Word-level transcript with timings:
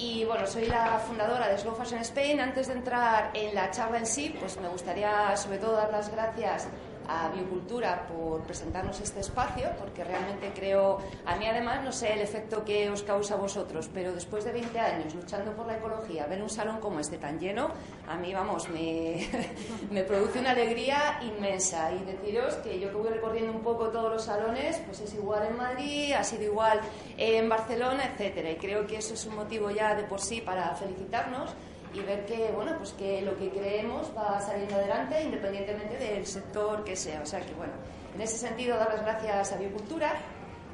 y 0.00 0.24
bueno, 0.24 0.46
soy 0.46 0.64
la 0.66 0.98
fundadora 0.98 1.48
de 1.48 1.58
Slow 1.58 1.74
Fashion 1.74 2.00
Spain. 2.00 2.40
Antes 2.40 2.68
de 2.68 2.74
entrar 2.74 3.30
en 3.34 3.54
la 3.54 3.70
charla 3.70 3.98
en 3.98 4.06
sí, 4.06 4.34
pues 4.40 4.58
me 4.58 4.68
gustaría 4.68 5.36
sobre 5.36 5.58
todo 5.58 5.72
dar 5.72 5.90
las 5.92 6.10
gracias 6.10 6.68
a 7.10 7.28
Biocultura 7.28 8.06
por 8.06 8.42
presentarnos 8.42 9.00
este 9.00 9.20
espacio, 9.20 9.70
porque 9.78 10.04
realmente 10.04 10.52
creo, 10.54 10.98
a 11.26 11.36
mí 11.36 11.46
además 11.46 11.82
no 11.82 11.90
sé 11.90 12.12
el 12.12 12.20
efecto 12.20 12.64
que 12.64 12.88
os 12.88 13.02
causa 13.02 13.34
vosotros, 13.34 13.90
pero 13.92 14.12
después 14.12 14.44
de 14.44 14.52
20 14.52 14.78
años 14.78 15.14
luchando 15.14 15.52
por 15.52 15.66
la 15.66 15.76
ecología, 15.76 16.26
ver 16.26 16.40
un 16.40 16.48
salón 16.48 16.78
como 16.78 17.00
este 17.00 17.18
tan 17.18 17.40
lleno, 17.40 17.70
a 18.08 18.16
mí, 18.16 18.32
vamos, 18.32 18.68
me, 18.68 19.28
me 19.90 20.04
produce 20.04 20.38
una 20.38 20.52
alegría 20.52 21.18
inmensa. 21.22 21.92
Y 21.92 22.04
deciros 22.04 22.54
que 22.56 22.78
yo 22.78 22.90
que 22.90 22.96
voy 22.96 23.10
recorriendo 23.10 23.52
un 23.52 23.62
poco 23.62 23.88
todos 23.88 24.12
los 24.12 24.22
salones, 24.22 24.80
pues 24.86 25.00
es 25.00 25.12
igual 25.14 25.48
en 25.48 25.56
Madrid, 25.56 26.12
ha 26.12 26.22
sido 26.22 26.44
igual 26.44 26.80
en 27.16 27.48
Barcelona, 27.48 28.04
etcétera. 28.04 28.52
Y 28.52 28.56
creo 28.56 28.86
que 28.86 28.96
eso 28.96 29.14
es 29.14 29.26
un 29.26 29.34
motivo 29.34 29.70
ya 29.70 29.96
de 29.96 30.04
por 30.04 30.20
sí 30.20 30.40
para 30.40 30.74
felicitarnos 30.76 31.50
y 31.92 32.00
ver 32.00 32.24
que 32.24 32.50
bueno 32.54 32.76
pues 32.78 32.92
que 32.92 33.22
lo 33.22 33.36
que 33.36 33.50
creemos 33.50 34.10
va 34.16 34.40
saliendo 34.40 34.76
adelante 34.76 35.22
independientemente 35.22 35.96
del 35.96 36.26
sector 36.26 36.84
que 36.84 36.96
sea. 36.96 37.22
O 37.22 37.26
sea 37.26 37.40
que 37.40 37.52
bueno 37.54 37.72
en 38.14 38.20
ese 38.20 38.38
sentido 38.38 38.76
dar 38.76 38.88
las 38.88 39.02
gracias 39.02 39.52
a 39.52 39.56
Biocultura. 39.56 40.12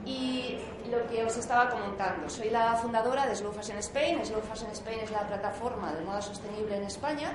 Y 0.04 0.58
lo 0.88 1.04
que 1.08 1.24
os 1.24 1.36
estaba 1.36 1.68
comentando 1.68 2.30
soy 2.30 2.50
la 2.50 2.76
fundadora 2.76 3.26
de 3.26 3.34
Slow 3.34 3.52
Fashion 3.52 3.78
Spain. 3.78 4.24
Slow 4.24 4.40
Fashion 4.40 4.70
Spain 4.70 5.00
es 5.00 5.10
la 5.10 5.26
plataforma 5.26 5.92
de 5.92 6.04
moda 6.04 6.22
sostenible 6.22 6.76
en 6.76 6.84
España. 6.84 7.32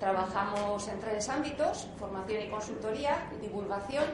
Trabajamos 0.00 0.88
en 0.88 0.98
tres 1.00 1.28
ámbitos 1.28 1.88
formación 1.98 2.42
y 2.42 2.48
consultoría 2.48 3.28
divulgación 3.42 4.04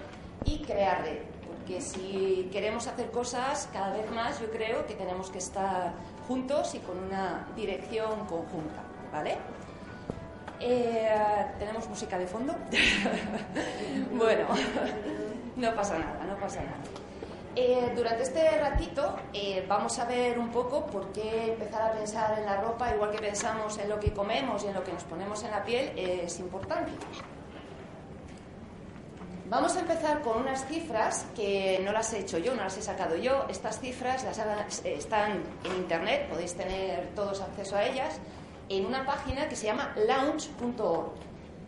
y 0.45 0.63
crear 0.63 1.03
red. 1.03 1.19
Porque 1.47 1.81
si 1.81 2.49
queremos 2.51 2.89
hacer 2.89 3.11
cosas 3.13 3.69
cada 3.73 3.93
vez 3.97 4.11
más 4.11 4.41
yo 4.41 4.51
creo 4.51 4.85
que 4.85 4.95
tenemos 4.95 5.31
que 5.31 5.39
estar 5.39 5.93
juntos 6.27 6.75
y 6.75 6.81
con 6.81 6.99
una 6.99 7.47
dirección 7.55 8.27
conjunta 8.27 8.92
¿vale? 9.13 9.37
Eh, 10.59 11.11
¿Tenemos 11.59 11.89
música 11.89 12.19
de 12.19 12.27
fondo? 12.27 12.55
bueno, 14.13 14.47
no 15.57 15.75
pasa 15.75 15.99
nada, 15.99 16.25
no 16.25 16.37
pasa 16.37 16.61
nada. 16.63 16.79
Eh, 17.55 17.93
durante 17.95 18.23
este 18.23 18.59
ratito 18.59 19.15
eh, 19.35 19.65
vamos 19.69 19.99
a 19.99 20.07
ver 20.07 20.39
un 20.39 20.51
poco 20.51 20.87
por 20.87 21.13
qué 21.13 21.53
empezar 21.53 21.83
a 21.83 21.93
pensar 21.93 22.39
en 22.39 22.47
la 22.47 22.63
ropa, 22.63 22.95
igual 22.95 23.11
que 23.11 23.19
pensamos 23.19 23.77
en 23.79 23.91
lo 23.91 24.01
que 24.01 24.13
comemos 24.13 24.65
y 24.65 24.69
en 24.69 24.75
lo 24.75 24.83
que 24.83 24.93
nos 24.93 25.05
ponemos 25.05 25.43
en 25.43 25.51
la 25.51 25.63
piel, 25.63 25.93
es 25.99 26.39
importante. 26.41 26.93
Vamos 29.51 29.77
a 29.77 29.81
empezar 29.81 30.23
con 30.23 30.39
unas 30.41 30.67
cifras 30.67 31.27
que 31.37 31.79
no 31.85 31.93
las 31.93 32.11
he 32.15 32.21
hecho 32.21 32.39
yo, 32.39 32.55
no 32.55 32.63
las 32.63 32.79
he 32.79 32.83
sacado 32.83 33.17
yo. 33.17 33.45
Estas 33.51 33.81
cifras 33.81 34.25
las 34.25 34.83
están 34.87 35.43
en 35.65 35.77
Internet, 35.77 36.27
podéis 36.31 36.55
tener 36.55 37.09
todos 37.15 37.43
acceso 37.43 37.77
a 37.77 37.85
ellas 37.85 38.19
en 38.69 38.87
una 38.87 39.05
página 39.05 39.49
que 39.49 39.57
se 39.57 39.67
llama 39.67 39.95
launch.org. 39.97 41.13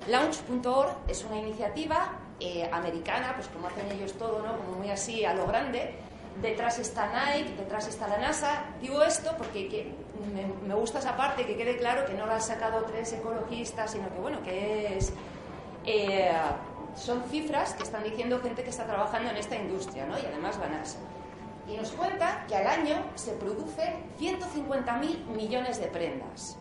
Launch.org 0.09 0.97
es 1.09 1.25
una 1.25 1.39
iniciativa 1.39 2.13
eh, 2.41 2.69
americana, 2.73 3.33
pues 3.35 3.49
como 3.49 3.69
hacen 3.69 3.91
ellos 3.93 4.13
todo, 4.15 4.43
¿no? 4.43 4.57
Como 4.59 4.79
muy 4.79 4.91
así 4.91 5.25
a 5.25 5.35
lo 5.35 5.47
grande. 5.47 5.95
Detrás 6.43 6.79
está 6.79 7.11
Nike, 7.13 7.55
detrás 7.57 7.87
está 7.87 8.09
la 8.09 8.19
NASA. 8.19 8.65
Digo 8.81 9.03
esto 9.03 9.35
porque 9.39 9.69
que 9.69 9.95
me, 10.35 10.47
me, 10.67 10.75
gusta 10.75 10.99
esa 10.99 11.17
parte, 11.17 11.47
que 11.47 11.57
quede 11.57 11.77
claro 11.77 12.05
que 12.07 12.15
no 12.15 12.27
la 12.27 12.35
han 12.35 12.43
sacado 12.43 12.83
tres 12.83 13.13
ecologistas, 13.13 13.93
sino 13.93 14.13
que 14.13 14.19
bueno, 14.21 14.43
que 14.43 14.99
es 14.99 15.13
eh, 15.87 16.33
son 16.97 17.23
cifras 17.25 17.75
que 17.75 17.83
están 17.83 18.05
diciendo 18.05 18.41
gente 18.41 18.63
que 18.63 18.71
está 18.71 18.85
trabajando 18.85 19.31
en 19.31 19.37
esta 19.37 19.57
industria, 19.57 20.07
¿no? 20.07 20.19
Y 20.19 20.27
además 20.27 20.59
la 20.59 20.69
NASA. 20.69 20.99
Y 21.69 21.77
nos 21.77 21.91
cuenta 21.93 22.45
que 22.47 22.57
al 22.57 22.67
año 22.67 22.97
se 23.15 23.33
producen 23.33 23.95
150.000 24.21 25.27
millones 25.27 25.81
de 25.81 25.87
prendas. 25.87 26.57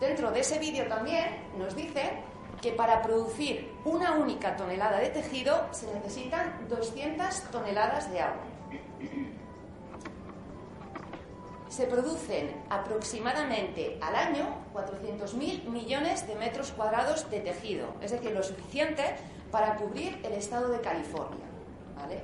Dentro 0.00 0.30
de 0.30 0.40
ese 0.40 0.58
vídeo 0.58 0.86
también 0.86 1.26
nos 1.56 1.74
dice 1.74 2.22
que 2.62 2.72
para 2.72 3.02
producir 3.02 3.72
una 3.84 4.14
única 4.14 4.56
tonelada 4.56 4.98
de 4.98 5.10
tejido 5.10 5.66
se 5.72 5.92
necesitan 5.92 6.66
200 6.68 7.42
toneladas 7.50 8.10
de 8.10 8.20
agua. 8.20 8.42
Se 11.68 11.86
producen 11.86 12.64
aproximadamente 12.70 13.98
al 14.00 14.16
año 14.16 14.46
400.000 14.72 15.64
millones 15.64 16.26
de 16.26 16.34
metros 16.34 16.72
cuadrados 16.72 17.30
de 17.30 17.40
tejido, 17.40 17.94
es 18.00 18.10
decir, 18.10 18.32
lo 18.32 18.42
suficiente 18.42 19.04
para 19.50 19.76
cubrir 19.76 20.20
el 20.24 20.32
estado 20.32 20.68
de 20.68 20.80
California. 20.80 21.46
¿vale? 21.96 22.20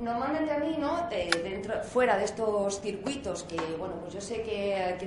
Normalmente 0.00 0.52
a 0.52 0.58
mí, 0.58 0.76
¿no? 0.78 1.08
Fuera 1.84 2.18
de 2.18 2.24
estos 2.24 2.80
circuitos 2.82 3.44
que, 3.44 3.56
bueno, 3.78 3.94
pues 4.02 4.12
yo 4.12 4.20
sé 4.20 4.42
que, 4.42 4.98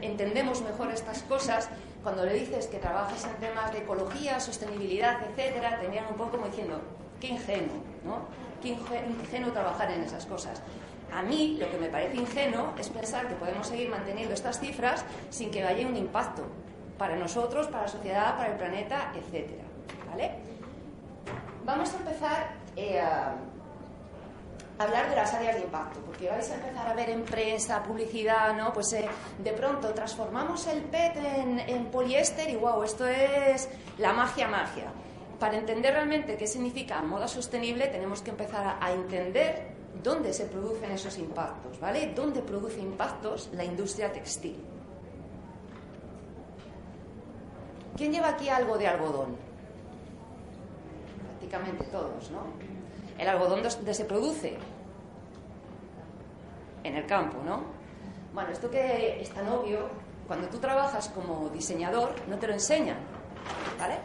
entendemos 0.00 0.62
mejor 0.62 0.90
estas 0.90 1.22
cosas, 1.24 1.68
cuando 2.02 2.24
le 2.24 2.32
dices 2.32 2.66
que 2.66 2.78
trabajas 2.78 3.26
en 3.26 3.34
temas 3.36 3.72
de 3.72 3.80
ecología, 3.80 4.40
sostenibilidad, 4.40 5.18
etcétera, 5.22 5.78
te 5.80 5.88
miran 5.88 6.06
un 6.10 6.16
poco 6.16 6.32
como 6.32 6.46
diciendo, 6.46 6.80
qué 7.20 7.28
ingenuo, 7.28 7.76
¿no? 8.04 8.20
Qué 8.62 8.68
ingenuo 8.68 9.52
trabajar 9.52 9.90
en 9.90 10.02
esas 10.02 10.24
cosas. 10.24 10.62
A 11.12 11.22
mí 11.22 11.58
lo 11.60 11.70
que 11.70 11.76
me 11.76 11.88
parece 11.88 12.16
ingenuo 12.16 12.72
es 12.78 12.88
pensar 12.88 13.28
que 13.28 13.34
podemos 13.34 13.66
seguir 13.66 13.90
manteniendo 13.90 14.32
estas 14.32 14.58
cifras 14.58 15.04
sin 15.28 15.50
que 15.50 15.62
haya 15.62 15.86
un 15.86 15.96
impacto 15.96 16.42
para 16.96 17.16
nosotros, 17.16 17.66
para 17.66 17.82
la 17.82 17.88
sociedad, 17.88 18.36
para 18.36 18.52
el 18.52 18.58
planeta, 18.58 19.12
etcétera. 19.14 19.64
¿Vale? 20.10 20.30
Vamos 21.64 21.92
a 21.92 21.96
empezar 21.98 22.50
eh, 22.76 23.02
hablar 24.78 25.08
de 25.08 25.16
las 25.16 25.32
áreas 25.32 25.56
de 25.56 25.62
impacto, 25.62 26.00
porque 26.00 26.28
vais 26.28 26.50
a 26.50 26.54
empezar 26.54 26.86
a 26.86 26.94
ver 26.94 27.10
en 27.10 27.22
prensa, 27.24 27.82
publicidad, 27.82 28.54
¿no? 28.56 28.72
Pues 28.72 28.92
eh, 28.92 29.08
de 29.42 29.52
pronto 29.52 29.92
transformamos 29.94 30.66
el 30.66 30.82
PET 30.82 31.16
en, 31.16 31.60
en 31.60 31.86
poliéster 31.86 32.48
y 32.50 32.56
wow, 32.56 32.82
esto 32.82 33.06
es 33.06 33.68
la 33.98 34.12
magia, 34.12 34.48
magia. 34.48 34.92
Para 35.38 35.56
entender 35.56 35.92
realmente 35.92 36.36
qué 36.36 36.46
significa 36.46 37.00
moda 37.02 37.28
sostenible, 37.28 37.88
tenemos 37.88 38.22
que 38.22 38.30
empezar 38.30 38.66
a, 38.66 38.84
a 38.84 38.92
entender 38.92 39.74
dónde 40.02 40.32
se 40.32 40.44
producen 40.46 40.90
esos 40.92 41.18
impactos, 41.18 41.80
¿vale? 41.80 42.12
¿Dónde 42.14 42.42
produce 42.42 42.80
impactos 42.80 43.50
la 43.52 43.64
industria 43.64 44.12
textil? 44.12 44.62
¿Quién 47.96 48.12
lleva 48.12 48.28
aquí 48.28 48.48
algo 48.50 48.76
de 48.76 48.86
algodón? 48.86 49.36
Prácticamente 51.24 51.84
todos, 51.86 52.30
¿no? 52.30 52.75
¿El 53.18 53.28
algodón 53.28 53.62
dónde 53.62 53.94
se 53.94 54.04
produce? 54.04 54.56
En 56.84 56.96
el 56.96 57.06
campo, 57.06 57.38
¿no? 57.44 57.64
Bueno, 58.34 58.50
esto 58.50 58.70
que 58.70 59.20
es 59.20 59.30
tan 59.30 59.48
obvio, 59.48 59.88
cuando 60.26 60.48
tú 60.48 60.58
trabajas 60.58 61.08
como 61.08 61.48
diseñador, 61.48 62.14
no 62.28 62.36
te 62.38 62.46
lo 62.46 62.52
enseñan, 62.52 62.98
¿vale? 63.78 63.96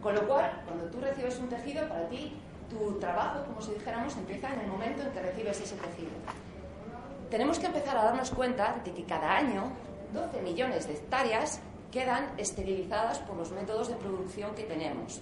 Con 0.00 0.14
lo 0.14 0.26
cual, 0.26 0.62
cuando 0.64 0.84
tú 0.86 1.00
recibes 1.00 1.38
un 1.38 1.48
tejido, 1.48 1.88
para 1.88 2.08
ti 2.08 2.32
tu 2.70 2.98
trabajo, 3.00 3.44
como 3.44 3.60
si 3.60 3.72
dijéramos, 3.72 4.16
empieza 4.16 4.52
en 4.54 4.60
el 4.60 4.66
momento 4.68 5.02
en 5.02 5.10
que 5.10 5.20
recibes 5.20 5.60
ese 5.60 5.74
tejido. 5.76 6.10
Tenemos 7.30 7.58
que 7.58 7.66
empezar 7.66 7.96
a 7.96 8.04
darnos 8.04 8.30
cuenta 8.30 8.80
de 8.84 8.92
que 8.92 9.04
cada 9.04 9.36
año 9.36 9.72
12 10.12 10.40
millones 10.42 10.86
de 10.86 10.94
hectáreas 10.94 11.60
quedan 11.90 12.30
esterilizadas 12.38 13.18
por 13.20 13.36
los 13.36 13.50
métodos 13.50 13.88
de 13.88 13.96
producción 13.96 14.54
que 14.54 14.62
tenemos. 14.62 15.20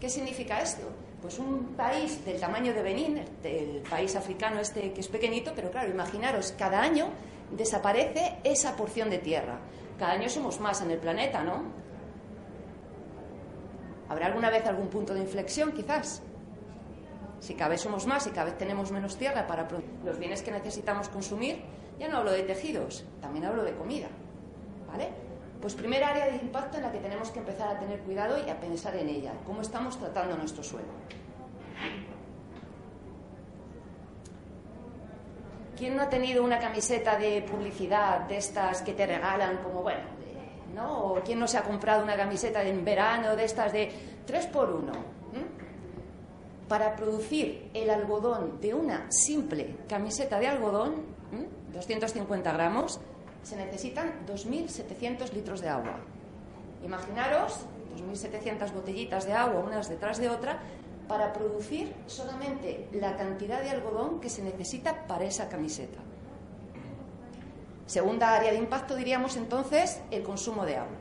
¿Qué 0.00 0.08
significa 0.08 0.60
esto? 0.60 0.88
Pues 1.22 1.38
un 1.38 1.74
país 1.76 2.24
del 2.24 2.38
tamaño 2.38 2.74
de 2.74 2.82
Benín, 2.82 3.20
el 3.42 3.82
país 3.88 4.14
africano 4.16 4.60
este 4.60 4.92
que 4.92 5.00
es 5.00 5.08
pequeñito, 5.08 5.52
pero 5.56 5.70
claro, 5.70 5.90
imaginaros, 5.90 6.52
cada 6.52 6.80
año 6.80 7.08
desaparece 7.50 8.38
esa 8.44 8.76
porción 8.76 9.10
de 9.10 9.18
tierra. 9.18 9.58
Cada 9.98 10.12
año 10.12 10.28
somos 10.28 10.60
más 10.60 10.82
en 10.82 10.90
el 10.90 10.98
planeta, 10.98 11.42
¿no? 11.42 11.62
¿Habrá 14.08 14.26
alguna 14.26 14.50
vez 14.50 14.66
algún 14.66 14.88
punto 14.88 15.14
de 15.14 15.20
inflexión, 15.20 15.72
quizás? 15.72 16.22
Si 17.40 17.54
cada 17.54 17.70
vez 17.70 17.80
somos 17.80 18.06
más 18.06 18.26
y 18.26 18.30
cada 18.30 18.44
vez 18.44 18.58
tenemos 18.58 18.92
menos 18.92 19.16
tierra 19.16 19.46
para 19.46 19.66
los 20.04 20.18
bienes 20.18 20.42
que 20.42 20.50
necesitamos 20.50 21.08
consumir, 21.08 21.62
ya 21.98 22.08
no 22.08 22.18
hablo 22.18 22.30
de 22.30 22.42
tejidos, 22.42 23.04
también 23.20 23.46
hablo 23.46 23.64
de 23.64 23.74
comida. 23.74 24.08
¿Vale? 24.86 25.25
Pues 25.60 25.74
primera 25.74 26.08
área 26.08 26.26
de 26.26 26.36
impacto 26.36 26.76
en 26.76 26.84
la 26.84 26.92
que 26.92 26.98
tenemos 26.98 27.30
que 27.30 27.38
empezar 27.38 27.76
a 27.76 27.78
tener 27.78 28.00
cuidado 28.00 28.36
y 28.44 28.48
a 28.50 28.60
pensar 28.60 28.94
en 28.96 29.08
ella, 29.08 29.32
cómo 29.44 29.62
estamos 29.62 29.98
tratando 29.98 30.36
nuestro 30.36 30.62
suelo. 30.62 30.88
¿Quién 35.76 35.96
no 35.96 36.02
ha 36.02 36.08
tenido 36.08 36.42
una 36.42 36.58
camiseta 36.58 37.18
de 37.18 37.42
publicidad 37.42 38.20
de 38.20 38.38
estas 38.38 38.80
que 38.82 38.94
te 38.94 39.06
regalan 39.06 39.58
como, 39.58 39.82
bueno, 39.82 40.04
¿no? 40.74 41.04
o 41.04 41.20
quién 41.20 41.38
no 41.38 41.46
se 41.46 41.58
ha 41.58 41.62
comprado 41.62 42.02
una 42.02 42.16
camiseta 42.16 42.62
en 42.62 42.84
verano 42.84 43.36
de 43.36 43.44
estas 43.44 43.72
de 43.72 43.90
3 44.26 44.46
por 44.46 44.70
1 44.70 44.92
Para 46.68 46.96
producir 46.96 47.70
el 47.74 47.90
algodón 47.90 48.60
de 48.60 48.74
una 48.74 49.06
simple 49.10 49.76
camiseta 49.88 50.38
de 50.38 50.48
algodón, 50.48 51.16
250 51.72 52.52
gramos, 52.52 53.00
se 53.46 53.54
necesitan 53.54 54.26
2.700 54.26 55.32
litros 55.32 55.60
de 55.60 55.68
agua. 55.68 56.00
Imaginaros 56.84 57.60
2.700 57.96 58.72
botellitas 58.72 59.24
de 59.24 59.34
agua 59.34 59.60
unas 59.60 59.88
detrás 59.88 60.18
de 60.18 60.28
otra 60.28 60.58
para 61.06 61.32
producir 61.32 61.94
solamente 62.08 62.88
la 62.92 63.16
cantidad 63.16 63.62
de 63.62 63.70
algodón 63.70 64.18
que 64.18 64.30
se 64.30 64.42
necesita 64.42 65.06
para 65.06 65.26
esa 65.26 65.48
camiseta. 65.48 66.00
Segunda 67.86 68.34
área 68.34 68.50
de 68.50 68.58
impacto 68.58 68.96
diríamos 68.96 69.36
entonces 69.36 70.00
el 70.10 70.24
consumo 70.24 70.66
de 70.66 70.78
agua. 70.78 70.98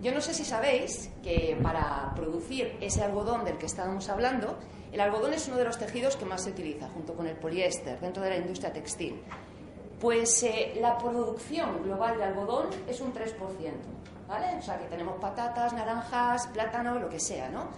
Yo 0.00 0.14
no 0.14 0.20
sé 0.20 0.32
si 0.32 0.44
sabéis 0.44 1.10
que 1.24 1.58
para 1.60 2.12
producir 2.14 2.76
ese 2.80 3.02
algodón 3.02 3.44
del 3.44 3.58
que 3.58 3.66
estábamos 3.66 4.08
hablando, 4.08 4.56
el 4.94 5.00
algodón 5.00 5.34
es 5.34 5.48
uno 5.48 5.56
de 5.56 5.64
los 5.64 5.76
tejidos 5.76 6.14
que 6.14 6.24
más 6.24 6.44
se 6.44 6.50
utiliza, 6.50 6.88
junto 6.88 7.14
con 7.14 7.26
el 7.26 7.34
poliéster, 7.34 7.98
dentro 7.98 8.22
de 8.22 8.30
la 8.30 8.36
industria 8.36 8.72
textil. 8.72 9.20
Pues 10.00 10.40
eh, 10.44 10.78
la 10.80 10.96
producción 10.96 11.82
global 11.82 12.16
de 12.16 12.22
algodón 12.22 12.68
es 12.88 13.00
un 13.00 13.12
3%, 13.12 13.34
¿vale? 14.28 14.56
O 14.56 14.62
sea 14.62 14.78
que 14.78 14.84
tenemos 14.84 15.18
patatas, 15.18 15.72
naranjas, 15.72 16.46
plátano, 16.46 17.00
lo 17.00 17.08
que 17.08 17.18
sea, 17.18 17.48
¿no? 17.48 17.70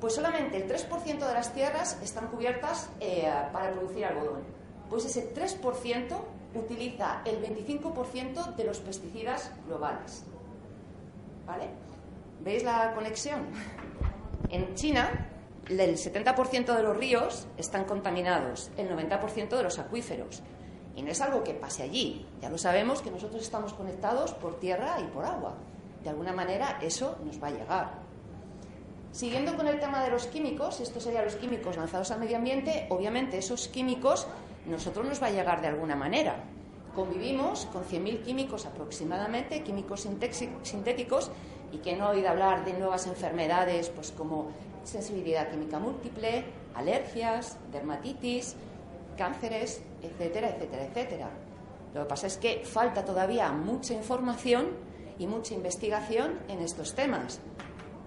Pues 0.00 0.14
solamente 0.14 0.58
el 0.58 0.68
3% 0.68 1.26
de 1.26 1.34
las 1.34 1.52
tierras 1.52 1.98
están 2.00 2.28
cubiertas 2.28 2.88
eh, 3.00 3.28
para 3.52 3.72
producir 3.72 4.04
algodón. 4.04 4.44
Pues 4.88 5.06
ese 5.06 5.34
3% 5.34 6.16
utiliza 6.54 7.22
el 7.24 7.42
25% 7.42 8.54
de 8.54 8.64
los 8.64 8.78
pesticidas 8.78 9.50
globales. 9.66 10.22
¿Vale? 11.48 11.68
¿Veis 12.44 12.62
la 12.62 12.94
conexión? 12.94 13.44
En 14.50 14.72
China, 14.76 15.10
el 15.68 15.96
70% 15.96 16.76
de 16.76 16.82
los 16.82 16.96
ríos 16.96 17.46
están 17.56 17.84
contaminados, 17.84 18.70
el 18.76 18.90
90% 18.90 19.56
de 19.56 19.62
los 19.62 19.78
acuíferos. 19.78 20.42
Y 20.96 21.02
no 21.02 21.10
es 21.10 21.20
algo 21.20 21.42
que 21.42 21.54
pase 21.54 21.82
allí. 21.82 22.26
Ya 22.40 22.50
lo 22.50 22.58
sabemos 22.58 23.02
que 23.02 23.10
nosotros 23.10 23.42
estamos 23.42 23.72
conectados 23.72 24.32
por 24.32 24.60
tierra 24.60 24.96
y 25.00 25.04
por 25.04 25.24
agua. 25.24 25.54
De 26.02 26.10
alguna 26.10 26.32
manera 26.32 26.78
eso 26.82 27.16
nos 27.24 27.42
va 27.42 27.48
a 27.48 27.50
llegar. 27.50 27.90
Siguiendo 29.10 29.56
con 29.56 29.66
el 29.66 29.80
tema 29.80 30.02
de 30.02 30.10
los 30.10 30.26
químicos, 30.26 30.80
estos 30.80 31.04
serían 31.04 31.24
los 31.24 31.36
químicos 31.36 31.76
lanzados 31.76 32.10
al 32.10 32.20
medio 32.20 32.36
ambiente, 32.36 32.86
obviamente 32.90 33.38
esos 33.38 33.68
químicos 33.68 34.26
nosotros 34.66 35.06
nos 35.06 35.22
va 35.22 35.28
a 35.28 35.30
llegar 35.30 35.60
de 35.60 35.68
alguna 35.68 35.94
manera. 35.94 36.36
Convivimos 36.94 37.66
con 37.66 37.84
100.000 37.84 38.22
químicos 38.22 38.66
aproximadamente, 38.66 39.62
químicos 39.62 40.06
sintéticos, 40.62 41.30
y 41.72 41.78
que 41.78 41.96
no 41.96 42.08
he 42.08 42.16
oído 42.16 42.28
hablar 42.28 42.64
de 42.64 42.72
nuevas 42.72 43.06
enfermedades 43.06 43.88
pues 43.88 44.12
como 44.12 44.48
sensibilidad 44.84 45.50
química 45.50 45.78
múltiple, 45.78 46.44
alergias, 46.74 47.58
dermatitis, 47.72 48.56
cánceres, 49.16 49.82
etcétera, 50.02 50.50
etcétera, 50.50 50.84
etcétera. 50.84 51.30
Lo 51.94 52.02
que 52.02 52.08
pasa 52.08 52.26
es 52.26 52.36
que 52.36 52.64
falta 52.64 53.04
todavía 53.04 53.52
mucha 53.52 53.94
información 53.94 54.68
y 55.18 55.26
mucha 55.26 55.54
investigación 55.54 56.40
en 56.48 56.60
estos 56.60 56.94
temas. 56.94 57.40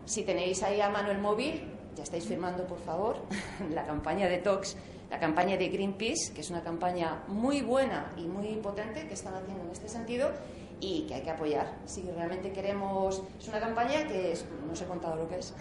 Si 0.05 0.23
tenéis 0.23 0.63
ahí 0.63 0.81
a 0.81 0.89
mano 0.89 1.11
el 1.11 1.19
móvil, 1.19 1.63
ya 1.95 2.03
estáis 2.03 2.25
firmando, 2.25 2.65
por 2.65 2.79
favor, 2.79 3.17
la 3.73 3.85
campaña 3.85 4.27
de 4.27 4.37
TOX 4.37 4.77
la 5.09 5.19
campaña 5.19 5.57
de 5.57 5.69
Greenpeace, 5.69 6.33
que 6.33 6.41
es 6.41 6.49
una 6.49 6.61
campaña 6.61 7.23
muy 7.27 7.61
buena 7.61 8.11
y 8.17 8.25
muy 8.25 8.47
potente 8.55 9.07
que 9.07 9.13
están 9.13 9.35
haciendo 9.35 9.63
en 9.63 9.71
este 9.71 9.87
sentido 9.87 10.31
y 10.79 11.05
que 11.07 11.15
hay 11.15 11.21
que 11.21 11.31
apoyar. 11.31 11.75
Si 11.85 12.01
realmente 12.11 12.51
queremos. 12.51 13.23
Es 13.39 13.47
una 13.47 13.59
campaña 13.59 14.05
que 14.07 14.33
es, 14.33 14.45
no 14.65 14.73
os 14.73 14.81
he 14.81 14.85
contado 14.85 15.15
lo 15.15 15.27
que 15.27 15.39
es. 15.39 15.53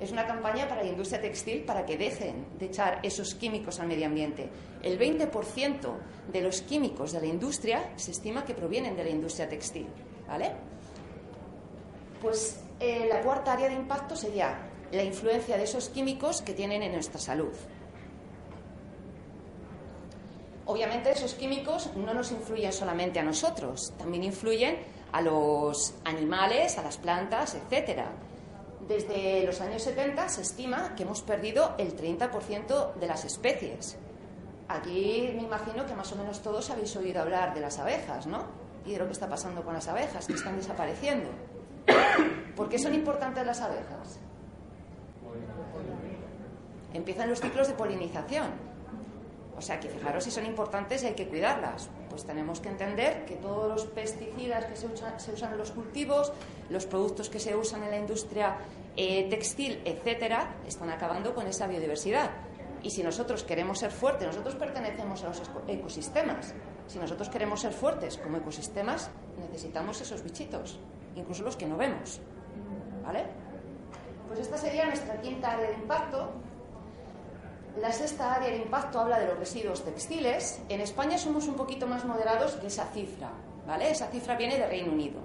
Es 0.00 0.12
una 0.12 0.26
campaña 0.26 0.68
para 0.68 0.82
la 0.82 0.88
industria 0.88 1.20
textil 1.20 1.64
para 1.64 1.84
que 1.84 1.96
dejen 1.96 2.46
de 2.58 2.66
echar 2.66 3.00
esos 3.02 3.34
químicos 3.34 3.80
al 3.80 3.88
medio 3.88 4.06
ambiente. 4.06 4.48
El 4.82 4.98
20% 4.98 5.92
de 6.32 6.40
los 6.40 6.62
químicos 6.62 7.12
de 7.12 7.20
la 7.20 7.26
industria 7.26 7.92
se 7.96 8.12
estima 8.12 8.44
que 8.44 8.54
provienen 8.54 8.96
de 8.96 9.04
la 9.04 9.10
industria 9.10 9.48
textil. 9.48 9.88
¿Vale? 10.28 10.52
Pues 12.22 12.60
eh, 12.78 13.06
la 13.08 13.20
cuarta 13.22 13.54
área 13.54 13.68
de 13.68 13.74
impacto 13.74 14.14
sería 14.14 14.58
la 14.92 15.02
influencia 15.02 15.56
de 15.56 15.64
esos 15.64 15.88
químicos 15.88 16.42
que 16.42 16.54
tienen 16.54 16.82
en 16.82 16.92
nuestra 16.92 17.18
salud. 17.18 17.52
Obviamente 20.66 21.10
esos 21.10 21.34
químicos 21.34 21.90
no 21.96 22.12
nos 22.12 22.30
influyen 22.30 22.72
solamente 22.72 23.18
a 23.18 23.22
nosotros, 23.22 23.94
también 23.96 24.22
influyen 24.22 24.76
a 25.12 25.22
los 25.22 25.94
animales, 26.04 26.76
a 26.76 26.82
las 26.82 26.98
plantas, 26.98 27.54
etcétera. 27.54 28.12
Desde 28.88 29.44
los 29.44 29.60
años 29.60 29.82
70 29.82 30.30
se 30.30 30.40
estima 30.40 30.94
que 30.94 31.02
hemos 31.02 31.20
perdido 31.20 31.74
el 31.76 31.94
30% 31.94 32.94
de 32.94 33.06
las 33.06 33.26
especies. 33.26 33.98
Aquí 34.66 35.30
me 35.36 35.42
imagino 35.42 35.84
que 35.84 35.94
más 35.94 36.10
o 36.12 36.16
menos 36.16 36.42
todos 36.42 36.70
habéis 36.70 36.96
oído 36.96 37.20
hablar 37.20 37.52
de 37.52 37.60
las 37.60 37.78
abejas, 37.78 38.26
¿no? 38.26 38.44
Y 38.86 38.92
de 38.92 38.98
lo 38.98 39.04
que 39.04 39.12
está 39.12 39.28
pasando 39.28 39.62
con 39.62 39.74
las 39.74 39.88
abejas, 39.88 40.26
que 40.26 40.32
están 40.32 40.56
desapareciendo. 40.56 41.28
¿Por 42.56 42.70
qué 42.70 42.78
son 42.78 42.94
importantes 42.94 43.44
las 43.44 43.60
abejas? 43.60 44.18
Empiezan 46.94 47.28
los 47.28 47.40
ciclos 47.40 47.68
de 47.68 47.74
polinización 47.74 48.68
o 49.58 49.60
sea 49.60 49.80
que 49.80 49.88
fijaros 49.88 50.22
si 50.22 50.30
son 50.30 50.46
importantes 50.46 51.02
y 51.02 51.06
hay 51.06 51.14
que 51.14 51.26
cuidarlas. 51.26 51.90
Pues 52.08 52.24
tenemos 52.24 52.60
que 52.60 52.68
entender 52.68 53.24
que 53.24 53.34
todos 53.34 53.68
los 53.68 53.86
pesticidas 53.86 54.66
que 54.66 54.76
se 54.76 54.86
usan, 54.86 55.52
en 55.52 55.58
los 55.58 55.72
cultivos, 55.72 56.32
los 56.70 56.86
productos 56.86 57.28
que 57.28 57.40
se 57.40 57.56
usan 57.56 57.82
en 57.82 57.90
la 57.90 57.98
industria 57.98 58.56
eh, 59.00 59.28
textil, 59.30 59.80
etcétera, 59.84 60.56
están 60.66 60.90
acabando 60.90 61.32
con 61.32 61.46
esa 61.46 61.68
biodiversidad. 61.68 62.32
Y 62.82 62.90
si 62.90 63.04
nosotros 63.04 63.44
queremos 63.44 63.78
ser 63.78 63.92
fuertes, 63.92 64.26
nosotros 64.26 64.56
pertenecemos 64.56 65.22
a 65.22 65.28
los 65.28 65.40
ecosistemas. 65.68 66.52
Si 66.88 66.98
nosotros 66.98 67.28
queremos 67.28 67.60
ser 67.60 67.72
fuertes 67.72 68.18
como 68.18 68.38
ecosistemas, 68.38 69.08
necesitamos 69.38 70.00
esos 70.00 70.24
bichitos, 70.24 70.80
incluso 71.14 71.44
los 71.44 71.54
que 71.54 71.66
no 71.66 71.76
vemos. 71.76 72.20
¿Vale? 73.04 73.24
Pues 74.26 74.40
esta 74.40 74.58
sería 74.58 74.86
nuestra 74.86 75.20
quinta 75.20 75.52
área 75.52 75.68
de 75.68 75.74
impacto, 75.74 76.32
la 77.80 77.92
sexta 77.92 78.34
área 78.34 78.50
de 78.50 78.56
impacto 78.56 78.98
habla 78.98 79.20
de 79.20 79.28
los 79.28 79.38
residuos 79.38 79.84
textiles. 79.84 80.60
En 80.68 80.80
España 80.80 81.18
somos 81.18 81.46
un 81.46 81.54
poquito 81.54 81.86
más 81.86 82.04
moderados 82.04 82.56
que 82.56 82.66
esa 82.66 82.86
cifra, 82.86 83.30
¿vale? 83.64 83.92
Esa 83.92 84.08
cifra 84.08 84.36
viene 84.36 84.58
de 84.58 84.66
Reino 84.66 84.92
Unido. 84.92 85.20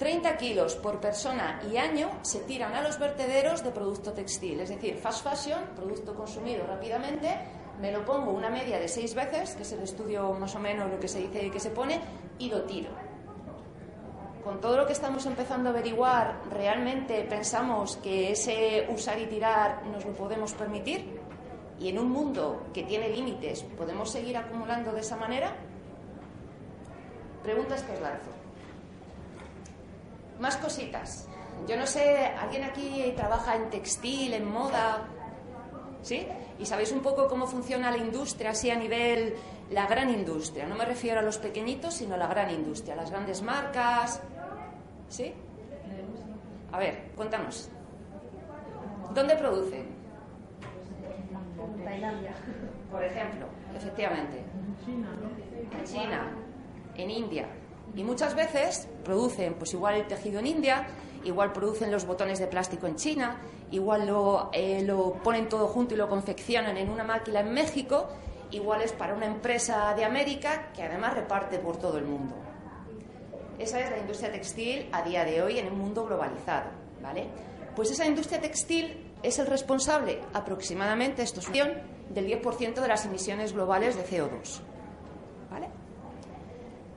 30 0.00 0.38
kilos 0.38 0.76
por 0.76 0.98
persona 0.98 1.60
y 1.70 1.76
año 1.76 2.08
se 2.22 2.40
tiran 2.40 2.74
a 2.74 2.80
los 2.80 2.98
vertederos 2.98 3.62
de 3.62 3.70
producto 3.70 4.14
textil, 4.14 4.58
es 4.60 4.70
decir, 4.70 4.96
fast 4.96 5.22
fashion, 5.22 5.60
producto 5.76 6.14
consumido 6.14 6.66
rápidamente, 6.66 7.36
me 7.82 7.92
lo 7.92 8.02
pongo 8.06 8.30
una 8.30 8.48
media 8.48 8.78
de 8.78 8.88
seis 8.88 9.14
veces, 9.14 9.54
que 9.54 9.62
es 9.62 9.72
el 9.72 9.80
estudio 9.80 10.32
más 10.32 10.54
o 10.54 10.58
menos 10.58 10.90
lo 10.90 10.98
que 10.98 11.06
se 11.06 11.18
dice 11.18 11.50
que 11.50 11.60
se 11.60 11.68
pone, 11.68 12.00
y 12.38 12.48
lo 12.48 12.62
tiro. 12.62 12.88
Con 14.42 14.58
todo 14.58 14.78
lo 14.78 14.86
que 14.86 14.94
estamos 14.94 15.26
empezando 15.26 15.68
a 15.68 15.72
averiguar, 15.72 16.40
¿realmente 16.50 17.22
pensamos 17.28 17.98
que 17.98 18.32
ese 18.32 18.86
usar 18.88 19.18
y 19.18 19.26
tirar 19.26 19.84
nos 19.86 20.06
lo 20.06 20.14
podemos 20.14 20.54
permitir? 20.54 21.20
y 21.78 21.88
en 21.88 21.98
un 21.98 22.10
mundo 22.10 22.66
que 22.74 22.82
tiene 22.82 23.08
límites, 23.08 23.62
¿podemos 23.76 24.10
seguir 24.10 24.36
acumulando 24.36 24.92
de 24.92 25.00
esa 25.00 25.16
manera? 25.16 25.56
Preguntas 27.42 27.82
que 27.82 27.92
os 27.92 28.00
lanzo. 28.02 28.39
Más 30.40 30.56
cositas. 30.56 31.28
Yo 31.68 31.76
no 31.76 31.86
sé, 31.86 32.26
¿alguien 32.26 32.64
aquí 32.64 33.12
trabaja 33.14 33.54
en 33.56 33.68
textil, 33.68 34.32
en 34.32 34.50
moda? 34.50 35.06
¿Sí? 36.02 36.26
¿Y 36.58 36.64
sabéis 36.64 36.92
un 36.92 37.00
poco 37.00 37.28
cómo 37.28 37.46
funciona 37.46 37.90
la 37.90 37.98
industria, 37.98 38.50
así 38.50 38.70
a 38.70 38.76
nivel, 38.76 39.34
la 39.70 39.86
gran 39.86 40.08
industria? 40.08 40.66
No 40.66 40.74
me 40.74 40.86
refiero 40.86 41.20
a 41.20 41.22
los 41.22 41.38
pequeñitos, 41.38 41.94
sino 41.94 42.14
a 42.14 42.18
la 42.18 42.26
gran 42.26 42.50
industria, 42.50 42.96
las 42.96 43.10
grandes 43.10 43.42
marcas. 43.42 44.22
¿Sí? 45.08 45.32
A 46.72 46.78
ver, 46.78 47.10
cuéntanos. 47.14 47.68
¿Dónde 49.14 49.36
producen? 49.36 49.88
Tailandia. 51.84 52.32
Por 52.90 53.04
ejemplo, 53.04 53.46
efectivamente. 53.76 54.42
En 55.72 55.84
China, 55.84 56.32
en 56.96 57.10
India. 57.10 57.46
Y 57.94 58.04
muchas 58.04 58.34
veces 58.34 58.88
producen, 59.04 59.54
pues 59.54 59.72
igual 59.72 59.96
el 59.96 60.06
tejido 60.06 60.38
en 60.38 60.46
India, 60.46 60.86
igual 61.24 61.52
producen 61.52 61.90
los 61.90 62.06
botones 62.06 62.38
de 62.38 62.46
plástico 62.46 62.86
en 62.86 62.96
China, 62.96 63.40
igual 63.70 64.06
lo, 64.06 64.50
eh, 64.52 64.82
lo 64.82 65.14
ponen 65.14 65.48
todo 65.48 65.66
junto 65.68 65.94
y 65.94 65.96
lo 65.96 66.08
confeccionan 66.08 66.76
en 66.76 66.88
una 66.88 67.04
máquina 67.04 67.40
en 67.40 67.52
México, 67.52 68.08
igual 68.50 68.82
es 68.82 68.92
para 68.92 69.14
una 69.14 69.26
empresa 69.26 69.94
de 69.94 70.04
América 70.04 70.70
que 70.74 70.82
además 70.82 71.14
reparte 71.14 71.58
por 71.58 71.76
todo 71.76 71.98
el 71.98 72.04
mundo. 72.04 72.34
Esa 73.58 73.80
es 73.80 73.90
la 73.90 73.98
industria 73.98 74.32
textil 74.32 74.88
a 74.92 75.02
día 75.02 75.24
de 75.24 75.42
hoy 75.42 75.58
en 75.58 75.70
un 75.70 75.78
mundo 75.78 76.06
globalizado, 76.06 76.70
¿vale? 77.02 77.26
Pues 77.76 77.90
esa 77.90 78.06
industria 78.06 78.40
textil 78.40 79.12
es 79.22 79.38
el 79.38 79.46
responsable 79.46 80.20
aproximadamente, 80.32 81.22
esto 81.22 81.40
es 81.40 81.52
del 81.52 82.26
10% 82.26 82.80
de 82.80 82.88
las 82.88 83.04
emisiones 83.04 83.52
globales 83.52 83.96
de 83.96 84.04
CO2. 84.04 84.60
¿Vale? 85.50 85.68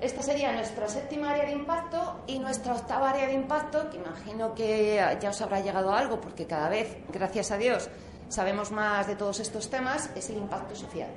Esta 0.04 0.22
sería 0.22 0.52
nuestra 0.52 0.90
séptima 0.90 1.32
área 1.32 1.46
de 1.46 1.54
impacto 1.54 2.24
y 2.28 2.38
nuestra 2.38 2.74
octava 2.74 3.12
área 3.12 3.26
de 3.26 3.34
impacto, 3.34 3.90
que 3.90 3.98
imagino 3.98 4.54
que 4.54 5.02
ya 5.22 5.30
os 5.30 5.42
habrá 5.42 5.62
llegado 5.62 5.94
algo, 5.94 6.20
porque 6.20 6.46
cada 6.46 6.68
vez, 6.68 6.98
gracias 7.10 7.52
a 7.52 7.58
Dios, 7.58 7.90
sabemos 8.28 8.72
más 8.72 9.08
de 9.08 9.16
todos 9.16 9.40
estos 9.40 9.70
temas, 9.70 10.10
es 10.14 10.30
el 10.30 10.38
impacto 10.38 10.76
social. 10.76 11.10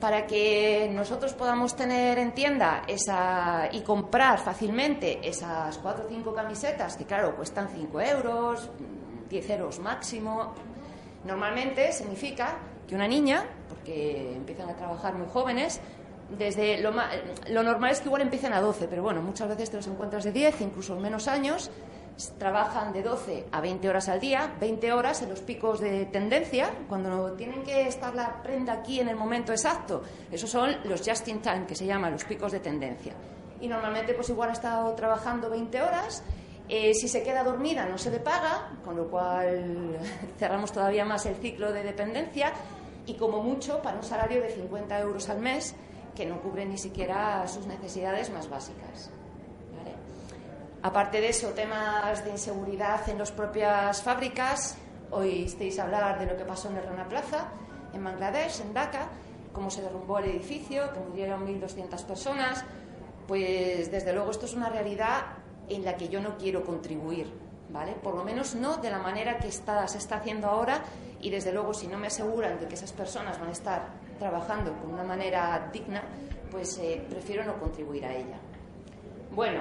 Para 0.00 0.26
que 0.26 0.90
nosotros 0.92 1.32
podamos 1.34 1.76
tener 1.76 2.18
en 2.18 2.34
tienda 2.34 2.82
esa, 2.88 3.68
y 3.70 3.82
comprar 3.82 4.40
fácilmente 4.40 5.20
esas 5.26 5.78
cuatro 5.78 6.06
o 6.06 6.08
cinco 6.08 6.34
camisetas, 6.34 6.96
que 6.96 7.04
claro, 7.04 7.36
cuestan 7.36 7.68
5 7.68 8.00
euros, 8.00 8.68
10 9.30 9.50
euros 9.50 9.78
máximo, 9.78 10.54
normalmente 11.24 11.92
significa 11.92 12.58
que 12.86 12.94
una 12.94 13.08
niña, 13.08 13.44
porque 13.68 14.34
empiezan 14.34 14.68
a 14.68 14.74
trabajar 14.76 15.14
muy 15.14 15.28
jóvenes, 15.28 15.80
desde 16.30 16.78
lo, 16.80 16.92
lo, 17.50 17.62
normal 17.62 17.92
es 17.92 18.00
que 18.00 18.06
igual 18.06 18.22
empiecen 18.22 18.52
a 18.52 18.60
12, 18.60 18.88
pero 18.88 19.02
bueno, 19.02 19.22
muchas 19.22 19.48
veces 19.48 19.70
te 19.70 19.76
los 19.76 19.86
encuentras 19.86 20.24
de 20.24 20.32
10, 20.32 20.60
incluso 20.60 20.96
menos 20.96 21.28
años. 21.28 21.70
Trabajan 22.38 22.94
de 22.94 23.02
12 23.02 23.46
a 23.52 23.60
20 23.60 23.88
horas 23.88 24.08
al 24.08 24.20
día, 24.20 24.54
20 24.58 24.92
horas 24.92 25.20
en 25.22 25.28
los 25.28 25.40
picos 25.40 25.80
de 25.80 26.06
tendencia, 26.06 26.70
cuando 26.88 27.32
tienen 27.32 27.62
que 27.62 27.86
estar 27.86 28.14
la 28.14 28.42
prenda 28.42 28.72
aquí 28.72 29.00
en 29.00 29.08
el 29.08 29.16
momento 29.16 29.52
exacto. 29.52 30.02
Esos 30.32 30.48
son 30.48 30.76
los 30.84 31.06
just 31.06 31.28
in 31.28 31.40
time, 31.40 31.66
que 31.66 31.74
se 31.74 31.84
llaman 31.84 32.12
los 32.12 32.24
picos 32.24 32.52
de 32.52 32.60
tendencia. 32.60 33.12
Y 33.60 33.68
normalmente, 33.68 34.14
pues 34.14 34.30
igual 34.30 34.50
ha 34.50 34.54
estado 34.54 34.94
trabajando 34.94 35.50
20 35.50 35.82
horas. 35.82 36.24
Eh, 36.68 36.94
si 36.94 37.06
se 37.06 37.22
queda 37.22 37.44
dormida 37.44 37.86
no 37.86 37.96
se 37.96 38.10
le 38.10 38.18
paga, 38.18 38.72
con 38.84 38.96
lo 38.96 39.08
cual 39.08 39.98
cerramos 40.38 40.72
todavía 40.72 41.04
más 41.04 41.24
el 41.26 41.36
ciclo 41.36 41.72
de 41.72 41.84
dependencia 41.84 42.52
y 43.06 43.14
como 43.14 43.40
mucho 43.40 43.80
para 43.82 43.98
un 43.98 44.02
salario 44.02 44.42
de 44.42 44.48
50 44.48 44.98
euros 44.98 45.28
al 45.28 45.38
mes 45.38 45.76
que 46.16 46.26
no 46.26 46.40
cubren 46.40 46.70
ni 46.70 46.78
siquiera 46.78 47.46
sus 47.46 47.66
necesidades 47.66 48.30
más 48.30 48.48
básicas. 48.50 49.10
Aparte 50.82 51.20
de 51.20 51.30
eso, 51.30 51.48
temas 51.48 52.24
de 52.24 52.30
inseguridad 52.30 53.08
en 53.08 53.18
las 53.18 53.32
propias 53.32 54.02
fábricas. 54.02 54.76
Oísteis 55.10 55.78
hablar 55.78 56.18
de 56.18 56.26
lo 56.26 56.36
que 56.36 56.44
pasó 56.44 56.68
en 56.68 56.76
el 56.76 56.84
Rana 56.84 57.08
Plaza, 57.08 57.48
en 57.92 58.02
Bangladesh, 58.02 58.60
en 58.60 58.72
Dhaka, 58.72 59.08
cómo 59.52 59.70
se 59.70 59.82
derrumbó 59.82 60.18
el 60.18 60.26
edificio, 60.26 60.92
que 60.92 61.00
murieron 61.00 61.46
1.200 61.46 62.04
personas. 62.04 62.64
Pues 63.26 63.90
desde 63.90 64.12
luego 64.12 64.30
esto 64.30 64.46
es 64.46 64.54
una 64.54 64.68
realidad 64.68 65.22
en 65.68 65.84
la 65.84 65.96
que 65.96 66.08
yo 66.08 66.20
no 66.20 66.38
quiero 66.38 66.64
contribuir, 66.64 67.32
¿vale? 67.70 67.92
Por 67.92 68.14
lo 68.14 68.22
menos 68.22 68.54
no 68.54 68.76
de 68.76 68.90
la 68.90 68.98
manera 68.98 69.38
que 69.38 69.48
está, 69.48 69.88
se 69.88 69.98
está 69.98 70.18
haciendo 70.18 70.46
ahora 70.46 70.82
y 71.20 71.30
desde 71.30 71.52
luego 71.52 71.74
si 71.74 71.88
no 71.88 71.98
me 71.98 72.06
aseguran 72.06 72.60
de 72.60 72.68
que 72.68 72.74
esas 72.74 72.92
personas 72.92 73.40
van 73.40 73.48
a 73.48 73.52
estar 73.52 74.05
trabajando 74.18 74.72
con 74.78 74.92
una 74.94 75.04
manera 75.04 75.68
digna, 75.72 76.02
pues 76.50 76.78
eh, 76.78 77.04
prefiero 77.08 77.44
no 77.44 77.58
contribuir 77.58 78.04
a 78.04 78.14
ella. 78.14 78.38
Bueno, 79.32 79.60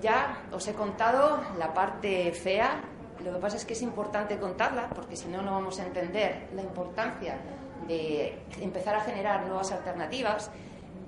ya 0.00 0.42
os 0.52 0.66
he 0.68 0.74
contado 0.74 1.40
la 1.58 1.72
parte 1.72 2.32
fea, 2.32 2.82
lo 3.24 3.32
que 3.32 3.38
pasa 3.38 3.56
es 3.56 3.64
que 3.64 3.72
es 3.72 3.82
importante 3.82 4.38
contarla 4.38 4.88
porque 4.90 5.16
si 5.16 5.28
no, 5.28 5.42
no 5.42 5.52
vamos 5.52 5.80
a 5.80 5.86
entender 5.86 6.48
la 6.54 6.62
importancia 6.62 7.38
de 7.86 8.38
empezar 8.60 8.96
a 8.96 9.00
generar 9.00 9.46
nuevas 9.46 9.72
alternativas. 9.72 10.50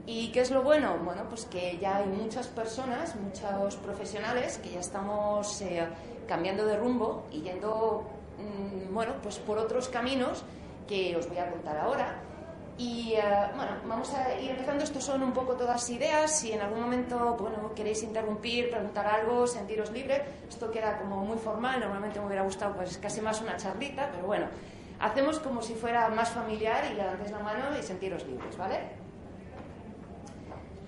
¿Y 0.07 0.33
qué 0.33 0.40
es 0.40 0.50
lo 0.50 0.62
bueno? 0.62 0.97
Bueno, 1.04 1.25
pues 1.28 1.45
que 1.45 1.76
ya 1.78 1.99
hay 1.99 2.07
muchas 2.07 2.47
personas, 2.47 3.14
muchos 3.16 3.76
profesionales 3.76 4.59
que 4.62 4.71
ya 4.71 4.80
estamos 4.80 5.61
eh, 5.61 5.87
cambiando 6.26 6.64
de 6.64 6.78
rumbo 6.78 7.26
y 7.30 7.42
yendo, 7.42 8.04
mm, 8.38 8.95
bueno, 8.95 9.14
pues 9.23 9.38
por 9.38 9.59
otros 9.59 9.88
caminos 9.90 10.45
que 10.88 11.14
os 11.16 11.28
voy 11.28 11.38
a 11.38 11.50
contar 11.50 11.76
ahora. 11.78 12.16
Y 12.78 13.14
eh, 13.14 13.23
bueno, 13.57 13.73
vamos 13.87 14.14
a 14.14 14.38
ir 14.40 14.52
empezando. 14.52 14.85
Estos 14.85 15.04
son 15.04 15.23
un 15.23 15.33
poco 15.33 15.54
todas 15.54 15.88
ideas. 15.90 16.38
Si 16.38 16.52
en 16.52 16.61
algún 16.61 16.80
momento 16.80 17.37
bueno, 17.38 17.73
queréis 17.75 18.02
interrumpir, 18.02 18.71
preguntar 18.71 19.07
algo, 19.07 19.47
sentiros 19.47 19.90
libre, 19.90 20.23
esto 20.49 20.71
queda 20.71 20.97
como 20.99 21.25
muy 21.25 21.38
formal. 21.38 21.80
Normalmente 21.80 22.21
me 22.21 22.26
hubiera 22.26 22.42
gustado 22.42 22.75
pues 22.75 22.97
casi 22.99 23.21
más 23.21 23.40
una 23.42 23.57
charlita, 23.57 24.09
pero 24.12 24.26
bueno, 24.26 24.47
hacemos 25.00 25.40
como 25.40 25.61
si 25.61 25.75
fuera 25.75 26.09
más 26.09 26.30
familiar 26.30 26.85
y 26.90 26.95
levantéis 26.95 27.33
la 27.33 27.40
mano 27.40 27.76
y 27.78 27.83
sentiros 27.83 28.25
libres, 28.26 28.57
¿vale? 28.57 28.80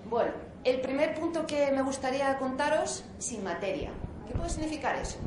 Bueno, 0.09 0.31
el 0.63 0.79
primer 0.79 1.13
punto 1.13 1.45
que 1.45 1.71
me 1.71 1.81
gustaría 1.81 2.37
contaros, 2.37 3.03
sin 3.17 3.43
materia. 3.43 3.91
¿Qué 4.27 4.33
puede 4.33 4.49
significar 4.49 4.95
eso? 4.95 5.17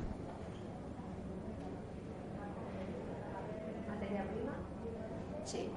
Sí. 5.45 5.71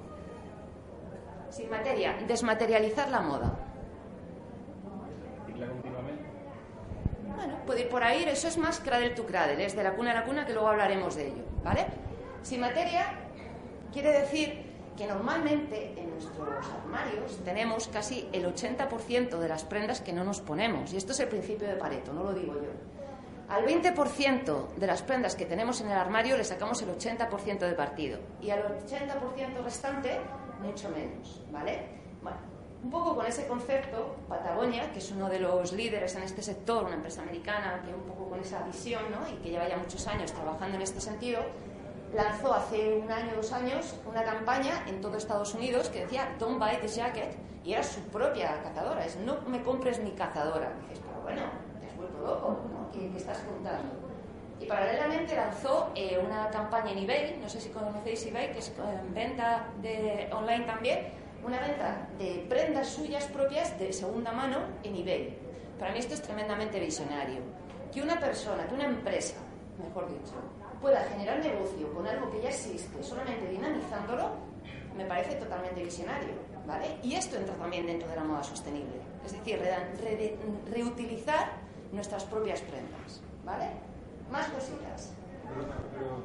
Sin 1.50 1.70
materia, 1.70 2.16
desmaterializar 2.28 3.10
la 3.10 3.22
moda. 3.22 3.54
Bueno, 7.36 7.54
puede 7.66 7.82
ir 7.82 7.90
por 7.90 8.04
ahí, 8.04 8.24
eso 8.24 8.48
es 8.48 8.58
más 8.58 8.80
cradle 8.80 9.12
to 9.12 9.26
cradle, 9.26 9.64
es 9.64 9.76
de 9.76 9.84
la 9.84 9.96
cuna 9.96 10.12
a 10.12 10.16
la 10.16 10.26
cuna, 10.26 10.46
que 10.46 10.54
luego 10.54 10.70
hablaremos 10.70 11.16
de 11.16 11.28
ello, 11.28 11.44
¿vale? 11.64 11.86
Sin 12.42 12.62
materia 12.62 13.06
quiere 13.94 14.12
decir 14.12 14.66
que 14.98 15.06
normalmente 15.06 15.94
en 15.98 16.10
nuestros 16.10 16.50
armarios 16.82 17.38
tenemos 17.46 17.88
casi 17.90 18.28
el 18.34 18.46
80% 18.46 19.38
de 19.38 19.48
las 19.48 19.64
prendas 19.64 20.02
que 20.02 20.14
no 20.14 20.24
nos 20.24 20.42
ponemos, 20.42 20.94
y 20.94 20.98
esto 20.98 21.12
es 21.12 21.20
el 21.20 21.28
principio 21.28 21.68
de 21.68 21.76
Pareto, 21.76 22.12
no 22.12 22.24
lo 22.24 22.34
digo 22.34 22.56
yo. 22.56 22.72
Al 23.50 23.66
20% 23.66 24.76
de 24.76 24.88
las 24.88 25.02
prendas 25.04 25.36
que 25.36 25.46
tenemos 25.46 25.80
en 25.80 25.88
el 25.88 25.98
armario 25.98 26.36
le 26.36 26.44
sacamos 26.44 26.82
el 26.82 26.90
80% 26.90 27.60
de 27.60 27.74
partido 27.74 28.20
y 28.42 28.50
al 28.50 28.64
80% 28.64 29.64
restante 29.64 30.20
mucho 30.62 30.90
menos, 30.90 31.42
¿vale? 31.50 31.88
Bueno, 32.22 32.38
un 32.84 32.90
poco 32.92 33.16
con 33.16 33.26
ese 33.26 33.48
concepto, 33.48 34.18
Patagonia, 34.28 34.92
que 34.92 35.00
es 35.00 35.12
uno 35.12 35.30
de 35.30 35.40
los 35.40 35.72
líderes 35.72 36.16
en 36.16 36.24
este 36.24 36.42
sector, 36.42 36.84
una 36.84 36.96
empresa 36.96 37.22
americana 37.22 37.82
que 37.86 37.94
un 37.94 38.04
poco 38.04 38.30
con 38.30 38.40
esa 38.40 38.64
visión 38.64 39.02
¿no? 39.12 39.28
y 39.30 39.38
que 39.42 39.50
lleva 39.50 39.68
ya 39.68 39.78
muchos 39.78 40.06
años 40.08 40.34
trabajando 40.34 40.76
en 40.76 40.82
este 40.82 41.00
sentido, 41.00 41.42
lanzó 42.14 42.54
hace 42.54 42.98
un 42.98 43.10
año, 43.10 43.36
dos 43.36 43.52
años, 43.54 43.96
una 44.06 44.24
campaña 44.24 44.84
en 44.88 45.00
todo 45.02 45.18
Estados 45.18 45.54
Unidos 45.54 45.90
que 45.90 46.02
decía 46.02 46.36
Don't 46.38 46.60
buy 46.60 46.78
this 46.82 46.96
jacket 46.96 47.36
y 47.64 47.74
era 47.74 47.84
su 47.84 48.02
propia 48.02 48.62
cazadora, 48.62 49.06
es 49.06 49.18
no 49.18 49.42
me 49.48 49.64
compres 49.64 50.02
mi 50.02 50.12
cazadora. 50.12 50.74
dices, 50.82 51.04
pero 51.06 51.22
bueno, 51.22 51.42
te 51.80 51.88
has 51.88 51.98
vuelto 51.98 52.20
loco, 52.20 52.58
¿Qué, 52.94 53.12
estás 53.16 53.40
contando? 53.40 53.94
Y 54.60 54.66
paralelamente 54.66 55.36
lanzó 55.36 55.92
eh, 55.96 56.20
una 56.24 56.50
campaña 56.50 56.92
en 56.92 57.00
eBay, 57.00 57.38
no 57.40 57.48
sé 57.48 57.62
si 57.62 57.70
conocéis 57.70 58.26
eBay, 58.26 58.52
que 58.52 58.60
es 58.60 58.70
eh, 58.70 58.74
venta 59.14 59.68
de, 59.82 60.30
online 60.34 60.66
también, 60.66 61.00
una 61.46 61.60
venta 61.60 62.08
de 62.18 62.46
prendas 62.50 62.88
suyas 62.88 63.26
propias 63.26 63.78
de 63.78 63.94
segunda 63.94 64.32
mano 64.32 64.60
en 64.84 64.96
eBay. 64.96 65.38
Para 65.80 65.92
mí 65.92 66.00
esto 66.00 66.16
es 66.16 66.22
tremendamente 66.22 66.80
visionario. 66.80 67.42
Que 67.94 68.02
una 68.02 68.20
persona, 68.20 68.68
que 68.68 68.74
una 68.74 68.86
empresa, 68.86 69.36
mejor 69.78 70.10
dicho, 70.10 70.34
pueda 70.82 71.02
generar 71.02 71.40
negocio 71.40 71.94
con 71.94 72.08
algo 72.08 72.30
que 72.32 72.42
ya 72.42 72.50
existe, 72.50 73.04
solamente 73.04 73.48
dinamizándolo, 73.48 74.32
me 74.98 75.06
parece 75.06 75.36
totalmente 75.36 75.84
visionario. 75.84 76.34
¿vale? 76.66 76.98
Y 77.02 77.14
esto 77.16 77.38
entra 77.38 77.56
también 77.56 77.86
dentro 77.86 78.10
de 78.10 78.16
la 78.16 78.24
moda 78.24 78.44
sostenible. 78.44 79.00
Es 79.26 79.32
decir, 79.32 79.60
reutilizar 80.72 81.67
nuestras 81.92 82.24
propias 82.26 82.62
prendas. 82.62 83.22
¿Vale? 83.44 83.70
Más 84.32 84.48
cositas. 84.48 85.14
Pero, 85.48 85.66
pero 85.94 86.22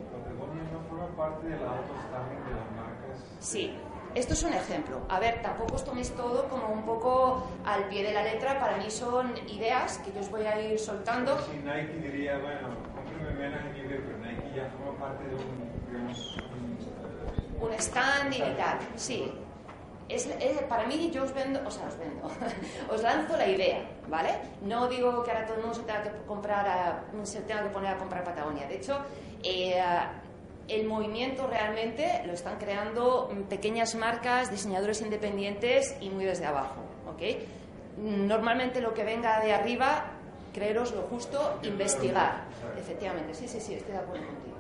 no 0.73 0.81
forma 0.89 1.07
parte 1.17 1.47
del 1.47 1.63
auto-styling 1.63 2.45
de 2.45 2.51
las 2.51 2.71
marcas. 2.77 3.17
Sí. 3.41 3.77
Esto 4.15 4.35
es 4.35 4.43
un 4.43 4.53
ejemplo. 4.53 5.01
A 5.09 5.19
ver, 5.21 5.41
tampoco 5.41 5.77
os 5.77 5.85
toméis 5.85 6.11
todo 6.15 6.47
como 6.49 6.69
un 6.69 6.85
poco 6.85 7.49
al 7.65 7.89
pie 7.89 8.03
de 8.03 8.13
la 8.13 8.23
letra. 8.23 8.61
Para 8.61 8.77
mí 8.77 8.91
son 8.91 9.33
ideas 9.49 9.99
que 9.99 10.13
yo 10.13 10.21
os 10.21 10.31
voy 10.31 10.45
a 10.45 10.61
ir 10.61 10.79
soltando. 10.79 11.39
Si 11.39 11.57
Nike 11.57 11.97
diría, 12.03 12.37
bueno, 12.37 12.77
cómprame 12.95 13.33
menos 13.39 13.61
en 13.65 13.77
eBay, 13.77 14.01
pero 14.05 14.19
Nike 14.19 14.53
ya 14.55 14.69
forma 14.77 14.99
parte 14.99 15.25
de 15.25 15.35
un, 15.35 15.73
digamos, 15.89 16.37
un... 17.59 17.69
un 17.69 17.73
stand 17.73 18.35
y 18.35 18.39
tal. 18.39 18.79
Sí, 18.97 19.33
es, 20.09 20.27
para 20.69 20.87
mí 20.87 21.11
yo 21.13 21.25
os 21.25 21.35
vendo, 21.35 21.61
o 21.67 21.71
sea, 21.71 21.87
os 21.87 21.99
vendo, 21.99 22.31
os 22.93 23.03
lanzo 23.03 23.37
la 23.37 23.47
idea, 23.47 23.79
¿vale? 24.09 24.31
No 24.63 24.89
digo 24.89 25.23
que 25.23 25.31
ahora 25.31 25.47
todo 25.47 25.57
el 25.57 25.63
mundo 25.63 25.75
se 25.75 25.83
tenga 25.83 26.03
que 26.03 26.11
comprar, 26.27 27.05
se 27.23 27.41
tenga 27.43 27.63
que 27.63 27.71
poner 27.71 27.95
a 27.95 27.99
comprar 27.99 28.25
Patagonia. 28.25 28.67
De 28.67 28.77
hecho, 28.77 28.99
eh, 29.43 29.83
el 30.69 30.87
movimiento 30.87 31.47
realmente 31.47 32.23
lo 32.27 32.33
están 32.33 32.59
creando 32.59 33.31
pequeñas 33.49 33.95
marcas, 33.95 34.51
diseñadores 34.51 35.01
independientes 35.03 35.97
y 36.01 36.11
muy 36.11 36.25
desde 36.25 36.47
abajo, 36.47 36.81
¿ok? 37.09 37.23
Normalmente 37.99 38.81
lo 38.81 38.95
que 38.95 39.05
venga 39.05 39.41
de 39.41 39.53
arriba, 39.53 40.05
creeros 40.53 40.93
lo 40.93 41.03
justo, 41.03 41.59
investigar. 41.63 42.45
Efectivamente, 42.79 43.35
sí, 43.35 43.49
sí, 43.49 43.61
sí, 43.61 43.75
estoy 43.75 43.93
de 43.93 43.99
acuerdo 43.99 44.27
contigo 44.27 44.52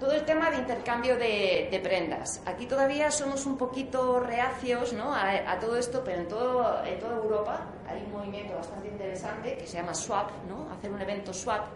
todo 0.00 0.12
el 0.12 0.24
tema 0.24 0.50
de 0.50 0.56
intercambio 0.56 1.16
de, 1.16 1.80
prendas. 1.82 2.42
Aquí 2.46 2.64
todavía 2.64 3.10
somos 3.10 3.44
un 3.44 3.58
poquito 3.58 4.18
reacios 4.18 4.94
¿no? 4.94 5.14
a, 5.14 5.58
todo 5.60 5.76
esto, 5.76 6.02
pero 6.02 6.22
en, 6.22 6.28
todo, 6.28 6.84
en 6.84 6.98
toda 6.98 7.16
Europa 7.16 7.66
hay 7.86 8.02
un 8.06 8.12
movimiento 8.12 8.56
bastante 8.56 8.88
interesante 8.88 9.58
que 9.58 9.66
se 9.66 9.76
llama 9.76 9.94
swap, 9.94 10.30
¿no? 10.48 10.72
hacer 10.72 10.90
un 10.90 11.00
evento 11.00 11.34
swap, 11.34 11.66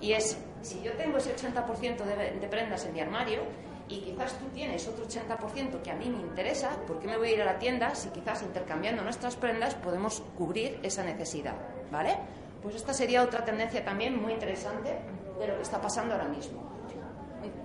y 0.00 0.12
es, 0.12 0.38
si 0.62 0.80
yo 0.82 0.92
tengo 0.92 1.18
ese 1.18 1.34
80% 1.34 2.04
de, 2.04 2.38
de 2.40 2.48
prendas 2.48 2.86
en 2.86 2.92
mi 2.92 3.00
armario 3.00 3.42
y 3.88 4.00
quizás 4.00 4.38
tú 4.38 4.46
tienes 4.54 4.86
otro 4.86 5.06
80% 5.06 5.82
que 5.82 5.90
a 5.90 5.94
mí 5.94 6.08
me 6.08 6.20
interesa, 6.20 6.70
¿por 6.86 7.00
qué 7.00 7.08
me 7.08 7.18
voy 7.18 7.30
a 7.30 7.34
ir 7.34 7.42
a 7.42 7.44
la 7.44 7.58
tienda 7.58 7.94
si 7.94 8.08
quizás 8.10 8.42
intercambiando 8.42 9.02
nuestras 9.02 9.36
prendas 9.36 9.74
podemos 9.74 10.22
cubrir 10.38 10.78
esa 10.82 11.02
necesidad? 11.02 11.56
¿Vale? 11.90 12.16
Pues 12.62 12.76
esta 12.76 12.94
sería 12.94 13.22
otra 13.22 13.44
tendencia 13.44 13.84
también 13.84 14.20
muy 14.20 14.32
interesante 14.32 14.98
de 15.38 15.48
lo 15.48 15.56
que 15.56 15.62
está 15.62 15.80
pasando 15.80 16.14
ahora 16.14 16.28
mismo. 16.28 16.72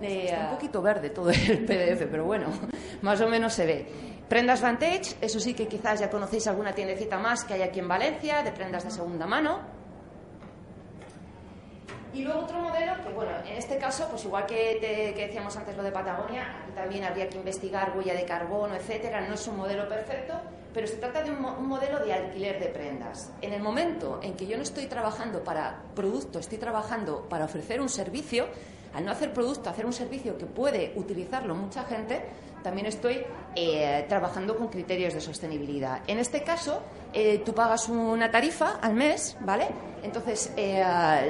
Está 0.00 0.44
un 0.44 0.50
poquito 0.54 0.82
verde 0.82 1.10
todo 1.10 1.30
el 1.30 1.64
PDF, 1.66 2.06
pero 2.10 2.24
bueno, 2.24 2.48
más 3.02 3.20
o 3.20 3.28
menos 3.28 3.52
se 3.52 3.66
ve. 3.66 3.86
Prendas 4.28 4.60
Vantage, 4.60 5.16
eso 5.22 5.40
sí 5.40 5.54
que 5.54 5.66
quizás 5.66 6.00
ya 6.00 6.10
conocéis 6.10 6.46
alguna 6.46 6.74
tiendecita 6.74 7.18
más 7.18 7.44
que 7.44 7.54
hay 7.54 7.62
aquí 7.62 7.78
en 7.78 7.88
Valencia, 7.88 8.42
de 8.42 8.52
prendas 8.52 8.84
de 8.84 8.90
segunda 8.90 9.26
mano. 9.26 9.60
Y 12.12 12.22
luego 12.22 12.40
otro 12.40 12.58
modelo 12.58 12.92
que, 13.02 13.10
bueno, 13.10 13.30
en 13.46 13.56
este 13.56 13.78
caso, 13.78 14.06
pues 14.10 14.24
igual 14.24 14.44
que, 14.44 15.14
decíamos 15.16 15.56
antes 15.56 15.76
lo 15.76 15.82
de 15.82 15.92
Patagonia, 15.92 16.62
aquí 16.62 16.72
también 16.72 17.04
habría 17.04 17.28
que 17.28 17.38
investigar 17.38 17.96
huella 17.96 18.12
de 18.14 18.24
carbono, 18.24 18.74
etcétera. 18.74 19.26
No 19.26 19.34
es 19.34 19.46
un 19.46 19.56
modelo 19.56 19.88
perfecto, 19.88 20.34
pero 20.74 20.86
se 20.86 20.96
trata 20.96 21.22
de 21.22 21.30
un, 21.30 21.44
un, 21.44 21.66
modelo 21.66 22.04
de 22.04 22.12
alquiler 22.12 22.60
de 22.60 22.66
prendas. 22.66 23.32
En 23.40 23.52
el 23.52 23.62
momento 23.62 24.20
en 24.22 24.34
que 24.34 24.46
yo 24.46 24.56
no 24.56 24.62
estoy 24.62 24.86
trabajando 24.86 25.44
para 25.44 25.82
producto, 25.94 26.38
estoy 26.38 26.58
trabajando 26.58 27.28
para 27.28 27.44
ofrecer 27.44 27.80
un 27.80 27.88
servicio, 27.88 28.48
al 28.94 29.04
no 29.04 29.12
hacer 29.12 29.32
producto, 29.32 29.70
hacer 29.70 29.86
un 29.86 29.92
servicio 29.92 30.36
que 30.38 30.46
puede 30.46 30.92
utilizarlo 30.96 31.54
mucha 31.54 31.84
gente, 31.84 32.22
también 32.62 32.86
estoy 32.86 33.24
eh, 33.54 34.04
trabajando 34.08 34.56
con 34.56 34.68
criterios 34.68 35.14
de 35.14 35.20
sostenibilidad. 35.20 36.00
En 36.06 36.18
este 36.18 36.42
caso, 36.42 36.82
eh, 37.12 37.42
tú 37.44 37.54
pagas 37.54 37.88
una 37.88 38.30
tarifa 38.30 38.78
al 38.80 38.94
mes, 38.94 39.36
¿vale? 39.40 39.68
Entonces, 40.02 40.52
eh, 40.56 40.80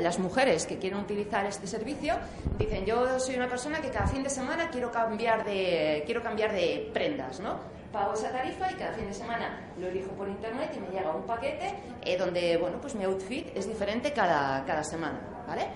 las 0.02 0.18
mujeres 0.18 0.66
que 0.66 0.78
quieren 0.78 0.98
utilizar 0.98 1.46
este 1.46 1.66
servicio 1.66 2.14
dicen, 2.58 2.84
yo 2.84 3.18
soy 3.18 3.36
una 3.36 3.48
persona 3.48 3.80
que 3.80 3.90
cada 3.90 4.06
fin 4.06 4.22
de 4.22 4.30
semana 4.30 4.70
quiero 4.70 4.90
cambiar 4.90 5.44
de, 5.44 6.02
quiero 6.06 6.22
cambiar 6.22 6.52
de 6.52 6.90
prendas, 6.92 7.40
¿no? 7.40 7.78
pago 7.92 8.12
esa 8.12 8.30
tarifa 8.30 8.70
y 8.70 8.74
cada 8.74 8.92
fin 8.92 9.06
de 9.06 9.14
semana 9.14 9.60
lo 9.80 9.86
elijo 9.86 10.10
por 10.10 10.28
internet 10.28 10.70
y 10.76 10.78
me 10.78 10.88
llega 10.88 11.10
un 11.10 11.22
paquete 11.22 11.72
donde 12.18 12.58
bueno 12.58 12.78
pues 12.82 12.94
mi 12.94 13.04
outfit 13.04 13.46
es 13.56 13.66
diferente 13.66 14.12
cada, 14.12 14.62
cada 14.66 14.84
semana 14.84 15.18
¿vale? 15.48 15.68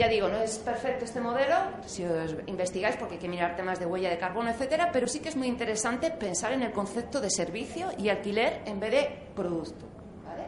Ya 0.00 0.08
digo, 0.08 0.28
no 0.28 0.38
es 0.38 0.56
perfecto 0.56 1.04
este 1.04 1.20
modelo, 1.20 1.56
si 1.84 2.06
os 2.06 2.34
investigáis, 2.46 2.96
porque 2.96 3.16
hay 3.16 3.20
que 3.20 3.28
mirar 3.28 3.54
temas 3.54 3.78
de 3.78 3.84
huella 3.84 4.08
de 4.08 4.16
carbono, 4.16 4.48
etcétera, 4.48 4.88
pero 4.90 5.06
sí 5.06 5.20
que 5.20 5.28
es 5.28 5.36
muy 5.36 5.46
interesante 5.46 6.10
pensar 6.10 6.54
en 6.54 6.62
el 6.62 6.72
concepto 6.72 7.20
de 7.20 7.28
servicio 7.28 7.88
y 7.98 8.08
alquiler 8.08 8.62
en 8.64 8.80
vez 8.80 8.92
de 8.92 9.28
producto. 9.36 9.84
¿vale? 10.24 10.44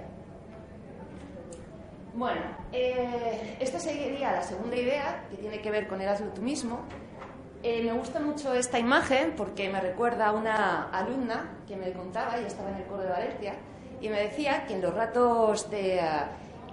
Bueno, 2.14 2.40
eh, 2.72 3.58
esta 3.60 3.78
sería 3.78 4.32
la 4.32 4.42
segunda 4.42 4.74
idea, 4.74 5.26
que 5.28 5.36
tiene 5.36 5.60
que 5.60 5.70
ver 5.70 5.86
con 5.86 6.00
el 6.00 6.08
hazlo 6.08 6.28
tú 6.28 6.40
mismo. 6.40 6.86
Eh, 7.62 7.82
me 7.82 7.92
gusta 7.92 8.20
mucho 8.20 8.54
esta 8.54 8.78
imagen 8.78 9.34
porque 9.36 9.68
me 9.68 9.82
recuerda 9.82 10.28
a 10.28 10.32
una 10.32 10.88
alumna 10.88 11.58
que 11.68 11.76
me 11.76 11.92
contaba, 11.92 12.40
y 12.40 12.46
estaba 12.46 12.70
en 12.70 12.76
el 12.76 12.84
coro 12.84 13.02
de 13.02 13.10
Valencia, 13.10 13.56
y 14.00 14.08
me 14.08 14.18
decía 14.18 14.64
que 14.66 14.72
en 14.72 14.80
los 14.80 14.94
ratos 14.94 15.70
de... 15.70 16.00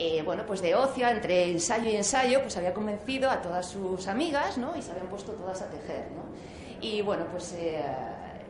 Eh, 0.01 0.21
bueno, 0.23 0.45
pues 0.47 0.61
de 0.61 0.75
ocio, 0.75 1.09
entre 1.09 1.51
ensayo 1.51 1.89
y 1.89 1.95
ensayo, 1.97 2.41
pues 2.41 2.55
había 2.55 2.73
convencido 2.73 3.29
a 3.29 3.41
todas 3.41 3.65
sus 3.65 4.07
amigas, 4.07 4.57
¿no? 4.57 4.73
Y 4.77 4.81
se 4.81 4.91
habían 4.91 5.07
puesto 5.07 5.33
todas 5.33 5.61
a 5.61 5.69
tejer, 5.69 6.07
¿no? 6.15 6.23
Y 6.79 7.01
bueno, 7.01 7.25
pues 7.29 7.51
eh, 7.57 7.83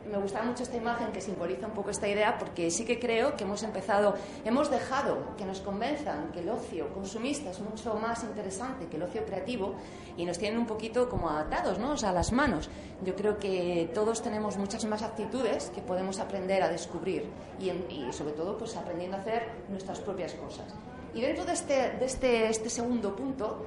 me 0.08 0.18
gusta 0.18 0.44
mucho 0.44 0.62
esta 0.62 0.76
imagen 0.76 1.10
que 1.10 1.20
simboliza 1.20 1.66
un 1.66 1.72
poco 1.72 1.90
esta 1.90 2.06
idea 2.06 2.38
porque 2.38 2.70
sí 2.70 2.84
que 2.84 3.00
creo 3.00 3.36
que 3.36 3.42
hemos 3.42 3.64
empezado, 3.64 4.14
hemos 4.44 4.70
dejado 4.70 5.34
que 5.36 5.44
nos 5.44 5.58
convenzan 5.58 6.30
que 6.30 6.38
el 6.38 6.50
ocio 6.50 6.94
consumista 6.94 7.50
es 7.50 7.58
mucho 7.58 7.94
más 7.94 8.22
interesante 8.22 8.86
que 8.86 8.96
el 8.96 9.02
ocio 9.02 9.24
creativo 9.24 9.74
y 10.16 10.26
nos 10.26 10.38
tienen 10.38 10.56
un 10.56 10.66
poquito 10.66 11.08
como 11.08 11.30
atados, 11.30 11.80
¿no? 11.80 11.94
O 11.94 11.96
sea, 11.96 12.10
a 12.10 12.12
las 12.12 12.30
manos. 12.30 12.70
Yo 13.04 13.16
creo 13.16 13.38
que 13.38 13.90
todos 13.92 14.22
tenemos 14.22 14.56
muchas 14.56 14.84
más 14.84 15.02
actitudes 15.02 15.72
que 15.74 15.80
podemos 15.80 16.20
aprender 16.20 16.62
a 16.62 16.68
descubrir 16.68 17.24
y, 17.58 17.70
y 17.70 18.12
sobre 18.12 18.34
todo 18.34 18.56
pues 18.56 18.76
aprendiendo 18.76 19.16
a 19.16 19.20
hacer 19.20 19.48
nuestras 19.68 19.98
propias 19.98 20.34
cosas. 20.34 20.72
Y 21.14 21.20
dentro 21.20 21.44
de 21.44 21.52
este, 21.52 21.74
de 21.98 22.04
este, 22.04 22.48
este 22.48 22.70
segundo 22.70 23.14
punto, 23.16 23.66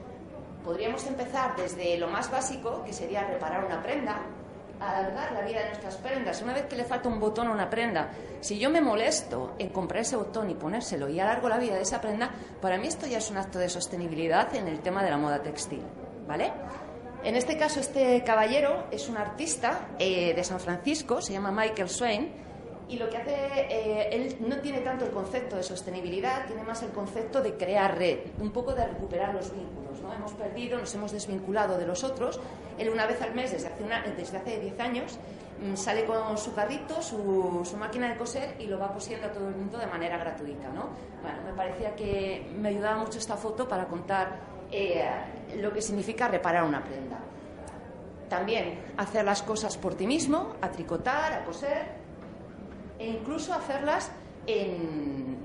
podríamos 0.64 1.06
empezar 1.08 1.56
desde 1.56 1.98
lo 1.98 2.08
más 2.08 2.32
básico, 2.32 2.84
que 2.86 2.94
sería 2.94 3.26
reparar 3.26 3.66
una 3.66 3.82
prenda, 3.82 4.22
alargar 4.80 5.32
la 5.32 5.42
vida 5.42 5.60
de 5.60 5.68
nuestras 5.68 5.98
prendas. 5.98 6.42
Una 6.42 6.54
vez 6.54 6.66
que 6.66 6.76
le 6.76 6.84
falta 6.84 7.10
un 7.10 7.20
botón 7.20 7.48
a 7.48 7.52
una 7.52 7.70
prenda, 7.70 8.12
si 8.42 8.58
yo 8.58 8.70
me 8.70 8.82
molesto 8.82 9.56
en 9.60 9.70
comprar 9.70 10.02
ese 10.02 10.16
botón 10.16 10.50
y 10.50 10.56
ponérselo 10.56 11.10
y 11.10 11.20
alargo 11.20 11.50
la 11.50 11.58
vida 11.58 11.76
de 11.76 11.82
esa 11.82 12.02
prenda, 12.02 12.32
para 12.62 12.78
mí 12.78 12.88
esto 12.88 13.06
ya 13.08 13.18
es 13.18 13.30
un 13.30 13.38
acto 13.38 13.60
de 13.60 13.70
sostenibilidad 13.70 14.54
en 14.56 14.68
el 14.68 14.80
tema 14.80 15.04
de 15.04 15.10
la 15.10 15.18
moda 15.18 15.42
textil. 15.42 15.82
¿Vale? 16.28 16.52
En 17.24 17.36
este 17.36 17.58
caso, 17.58 17.80
este 17.80 18.22
caballero 18.24 18.86
es 18.92 19.08
un 19.08 19.18
artista 19.18 19.88
eh, 19.98 20.34
de 20.34 20.44
San 20.44 20.60
Francisco, 20.60 21.22
se 21.22 21.34
llama 21.34 21.52
Michael 21.52 21.90
Swain, 21.90 22.32
y 22.94 22.98
lo 22.98 23.10
que 23.10 23.18
hace, 23.18 23.34
eh, 23.34 24.10
él 24.12 24.38
no 24.48 24.58
tiene 24.58 24.82
tanto 24.82 25.04
el 25.06 25.10
concepto 25.10 25.56
de 25.56 25.64
sostenibilidad, 25.64 26.46
tiene 26.46 26.62
más 26.62 26.84
el 26.84 26.92
concepto 26.92 27.42
de 27.42 27.56
crear 27.56 27.98
red, 27.98 28.20
un 28.40 28.52
poco 28.52 28.76
de 28.76 28.86
recuperar 28.86 29.34
los 29.34 29.52
vínculos. 29.52 30.00
¿no? 30.04 30.14
Hemos 30.14 30.34
perdido, 30.34 30.78
nos 30.78 30.94
hemos 30.94 31.12
desvinculado 31.12 31.80
de 31.80 31.88
los 31.88 32.04
otros. 32.04 32.40
Él 32.78 32.90
una 32.90 33.08
vez 33.08 33.20
al 33.24 33.34
mes, 33.34 33.52
desde 33.52 33.70
hace, 33.70 33.84
desde 34.16 34.38
hace 34.38 34.60
10 34.60 34.80
años, 34.80 35.18
mm, 35.60 35.76
sale 35.76 36.06
con 36.06 36.38
su 36.38 36.54
carrito, 36.54 37.02
su, 37.02 37.62
su, 37.66 37.78
máquina 37.78 38.10
de 38.10 38.16
coser 38.16 38.58
y 38.60 38.68
lo 38.68 38.78
va 38.78 38.94
cosiendo 38.94 39.26
a 39.26 39.32
todo 39.32 39.48
el 39.48 39.56
mundo 39.56 39.80
de 39.80 39.88
manera 39.88 40.20
gratuita. 40.20 40.70
¿no? 40.70 40.90
Bueno, 41.24 41.42
me 41.48 41.54
parecía 41.54 41.96
que 41.96 42.46
me 42.60 42.70
ayudaba 42.70 42.98
mucho 42.98 43.18
esta 43.18 43.38
foto 43.38 43.68
para 43.68 43.86
contar 43.86 44.38
eh, 44.72 45.04
lo 45.56 45.74
que 45.74 45.82
significa 45.82 46.28
reparar 46.28 46.64
una 46.64 46.84
prenda. 46.84 47.18
También 48.30 48.82
hacer 48.98 49.26
las 49.26 49.42
cosas 49.42 49.78
por 49.78 49.96
ti 49.96 50.06
mismo, 50.06 50.58
a 50.62 50.70
tricotar, 50.70 51.34
a 51.34 51.44
coser, 51.44 52.03
e 53.04 53.08
incluso 53.10 53.54
hacerlas 53.54 54.12
en, 54.48 55.38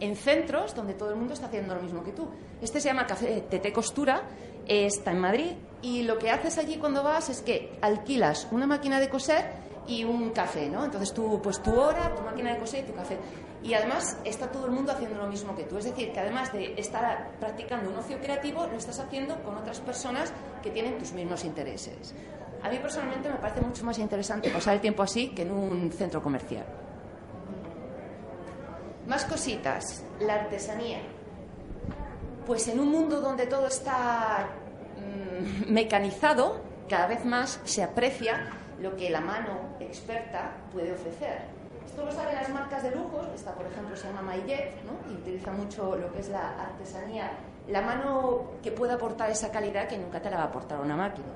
en 0.00 0.16
centros 0.16 0.74
donde 0.74 0.94
todo 0.94 1.10
el 1.10 1.16
mundo 1.16 1.34
está 1.34 1.46
haciendo 1.46 1.74
lo 1.74 1.82
mismo 1.82 2.02
que 2.02 2.12
tú. 2.12 2.28
Este 2.62 2.80
se 2.80 2.88
llama 2.88 3.06
Café 3.06 3.44
Tete 3.50 3.72
Costura, 3.72 4.22
está 4.66 5.10
en 5.10 5.18
Madrid 5.20 5.52
y 5.82 6.02
lo 6.02 6.18
que 6.18 6.30
haces 6.30 6.56
allí 6.56 6.76
cuando 6.76 7.02
vas 7.02 7.28
es 7.28 7.42
que 7.42 7.76
alquilas 7.82 8.48
una 8.50 8.66
máquina 8.66 8.98
de 9.00 9.10
coser 9.10 9.44
y 9.86 10.02
un 10.02 10.30
café, 10.30 10.70
¿no? 10.70 10.82
Entonces 10.82 11.12
tú, 11.12 11.40
pues 11.42 11.62
tu 11.62 11.78
hora, 11.78 12.14
tu 12.14 12.22
máquina 12.22 12.54
de 12.54 12.58
coser 12.58 12.84
y 12.84 12.86
tu 12.86 12.94
café. 12.94 13.18
Y 13.62 13.74
además 13.74 14.18
está 14.24 14.50
todo 14.50 14.64
el 14.66 14.72
mundo 14.72 14.92
haciendo 14.92 15.18
lo 15.18 15.26
mismo 15.26 15.54
que 15.54 15.64
tú. 15.64 15.76
Es 15.76 15.84
decir, 15.84 16.10
que 16.12 16.20
además 16.20 16.52
de 16.54 16.74
estar 16.78 17.32
practicando 17.38 17.90
un 17.90 17.96
ocio 17.96 18.18
creativo, 18.18 18.66
lo 18.66 18.76
estás 18.76 18.98
haciendo 18.98 19.42
con 19.42 19.56
otras 19.56 19.80
personas 19.80 20.32
que 20.62 20.70
tienen 20.70 20.96
tus 20.98 21.12
mismos 21.12 21.44
intereses. 21.44 22.14
A 22.62 22.70
mí 22.70 22.78
personalmente 22.78 23.28
me 23.28 23.36
parece 23.36 23.60
mucho 23.60 23.84
más 23.84 23.98
interesante 23.98 24.48
pasar 24.48 24.74
el 24.74 24.80
tiempo 24.80 25.02
así 25.02 25.28
que 25.34 25.42
en 25.42 25.50
un 25.50 25.92
centro 25.92 26.22
comercial. 26.22 26.64
Más 29.06 29.24
cositas, 29.26 30.02
la 30.20 30.34
artesanía. 30.34 31.00
Pues 32.46 32.68
en 32.68 32.80
un 32.80 32.88
mundo 32.90 33.20
donde 33.20 33.46
todo 33.46 33.66
está 33.66 34.48
mm, 34.96 35.72
mecanizado, 35.72 36.60
cada 36.88 37.06
vez 37.06 37.24
más 37.24 37.60
se 37.64 37.82
aprecia 37.82 38.50
lo 38.80 38.96
que 38.96 39.10
la 39.10 39.20
mano 39.20 39.76
experta 39.80 40.52
puede 40.72 40.92
ofrecer. 40.92 41.42
Esto 41.86 42.04
lo 42.04 42.12
saben 42.12 42.34
las 42.34 42.48
marcas 42.48 42.82
de 42.82 42.90
lujo, 42.90 43.26
esta 43.34 43.54
por 43.54 43.66
ejemplo 43.66 43.96
se 43.96 44.08
llama 44.08 44.22
Mayet, 44.22 44.82
¿no? 44.84 45.12
y 45.12 45.16
utiliza 45.16 45.52
mucho 45.52 45.96
lo 45.96 46.12
que 46.12 46.20
es 46.20 46.28
la 46.28 46.60
artesanía, 46.60 47.30
la 47.68 47.82
mano 47.82 48.42
que 48.62 48.72
puede 48.72 48.94
aportar 48.94 49.30
esa 49.30 49.50
calidad 49.50 49.86
que 49.86 49.98
nunca 49.98 50.20
te 50.20 50.30
la 50.30 50.38
va 50.38 50.42
a 50.44 50.46
aportar 50.46 50.80
una 50.80 50.96
máquina. 50.96 51.28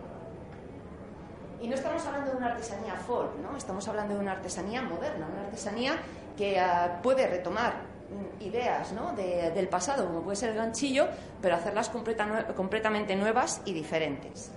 Y 1.60 1.68
no 1.68 1.74
estamos 1.74 2.04
hablando 2.06 2.30
de 2.30 2.36
una 2.36 2.46
artesanía 2.46 2.94
folk, 2.94 3.36
¿no? 3.38 3.56
estamos 3.56 3.86
hablando 3.88 4.14
de 4.14 4.20
una 4.20 4.32
artesanía 4.32 4.82
moderna, 4.82 5.26
una 5.32 5.42
artesanía 5.42 5.96
que 6.38 6.58
ah, 6.58 7.00
puede 7.02 7.26
retomar 7.26 7.74
mm, 7.74 8.44
ideas 8.44 8.92
¿no? 8.92 9.12
del 9.12 9.68
pasado, 9.68 10.06
como 10.06 10.22
puede 10.22 10.36
ser 10.36 10.50
el 10.50 10.56
ganchillo, 10.56 11.08
pero 11.42 11.56
hacerlas 11.56 11.90
completamente 11.90 13.16
nuevas 13.16 13.60
y 13.64 13.74
diferentes. 13.74 14.52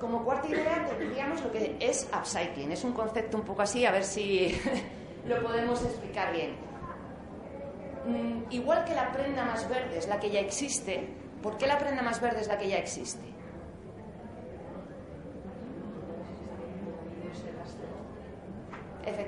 Como 0.00 0.24
cuarta 0.24 0.48
idea 0.48 0.86
tendríamos 0.86 1.42
lo 1.42 1.52
que 1.52 1.76
es 1.80 2.08
upcycling. 2.12 2.72
Es 2.72 2.84
un 2.84 2.92
concepto 2.92 3.36
un 3.36 3.44
poco 3.44 3.62
así, 3.62 3.86
a 3.86 3.92
ver 3.92 4.04
si 4.04 4.58
lo 5.26 5.42
podemos 5.42 5.82
explicar 5.82 6.32
bien. 6.32 6.56
Mm, 8.06 8.44
igual 8.50 8.84
que 8.84 8.94
la 8.94 9.12
prenda 9.12 9.44
más 9.44 9.68
verde 9.68 9.98
es 9.98 10.08
la 10.08 10.18
que 10.18 10.30
ya 10.30 10.40
existe, 10.40 11.08
¿por 11.42 11.56
qué 11.56 11.66
la 11.66 11.78
prenda 11.78 12.02
más 12.02 12.20
verde 12.20 12.40
es 12.40 12.48
la 12.48 12.58
que 12.58 12.68
ya 12.68 12.76
existe? 12.76 13.35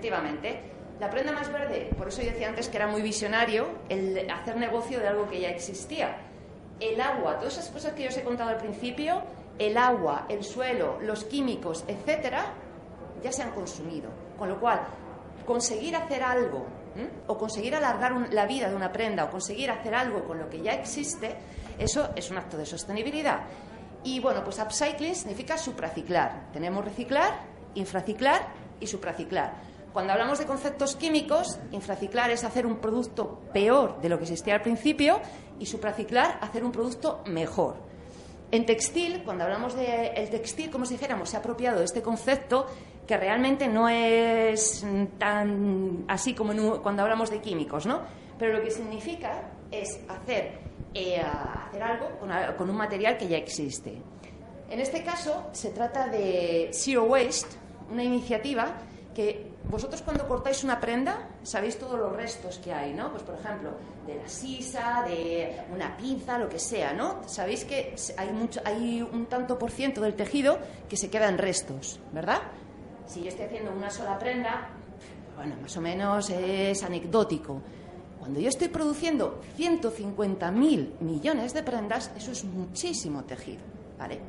Efectivamente. 0.08 0.62
La 1.00 1.10
prenda 1.10 1.30
más 1.30 1.52
verde, 1.52 1.90
por 1.96 2.08
eso 2.08 2.22
yo 2.22 2.30
decía 2.30 2.48
antes 2.48 2.68
que 2.68 2.76
era 2.76 2.88
muy 2.88 3.02
visionario 3.02 3.68
el 3.88 4.28
hacer 4.28 4.56
negocio 4.56 4.98
de 4.98 5.06
algo 5.06 5.28
que 5.28 5.38
ya 5.38 5.48
existía. 5.48 6.16
El 6.80 7.00
agua, 7.00 7.36
todas 7.38 7.56
esas 7.56 7.68
cosas 7.68 7.92
que 7.92 8.02
yo 8.02 8.08
os 8.08 8.16
he 8.16 8.24
contado 8.24 8.50
al 8.50 8.56
principio, 8.56 9.22
el 9.60 9.76
agua, 9.76 10.26
el 10.28 10.42
suelo, 10.42 10.98
los 11.00 11.22
químicos, 11.24 11.84
etcétera, 11.86 12.46
ya 13.22 13.30
se 13.30 13.42
han 13.42 13.52
consumido. 13.52 14.10
Con 14.36 14.48
lo 14.48 14.58
cual, 14.58 14.80
conseguir 15.46 15.94
hacer 15.94 16.22
algo 16.22 16.66
o 17.28 17.38
conseguir 17.38 17.76
alargar 17.76 18.32
la 18.32 18.46
vida 18.46 18.68
de 18.68 18.74
una 18.74 18.90
prenda 18.90 19.24
o 19.24 19.30
conseguir 19.30 19.70
hacer 19.70 19.94
algo 19.94 20.24
con 20.24 20.38
lo 20.40 20.50
que 20.50 20.62
ya 20.62 20.72
existe, 20.72 21.36
eso 21.78 22.10
es 22.16 22.28
un 22.32 22.38
acto 22.38 22.56
de 22.56 22.66
sostenibilidad. 22.66 23.42
Y 24.02 24.18
bueno, 24.18 24.42
pues 24.42 24.58
upcycling 24.58 25.14
significa 25.14 25.56
supraciclar. 25.56 26.50
Tenemos 26.52 26.84
reciclar, 26.84 27.38
infraciclar 27.74 28.48
y 28.80 28.86
supraciclar. 28.88 29.67
Cuando 29.92 30.12
hablamos 30.12 30.38
de 30.38 30.46
conceptos 30.46 30.96
químicos, 30.96 31.58
infraciclar 31.72 32.30
es 32.30 32.44
hacer 32.44 32.66
un 32.66 32.76
producto 32.76 33.40
peor 33.52 34.00
de 34.00 34.08
lo 34.08 34.18
que 34.18 34.24
existía 34.24 34.54
al 34.54 34.62
principio 34.62 35.20
y 35.58 35.66
supraciclar 35.66 36.38
hacer 36.40 36.62
un 36.62 36.72
producto 36.72 37.22
mejor. 37.26 37.76
En 38.50 38.64
textil, 38.64 39.22
cuando 39.24 39.44
hablamos 39.44 39.74
del 39.74 40.10
el 40.14 40.30
textil, 40.30 40.70
como 40.70 40.86
si 40.86 40.94
dijéramos, 40.94 41.30
se 41.30 41.36
ha 41.36 41.40
apropiado 41.40 41.78
de 41.78 41.84
este 41.84 42.02
concepto 42.02 42.66
que 43.06 43.16
realmente 43.16 43.68
no 43.68 43.88
es 43.88 44.86
tan 45.18 46.04
así 46.08 46.34
como 46.34 46.80
cuando 46.82 47.02
hablamos 47.02 47.30
de 47.30 47.40
químicos, 47.40 47.86
¿no? 47.86 48.02
Pero 48.38 48.58
lo 48.58 48.62
que 48.62 48.70
significa 48.70 49.50
es 49.70 50.00
hacer, 50.08 50.60
eh, 50.94 51.20
hacer 51.20 51.82
algo 51.82 52.18
con, 52.18 52.30
con 52.56 52.70
un 52.70 52.76
material 52.76 53.16
que 53.16 53.28
ya 53.28 53.36
existe. 53.36 54.00
En 54.70 54.80
este 54.80 55.02
caso, 55.02 55.46
se 55.52 55.70
trata 55.70 56.08
de 56.08 56.70
Zero 56.72 57.04
Waste, 57.04 57.56
una 57.90 58.04
iniciativa 58.04 58.74
que 59.14 59.47
vosotros 59.68 60.02
cuando 60.02 60.26
cortáis 60.26 60.64
una 60.64 60.80
prenda 60.80 61.28
sabéis 61.42 61.78
todos 61.78 61.98
los 61.98 62.14
restos 62.14 62.58
que 62.58 62.72
hay, 62.72 62.94
¿no? 62.94 63.10
Pues 63.10 63.22
por 63.22 63.34
ejemplo, 63.34 63.72
de 64.06 64.16
la 64.16 64.28
sisa, 64.28 65.04
de 65.06 65.60
una 65.72 65.96
pinza, 65.96 66.38
lo 66.38 66.48
que 66.48 66.58
sea, 66.58 66.92
¿no? 66.92 67.28
Sabéis 67.28 67.64
que 67.64 67.94
hay, 68.16 68.32
mucho, 68.32 68.60
hay 68.64 69.02
un 69.02 69.26
tanto 69.26 69.58
por 69.58 69.70
ciento 69.70 70.00
del 70.00 70.14
tejido 70.14 70.58
que 70.88 70.96
se 70.96 71.10
queda 71.10 71.28
en 71.28 71.38
restos, 71.38 72.00
¿verdad? 72.12 72.40
Si 73.06 73.22
yo 73.22 73.28
estoy 73.28 73.46
haciendo 73.46 73.72
una 73.72 73.90
sola 73.90 74.18
prenda, 74.18 74.70
bueno, 75.36 75.56
más 75.60 75.76
o 75.76 75.80
menos 75.80 76.30
es 76.30 76.82
anecdótico. 76.82 77.60
Cuando 78.18 78.40
yo 78.40 78.48
estoy 78.48 78.68
produciendo 78.68 79.40
150.000 79.56 81.00
millones 81.00 81.54
de 81.54 81.62
prendas, 81.62 82.10
eso 82.16 82.32
es 82.32 82.44
muchísimo 82.44 83.24
tejido, 83.24 83.62
¿vale? 83.98 84.20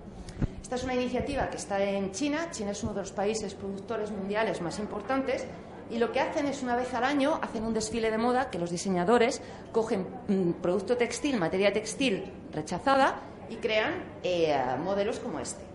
Esta 0.61 0.75
es 0.75 0.83
una 0.83 0.93
iniciativa 0.93 1.49
que 1.49 1.57
está 1.57 1.81
en 1.83 2.11
China. 2.11 2.49
China 2.51 2.71
es 2.71 2.83
uno 2.83 2.93
de 2.93 3.01
los 3.01 3.11
países 3.11 3.53
productores 3.53 4.11
mundiales 4.11 4.61
más 4.61 4.79
importantes. 4.79 5.45
Y 5.89 5.97
lo 5.97 6.11
que 6.11 6.19
hacen 6.19 6.45
es 6.45 6.61
una 6.61 6.75
vez 6.75 6.93
al 6.93 7.03
año 7.03 7.39
hacen 7.41 7.63
un 7.63 7.73
desfile 7.73 8.11
de 8.11 8.17
moda 8.17 8.51
que 8.51 8.59
los 8.59 8.69
diseñadores 8.69 9.41
cogen 9.71 10.05
mm, 10.27 10.61
producto 10.61 10.95
textil, 10.97 11.37
materia 11.37 11.73
textil 11.73 12.31
rechazada 12.53 13.21
y 13.49 13.55
crean 13.55 14.03
eh, 14.21 14.55
modelos 14.83 15.19
como 15.19 15.39
este. 15.39 15.69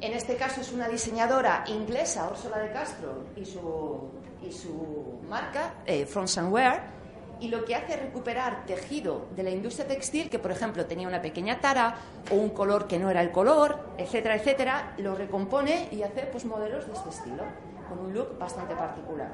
En 0.00 0.12
este 0.12 0.36
caso 0.36 0.60
es 0.60 0.70
una 0.70 0.86
diseñadora 0.86 1.64
inglesa, 1.66 2.28
Ursula 2.30 2.58
de 2.58 2.70
Castro, 2.72 3.24
y 3.36 3.46
su, 3.46 4.10
y 4.46 4.52
su 4.52 5.18
marca, 5.30 5.76
eh, 5.86 6.04
Front 6.04 6.30
Wear, 6.50 6.93
y 7.40 7.48
lo 7.48 7.64
que 7.64 7.74
hace 7.74 7.94
es 7.94 8.00
recuperar 8.00 8.64
tejido 8.66 9.26
de 9.34 9.42
la 9.42 9.50
industria 9.50 9.86
textil 9.86 10.30
que, 10.30 10.38
por 10.38 10.50
ejemplo, 10.50 10.86
tenía 10.86 11.08
una 11.08 11.20
pequeña 11.20 11.60
tara 11.60 11.96
o 12.30 12.34
un 12.34 12.50
color 12.50 12.86
que 12.86 12.98
no 12.98 13.10
era 13.10 13.20
el 13.20 13.30
color, 13.30 13.78
etcétera, 13.98 14.36
etcétera, 14.36 14.94
lo 14.98 15.14
recompone 15.14 15.88
y 15.90 16.02
hace 16.02 16.22
pues, 16.26 16.44
modelos 16.44 16.86
de 16.86 16.92
este 16.92 17.08
estilo, 17.10 17.42
con 17.88 17.98
un 17.98 18.14
look 18.14 18.38
bastante 18.38 18.74
particular. 18.74 19.32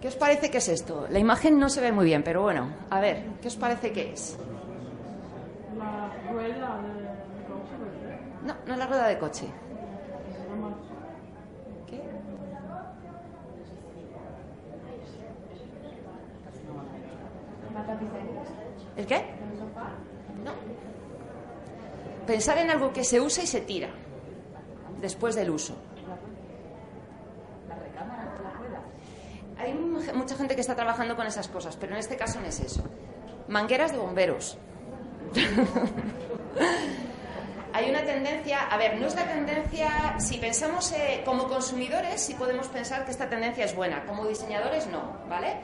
¿Qué 0.00 0.08
os 0.08 0.16
parece 0.16 0.50
que 0.50 0.58
es 0.58 0.68
esto? 0.68 1.06
La 1.10 1.18
imagen 1.18 1.58
no 1.58 1.68
se 1.68 1.80
ve 1.80 1.92
muy 1.92 2.04
bien, 2.04 2.24
pero 2.24 2.42
bueno, 2.42 2.68
a 2.90 2.98
ver, 3.00 3.22
¿qué 3.40 3.48
os 3.48 3.56
parece 3.56 3.92
que 3.92 4.12
es? 4.12 4.36
La 5.78 6.10
rueda 6.32 6.80
de 6.82 7.02
no, 8.44 8.56
no 8.66 8.72
es 8.72 8.78
la 8.78 8.86
rueda 8.86 9.06
de 9.06 9.18
coche. 9.18 9.46
¿El 18.96 19.06
qué? 19.06 19.24
No. 20.44 20.52
Pensar 22.26 22.58
en 22.58 22.70
algo 22.70 22.92
que 22.92 23.04
se 23.04 23.20
usa 23.20 23.42
y 23.42 23.46
se 23.46 23.60
tira 23.60 23.88
después 25.00 25.34
del 25.34 25.50
uso. 25.50 25.76
Hay 29.58 29.74
mucha 29.74 30.36
gente 30.36 30.54
que 30.54 30.60
está 30.60 30.74
trabajando 30.74 31.14
con 31.14 31.26
esas 31.26 31.48
cosas, 31.48 31.76
pero 31.76 31.92
en 31.92 31.98
este 31.98 32.16
caso 32.16 32.40
no 32.40 32.46
es 32.46 32.60
eso. 32.60 32.82
Mangueras 33.48 33.92
de 33.92 33.98
bomberos. 33.98 34.58
hay 37.72 37.90
una 37.90 38.04
tendencia, 38.04 38.68
a 38.68 38.76
ver, 38.76 39.00
no 39.00 39.06
es 39.06 39.14
la 39.14 39.24
tendencia, 39.24 40.16
si 40.18 40.38
pensamos 40.38 40.92
eh, 40.92 41.22
como 41.24 41.48
consumidores, 41.48 42.20
sí 42.20 42.34
podemos 42.34 42.66
pensar 42.68 43.04
que 43.04 43.12
esta 43.12 43.28
tendencia 43.28 43.64
es 43.64 43.74
buena, 43.74 44.04
como 44.04 44.26
diseñadores 44.26 44.86
no, 44.88 45.16
¿vale? 45.28 45.56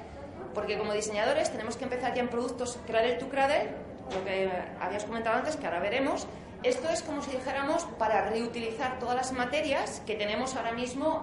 Porque 0.59 0.77
como 0.77 0.93
diseñadores 0.93 1.53
tenemos 1.53 1.77
que 1.77 1.85
empezar 1.85 2.15
ya 2.15 2.21
en 2.21 2.29
productos 2.29 2.81
cradle 2.85 3.15
to 3.15 3.29
cradle, 3.29 3.69
lo 4.13 4.25
que 4.25 4.51
habías 4.81 5.05
comentado 5.05 5.37
antes, 5.37 5.55
que 5.55 5.65
ahora 5.65 5.79
veremos. 5.79 6.27
Esto 6.65 6.89
es 6.89 7.01
como 7.03 7.23
si 7.23 7.31
dijéramos 7.31 7.85
para 7.97 8.29
reutilizar 8.29 8.99
todas 8.99 9.15
las 9.15 9.31
materias 9.31 10.03
que 10.05 10.17
tenemos 10.17 10.57
ahora 10.57 10.73
mismo 10.73 11.23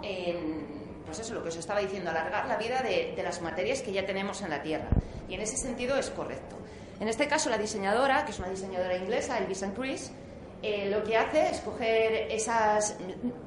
pues 1.06 1.20
eso, 1.20 1.34
lo 1.34 1.44
que 1.44 1.50
os 1.50 1.58
estaba 1.58 1.82
diciendo, 1.82 2.12
alargar 2.12 2.46
la 2.46 2.56
vida 2.56 2.82
de, 2.82 3.12
de 3.14 3.24
las 3.24 3.42
materias 3.42 3.82
que 3.82 3.92
ya 3.92 4.06
tenemos 4.06 4.42
en 4.42 4.52
la 4.52 4.64
Tierra. 4.64 4.88
Y 5.28 5.34
en 5.34 5.42
ese 5.42 5.58
sentido 5.58 5.98
es 5.98 6.10
correcto. 6.12 6.56
En 7.02 7.10
este 7.10 7.28
caso, 7.28 7.50
la 7.50 7.58
diseñadora, 7.58 8.24
que 8.24 8.32
es 8.32 8.40
una 8.40 8.48
diseñadora 8.48 8.96
inglesa, 8.96 9.38
Elvis 9.38 9.66
Chris, 9.76 10.14
eh, 10.62 10.90
lo 10.90 11.04
que 11.04 11.18
hace 11.18 11.50
es 11.50 11.60
coger 11.60 12.32
esas... 12.32 12.98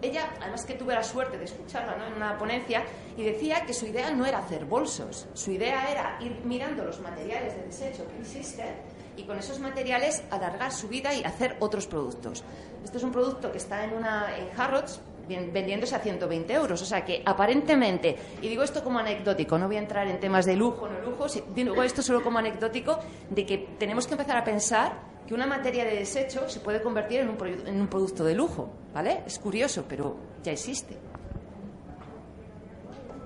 Ella, 0.03 0.31
además 0.41 0.65
que 0.65 0.75
tuve 0.75 0.95
la 0.95 1.03
suerte 1.03 1.39
de 1.39 1.45
escucharla 1.45 2.07
en 2.07 2.15
una 2.15 2.39
ponencia, 2.39 2.85
y 3.17 3.25
decía 3.25 3.65
que 3.67 3.75
su 3.75 3.87
idea 3.87 4.11
no 4.13 4.25
era 4.25 4.39
hacer 4.39 4.65
bolsos, 4.65 5.27
su 5.35 5.51
idea 5.51 5.91
era 5.91 6.19
ir 6.21 6.41
mirando 6.45 6.85
los 6.85 7.01
materiales 7.01 7.57
de 7.57 7.63
desecho 7.63 8.07
que 8.09 8.21
existen 8.21 8.77
y 9.17 9.25
con 9.25 9.37
esos 9.39 9.59
materiales 9.59 10.23
alargar 10.31 10.73
su 10.73 10.89
vida 10.89 11.13
y 11.13 11.25
hacer 11.25 11.57
otros 11.59 11.89
productos. 11.89 12.45
Este 12.85 12.99
es 12.99 13.03
un 13.03 13.11
producto 13.11 13.51
que 13.51 13.59
está 13.59 13.85
en, 13.85 13.95
una, 13.95 14.37
en 14.39 14.49
Harrods 14.57 15.01
vendiéndose 15.29 15.95
a 15.95 15.99
120 15.99 16.53
euros. 16.55 16.81
O 16.81 16.87
sea 16.87 17.05
que 17.05 17.23
aparentemente, 17.25 18.17
y 18.41 18.49
digo 18.49 18.63
esto 18.63 18.83
como 18.83 18.99
anecdótico, 18.99 19.59
no 19.59 19.67
voy 19.67 19.77
a 19.77 19.81
entrar 19.81 20.07
en 20.09 20.21
temas 20.21 20.47
de 20.47 20.57
lujo 20.57 20.89
no 20.89 21.01
lujo, 21.01 21.27
digo 21.55 21.83
esto 21.83 22.03
solo 22.03 22.23
como 22.23 22.39
anecdótico, 22.39 22.99
de 23.29 23.45
que 23.45 23.59
tenemos 23.79 24.07
que 24.07 24.15
empezar 24.15 24.37
a 24.37 24.45
pensar 24.45 24.93
que 25.29 25.35
una 25.35 25.47
materia 25.47 25.85
de 25.85 25.97
desecho 25.97 26.49
se 26.49 26.59
puede 26.61 26.81
convertir 26.81 27.21
en 27.21 27.29
un, 27.29 27.37
en 27.67 27.81
un 27.83 27.87
producto 27.89 28.25
de 28.25 28.35
lujo, 28.35 28.71
¿vale? 28.95 29.25
Es 29.27 29.39
curioso, 29.39 29.85
pero 29.87 30.17
ya 30.43 30.53
existe. 30.53 30.97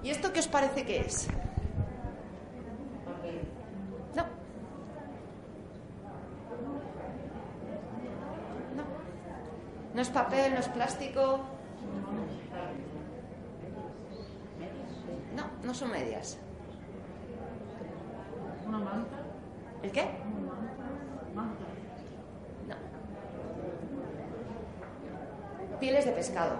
¿Y 0.02 0.10
esto 0.10 0.32
qué 0.32 0.40
os 0.40 0.48
parece 0.48 0.84
que 0.84 0.98
es? 0.98 1.28
No. 4.16 4.24
No. 8.74 8.84
No 9.94 10.02
es 10.02 10.10
papel, 10.10 10.54
no 10.54 10.58
es 10.58 10.68
plástico. 10.70 11.38
No, 15.36 15.44
no 15.62 15.72
son 15.72 15.92
medias. 15.92 16.36
¿Una 18.66 18.78
manta? 18.78 19.18
¿El 19.84 19.92
qué? 19.92 20.04
Manta. 21.32 21.61
Pieles 25.82 26.04
de 26.04 26.12
pescado. 26.12 26.54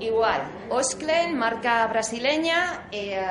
Igual, 0.00 0.42
Osklen, 0.68 1.34
marca 1.38 1.86
brasileña, 1.86 2.88
eh, 2.92 3.24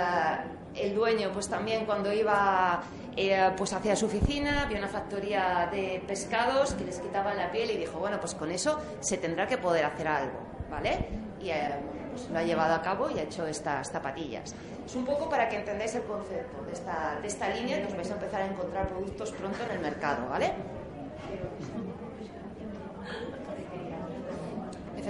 el 0.74 0.96
dueño 0.96 1.30
pues 1.32 1.48
también 1.48 1.86
cuando 1.86 2.12
iba 2.12 2.82
eh, 3.16 3.52
pues 3.56 3.74
hacia 3.74 3.96
su 3.96 4.08
oficina 4.08 4.66
vio 4.66 4.80
una 4.80 4.88
factoría 4.88 5.70
de 5.72 6.04
pescados 6.08 6.74
que 6.74 6.86
les 6.86 7.00
quitaban 7.00 7.38
la 7.38 7.52
piel 7.52 7.70
y 7.70 7.78
dijo, 7.78 8.00
bueno, 8.00 8.20
pues 8.20 8.34
con 8.34 8.50
eso 8.50 8.80
se 9.02 9.18
tendrá 9.18 9.46
que 9.46 9.60
poder 9.60 9.86
hacer 9.86 10.08
algo, 10.08 10.40
¿vale? 10.72 11.10
Y 11.40 11.52
eh, 11.52 11.76
pues 12.10 12.28
lo 12.32 12.40
ha 12.40 12.44
llevado 12.44 12.74
a 12.74 12.82
cabo 12.82 13.08
y 13.12 13.20
ha 13.20 13.24
hecho 13.24 13.46
estas 13.46 13.92
zapatillas. 13.92 14.56
Es 14.84 14.96
un 14.96 15.06
poco 15.06 15.30
para 15.30 15.48
que 15.48 15.58
entendáis 15.58 15.94
el 15.94 16.04
concepto 16.04 16.64
de 16.64 16.74
esta, 16.74 17.20
de 17.22 17.28
esta 17.28 17.50
línea 17.50 17.78
que 17.82 17.86
os 17.86 17.96
vais 17.96 18.10
a 18.10 18.14
empezar 18.16 18.42
a 18.42 18.48
encontrar 18.48 18.88
productos 18.88 19.32
pronto 19.32 19.60
en 19.64 19.72
el 19.76 19.80
mercado, 19.80 20.28
¿vale? 20.28 20.54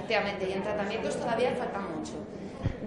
Efectivamente, 0.04 0.50
y 0.50 0.54
en 0.54 0.64
tratamientos 0.64 1.16
todavía 1.16 1.56
falta 1.56 1.80
mucho. 1.80 2.14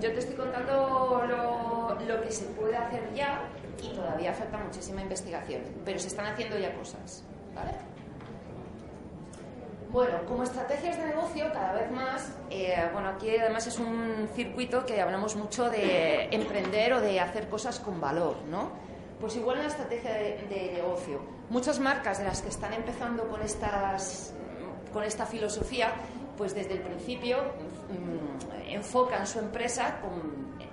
Yo 0.01 0.13
te 0.13 0.19
estoy 0.19 0.37
contando 0.37 1.23
lo, 1.27 2.21
que 2.21 2.31
se 2.31 2.45
puede 2.45 2.77
hacer 2.77 3.03
ya 3.15 3.41
y 3.83 3.89
todavía 3.95 4.35
falta 4.35 4.59
muchísima 4.59 5.01
investigación, 5.01 5.63
pero 5.83 5.99
se 5.99 6.09
están 6.09 6.27
haciendo 6.27 6.59
ya 6.59 6.75
cosas. 6.75 7.25
¿vale? 7.55 7.71
Bueno, 9.91 10.19
como 10.29 10.43
estrategias 10.43 10.99
de 10.99 11.07
negocio, 11.07 11.51
cada 11.55 11.73
vez 11.73 11.91
más, 11.91 12.35
eh, 12.51 12.87
bueno, 12.93 13.09
aquí 13.09 13.31
además 13.35 13.67
es 13.67 13.79
un 13.79 14.29
circuito 14.35 14.85
que 14.85 15.01
hablamos 15.01 15.37
mucho 15.37 15.71
de 15.71 16.29
emprender 16.33 16.93
o 16.93 17.01
de 17.01 17.19
hacer 17.19 17.49
cosas 17.49 17.81
con 17.81 17.99
valor, 17.99 18.37
¿no? 18.51 18.73
Pues 19.21 19.37
igual 19.37 19.59
la 19.59 19.69
estrategia 19.69 20.13
de, 20.13 20.47
de 20.51 20.73
negocio. 20.75 21.23
Muchas 21.49 21.81
marcas 21.81 22.19
de 22.19 22.25
las 22.25 22.43
que 22.43 22.51
están 22.51 22.75
empezando 22.75 23.27
con, 23.29 23.41
estas, 23.41 24.35
con 24.93 25.03
esta 25.03 25.25
filosofía 25.25 25.95
pues 26.37 26.55
desde 26.55 26.75
el 26.75 26.81
principio 26.81 27.39
mm, 27.89 28.71
enfocan 28.71 29.27
su 29.27 29.39
empresa 29.39 29.99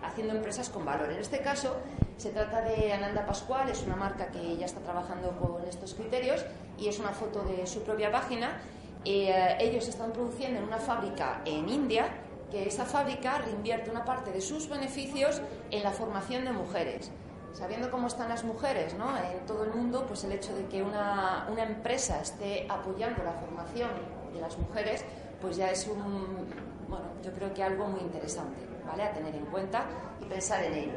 haciendo 0.04 0.36
empresas 0.36 0.70
con 0.70 0.86
valor. 0.86 1.12
En 1.12 1.20
este 1.20 1.40
caso, 1.40 1.76
Se 2.18 2.30
trata 2.30 2.62
de 2.62 2.94
Ananda 2.94 3.26
Pascual, 3.26 3.70
es 3.70 3.82
una 3.82 3.96
marca 3.96 4.28
que 4.28 4.56
ya 4.56 4.68
está 4.68 4.80
trabajando 4.82 5.32
con 5.40 5.68
estos 5.68 5.96
criterios 5.96 6.46
y 6.78 6.88
es 6.88 7.00
una 7.00 7.10
foto 7.10 7.44
de 7.44 7.66
su 7.66 7.82
propia 7.82 8.12
página. 8.12 8.62
Eh, 9.04 9.58
ellos 9.60 9.88
están 9.88 10.14
produciendo 10.14 10.60
en 10.60 10.66
una 10.66 10.78
fábrica 10.78 11.42
en 11.44 11.68
India 11.68 12.06
que 12.52 12.68
esa 12.68 12.86
fábrica 12.86 13.40
reinvierte 13.40 13.90
una 13.90 14.06
parte 14.06 14.32
de 14.32 14.42
sus 14.42 14.70
beneficios 14.70 15.42
en 15.72 15.82
la 15.82 15.92
formación 15.92 16.46
de 16.46 16.52
mujeres. 16.52 17.12
Sabiendo 17.52 17.90
cómo 17.90 18.08
están 18.08 18.30
las 18.30 18.44
mujeres 18.44 18.94
¿no? 18.94 19.18
en 19.18 19.46
todo 19.48 19.64
el 19.64 19.74
mundo, 19.74 20.06
pues 20.08 20.24
el 20.24 20.34
hecho 20.34 20.56
de 20.56 20.66
que 20.68 20.84
una, 20.84 21.48
una 21.52 21.64
empresa 21.64 22.22
esté 22.22 22.68
apoyando 22.70 23.24
la 23.24 23.34
formación 23.34 23.90
de 24.34 24.40
las 24.40 24.58
mujeres, 24.58 25.04
pues 25.44 25.58
ya 25.58 25.70
es 25.70 25.86
un, 25.88 26.48
bueno, 26.88 27.06
yo 27.22 27.32
creo 27.34 27.54
que 27.54 27.62
algo 27.62 27.86
muy 27.86 28.00
interesante, 28.00 28.62
¿vale? 28.88 29.04
A 29.04 29.12
tener 29.12 29.36
en 29.36 29.46
cuenta 29.48 29.84
y 30.22 30.26
pensar 30.26 30.64
en 30.64 30.74
ello. 30.74 30.94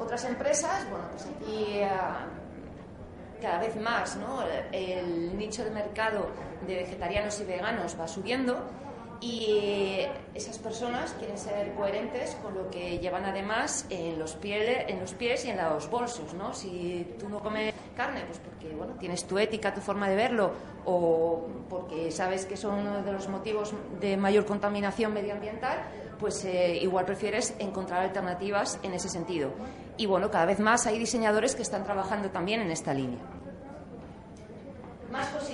Otras 0.00 0.24
empresas, 0.24 0.88
bueno, 0.88 1.04
pues 1.10 1.26
aquí 1.26 1.66
eh, 1.74 1.88
cada 3.42 3.58
vez 3.58 3.76
más, 3.76 4.16
¿no? 4.16 4.42
El 4.72 5.36
nicho 5.36 5.62
de 5.64 5.70
mercado 5.70 6.28
de 6.66 6.76
vegetarianos 6.76 7.38
y 7.40 7.44
veganos 7.44 7.94
va 8.00 8.08
subiendo 8.08 8.56
y 9.20 10.00
esas 10.34 10.58
personas 10.58 11.14
quieren 11.18 11.38
ser 11.38 11.74
coherentes 11.74 12.36
con 12.42 12.54
lo 12.54 12.70
que 12.70 12.98
llevan 12.98 13.24
además 13.24 13.86
en 13.90 14.18
los, 14.18 14.34
pies, 14.34 14.84
en 14.88 15.00
los 15.00 15.12
pies 15.14 15.44
y 15.44 15.50
en 15.50 15.56
los 15.56 15.88
bolsos, 15.88 16.34
¿no? 16.34 16.52
Si 16.52 17.14
tú 17.18 17.28
no 17.28 17.40
comes 17.40 17.74
carne, 17.96 18.24
pues 18.26 18.38
porque 18.38 18.74
bueno, 18.74 18.94
tienes 18.98 19.24
tu 19.26 19.38
ética, 19.38 19.72
tu 19.72 19.80
forma 19.80 20.08
de 20.08 20.16
verlo, 20.16 20.52
o 20.84 21.46
porque 21.68 22.10
sabes 22.10 22.46
que 22.46 22.56
son 22.56 22.80
uno 22.80 23.02
de 23.02 23.12
los 23.12 23.28
motivos 23.28 23.72
de 24.00 24.16
mayor 24.16 24.44
contaminación 24.44 25.12
medioambiental, 25.12 25.78
pues 26.18 26.44
eh, 26.44 26.78
igual 26.82 27.04
prefieres 27.04 27.54
encontrar 27.58 28.02
alternativas 28.02 28.78
en 28.82 28.94
ese 28.94 29.08
sentido. 29.08 29.50
Y 29.96 30.06
bueno, 30.06 30.30
cada 30.30 30.46
vez 30.46 30.58
más 30.58 30.86
hay 30.86 30.98
diseñadores 30.98 31.54
que 31.54 31.62
están 31.62 31.84
trabajando 31.84 32.30
también 32.30 32.60
en 32.60 32.70
esta 32.70 32.92
línea. 32.92 33.20
Más 35.10 35.28
cositas 35.28 35.53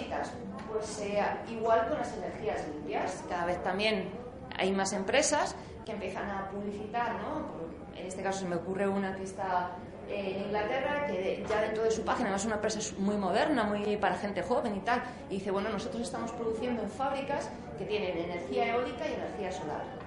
pues 0.80 1.02
igual 1.50 1.88
con 1.88 1.98
las 1.98 2.16
energías 2.16 2.66
limpias. 2.68 3.22
Cada 3.28 3.44
vez 3.44 3.62
también 3.62 4.08
hay 4.56 4.72
más 4.72 4.92
empresas 4.92 5.54
que 5.84 5.92
empiezan 5.92 6.30
a 6.30 6.50
publicitar, 6.50 7.14
¿no? 7.14 7.60
En 7.96 8.06
este 8.06 8.22
caso 8.22 8.40
se 8.40 8.46
me 8.46 8.56
ocurre 8.56 8.88
una 8.88 9.14
que 9.14 9.24
está 9.24 9.72
en 10.08 10.44
Inglaterra, 10.46 11.06
que 11.06 11.44
ya 11.48 11.60
dentro 11.60 11.84
de 11.84 11.90
su 11.90 12.02
página, 12.02 12.34
es 12.34 12.44
una 12.44 12.56
empresa 12.56 12.80
muy 12.98 13.16
moderna, 13.16 13.64
muy 13.64 13.96
para 13.96 14.16
gente 14.16 14.42
joven 14.42 14.74
y 14.76 14.80
tal, 14.80 15.02
y 15.28 15.34
dice, 15.34 15.50
bueno, 15.50 15.68
nosotros 15.68 16.02
estamos 16.02 16.32
produciendo 16.32 16.82
en 16.82 16.90
fábricas 16.90 17.50
que 17.78 17.84
tienen 17.84 18.16
energía 18.16 18.74
eólica 18.74 19.08
y 19.08 19.12
energía 19.12 19.52
solar. 19.52 19.99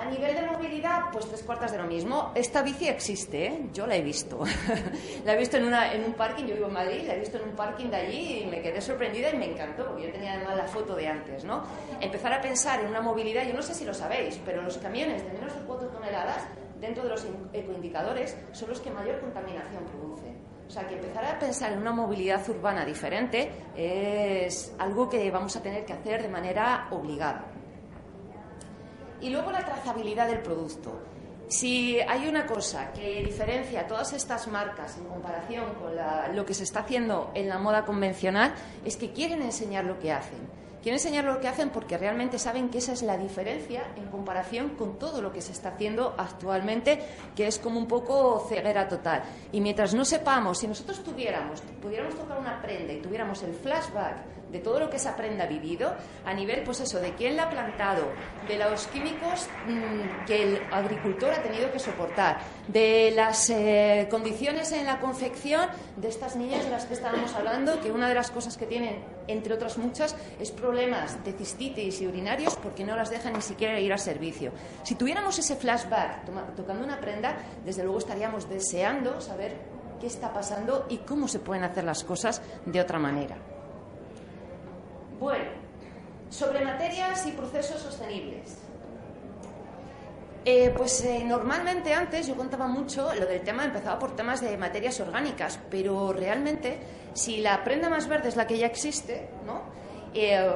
A 0.00 0.06
nivel 0.06 0.34
de 0.34 0.46
movilidad, 0.46 1.10
pues 1.12 1.26
tres 1.26 1.42
cuartas 1.42 1.72
de 1.72 1.76
lo 1.76 1.84
mismo. 1.84 2.32
Esta 2.34 2.62
bici 2.62 2.88
existe, 2.88 3.46
¿eh? 3.46 3.68
yo 3.74 3.86
la 3.86 3.96
he 3.96 4.00
visto. 4.00 4.40
la 5.26 5.34
he 5.34 5.36
visto 5.36 5.58
en, 5.58 5.64
un 5.64 6.14
parking, 6.14 6.44
yo 6.44 6.54
vivo 6.54 6.68
en 6.68 6.72
Madrid, 6.72 7.02
la 7.06 7.16
he 7.16 7.18
visto 7.18 7.36
en 7.36 7.50
un 7.50 7.54
parking 7.54 7.90
de 7.90 7.96
allí 7.96 8.38
y 8.42 8.46
me 8.46 8.62
quedé 8.62 8.80
sorprendida 8.80 9.30
y 9.30 9.36
me 9.36 9.52
encantó, 9.52 9.84
porque 9.88 10.04
yo 10.06 10.12
tenía 10.12 10.32
además 10.36 10.56
la 10.56 10.66
foto 10.66 10.96
de 10.96 11.06
antes, 11.06 11.44
¿no? 11.44 11.64
Empezar 12.00 12.32
a 12.32 12.40
pensar 12.40 12.80
en 12.80 12.86
una 12.86 13.02
movilidad, 13.02 13.46
yo 13.46 13.52
no 13.52 13.60
sé 13.60 13.74
si 13.74 13.84
lo 13.84 13.92
sabéis, 13.92 14.40
pero 14.42 14.62
los 14.62 14.78
camiones 14.78 15.22
de 15.22 15.32
menos 15.34 15.54
de 15.54 15.60
4 15.66 15.88
toneladas, 15.88 16.46
dentro 16.80 17.04
de 17.04 17.10
los 17.10 17.26
ecoindicadores, 17.52 18.38
son 18.52 18.70
los 18.70 18.80
que 18.80 18.90
mayor 18.90 19.20
contaminación 19.20 19.84
producen. 19.84 20.34
O 20.66 20.70
sea, 20.70 20.86
que 20.86 20.94
empezar 20.94 21.26
a 21.26 21.38
pensar 21.38 21.72
en 21.72 21.78
una 21.78 21.92
movilidad 21.92 22.48
urbana 22.48 22.86
diferente 22.86 23.50
es 23.76 24.74
algo 24.78 25.10
que 25.10 25.30
vamos 25.30 25.54
a 25.56 25.62
tener 25.62 25.84
que 25.84 25.92
hacer 25.92 26.22
de 26.22 26.28
manera 26.28 26.86
obligada. 26.90 27.49
Y 29.20 29.30
luego 29.30 29.50
la 29.50 29.64
trazabilidad 29.64 30.28
del 30.28 30.40
producto. 30.40 30.92
Si 31.48 31.98
hay 32.00 32.28
una 32.28 32.46
cosa 32.46 32.92
que 32.92 33.24
diferencia 33.24 33.86
todas 33.86 34.12
estas 34.12 34.46
marcas 34.46 34.96
en 34.96 35.04
comparación 35.04 35.64
con 35.74 35.92
lo 36.36 36.46
que 36.46 36.54
se 36.54 36.62
está 36.62 36.80
haciendo 36.80 37.32
en 37.34 37.48
la 37.48 37.58
moda 37.58 37.84
convencional, 37.84 38.54
es 38.84 38.96
que 38.96 39.12
quieren 39.12 39.42
enseñar 39.42 39.84
lo 39.84 39.98
que 39.98 40.12
hacen. 40.12 40.38
Quieren 40.82 40.98
enseñar 40.98 41.24
lo 41.24 41.40
que 41.40 41.48
hacen 41.48 41.68
porque 41.68 41.98
realmente 41.98 42.38
saben 42.38 42.70
que 42.70 42.78
esa 42.78 42.92
es 42.92 43.02
la 43.02 43.18
diferencia 43.18 43.82
en 43.96 44.06
comparación 44.06 44.70
con 44.70 44.98
todo 44.98 45.20
lo 45.20 45.30
que 45.30 45.42
se 45.42 45.52
está 45.52 45.70
haciendo 45.70 46.14
actualmente, 46.16 47.00
que 47.36 47.46
es 47.46 47.58
como 47.58 47.78
un 47.78 47.86
poco 47.86 48.46
ceguera 48.48 48.88
total. 48.88 49.22
Y 49.52 49.60
mientras 49.60 49.94
no 49.94 50.04
sepamos, 50.06 50.58
si 50.58 50.68
nosotros 50.68 51.04
tuviéramos, 51.04 51.60
pudiéramos 51.82 52.14
tocar 52.14 52.38
una 52.38 52.62
prenda 52.62 52.94
y 52.94 53.00
tuviéramos 53.00 53.42
el 53.42 53.52
flashback 53.52 54.40
de 54.50 54.58
todo 54.58 54.80
lo 54.80 54.90
que 54.90 54.96
esa 54.96 55.16
prenda 55.16 55.44
ha 55.44 55.46
vivido, 55.46 55.94
a 56.24 56.34
nivel, 56.34 56.62
pues 56.62 56.80
eso, 56.80 57.00
de 57.00 57.14
quién 57.14 57.36
la 57.36 57.44
ha 57.44 57.50
plantado, 57.50 58.02
de 58.48 58.58
los 58.58 58.86
químicos 58.88 59.48
mm, 59.66 60.26
que 60.26 60.42
el 60.42 60.62
agricultor 60.72 61.32
ha 61.32 61.42
tenido 61.42 61.70
que 61.70 61.78
soportar, 61.78 62.38
de 62.68 63.12
las 63.14 63.50
eh, 63.50 64.08
condiciones 64.10 64.72
en 64.72 64.86
la 64.86 64.98
confección 64.98 65.68
de 65.96 66.08
estas 66.08 66.36
niñas 66.36 66.64
de 66.64 66.70
las 66.70 66.84
que 66.86 66.94
estábamos 66.94 67.34
hablando, 67.34 67.80
que 67.80 67.92
una 67.92 68.08
de 68.08 68.14
las 68.14 68.30
cosas 68.30 68.56
que 68.56 68.66
tienen, 68.66 69.04
entre 69.28 69.54
otras 69.54 69.78
muchas, 69.78 70.16
es 70.40 70.50
problemas 70.70 71.24
de 71.24 71.32
cistitis 71.32 72.00
y 72.00 72.06
urinarios 72.06 72.54
porque 72.54 72.84
no 72.84 72.94
las 72.94 73.10
dejan 73.10 73.32
ni 73.32 73.42
siquiera 73.42 73.80
ir 73.80 73.92
al 73.92 73.98
servicio. 73.98 74.52
Si 74.84 74.94
tuviéramos 74.94 75.36
ese 75.36 75.56
flashback 75.56 76.24
tocando 76.54 76.84
una 76.84 77.00
prenda, 77.00 77.36
desde 77.64 77.82
luego 77.82 77.98
estaríamos 77.98 78.48
deseando 78.48 79.20
saber 79.20 79.56
qué 80.00 80.06
está 80.06 80.32
pasando 80.32 80.86
y 80.88 80.98
cómo 80.98 81.26
se 81.26 81.40
pueden 81.40 81.64
hacer 81.64 81.82
las 81.82 82.04
cosas 82.04 82.40
de 82.64 82.80
otra 82.80 83.00
manera. 83.00 83.36
Bueno, 85.18 85.50
sobre 86.28 86.64
materias 86.64 87.26
y 87.26 87.32
procesos 87.32 87.80
sostenibles. 87.80 88.56
Eh, 90.44 90.72
pues 90.74 91.04
eh, 91.04 91.24
normalmente 91.24 91.92
antes 91.92 92.28
yo 92.28 92.36
contaba 92.36 92.68
mucho 92.68 93.12
lo 93.12 93.26
del 93.26 93.40
tema, 93.42 93.64
empezaba 93.64 93.98
por 93.98 94.14
temas 94.14 94.40
de 94.40 94.56
materias 94.56 95.00
orgánicas, 95.00 95.58
pero 95.68 96.12
realmente 96.12 96.78
si 97.12 97.38
la 97.38 97.64
prenda 97.64 97.90
más 97.90 98.06
verde 98.06 98.28
es 98.28 98.36
la 98.36 98.46
que 98.46 98.56
ya 98.56 98.66
existe, 98.66 99.28
¿no? 99.44 99.79
Eh, 100.14 100.50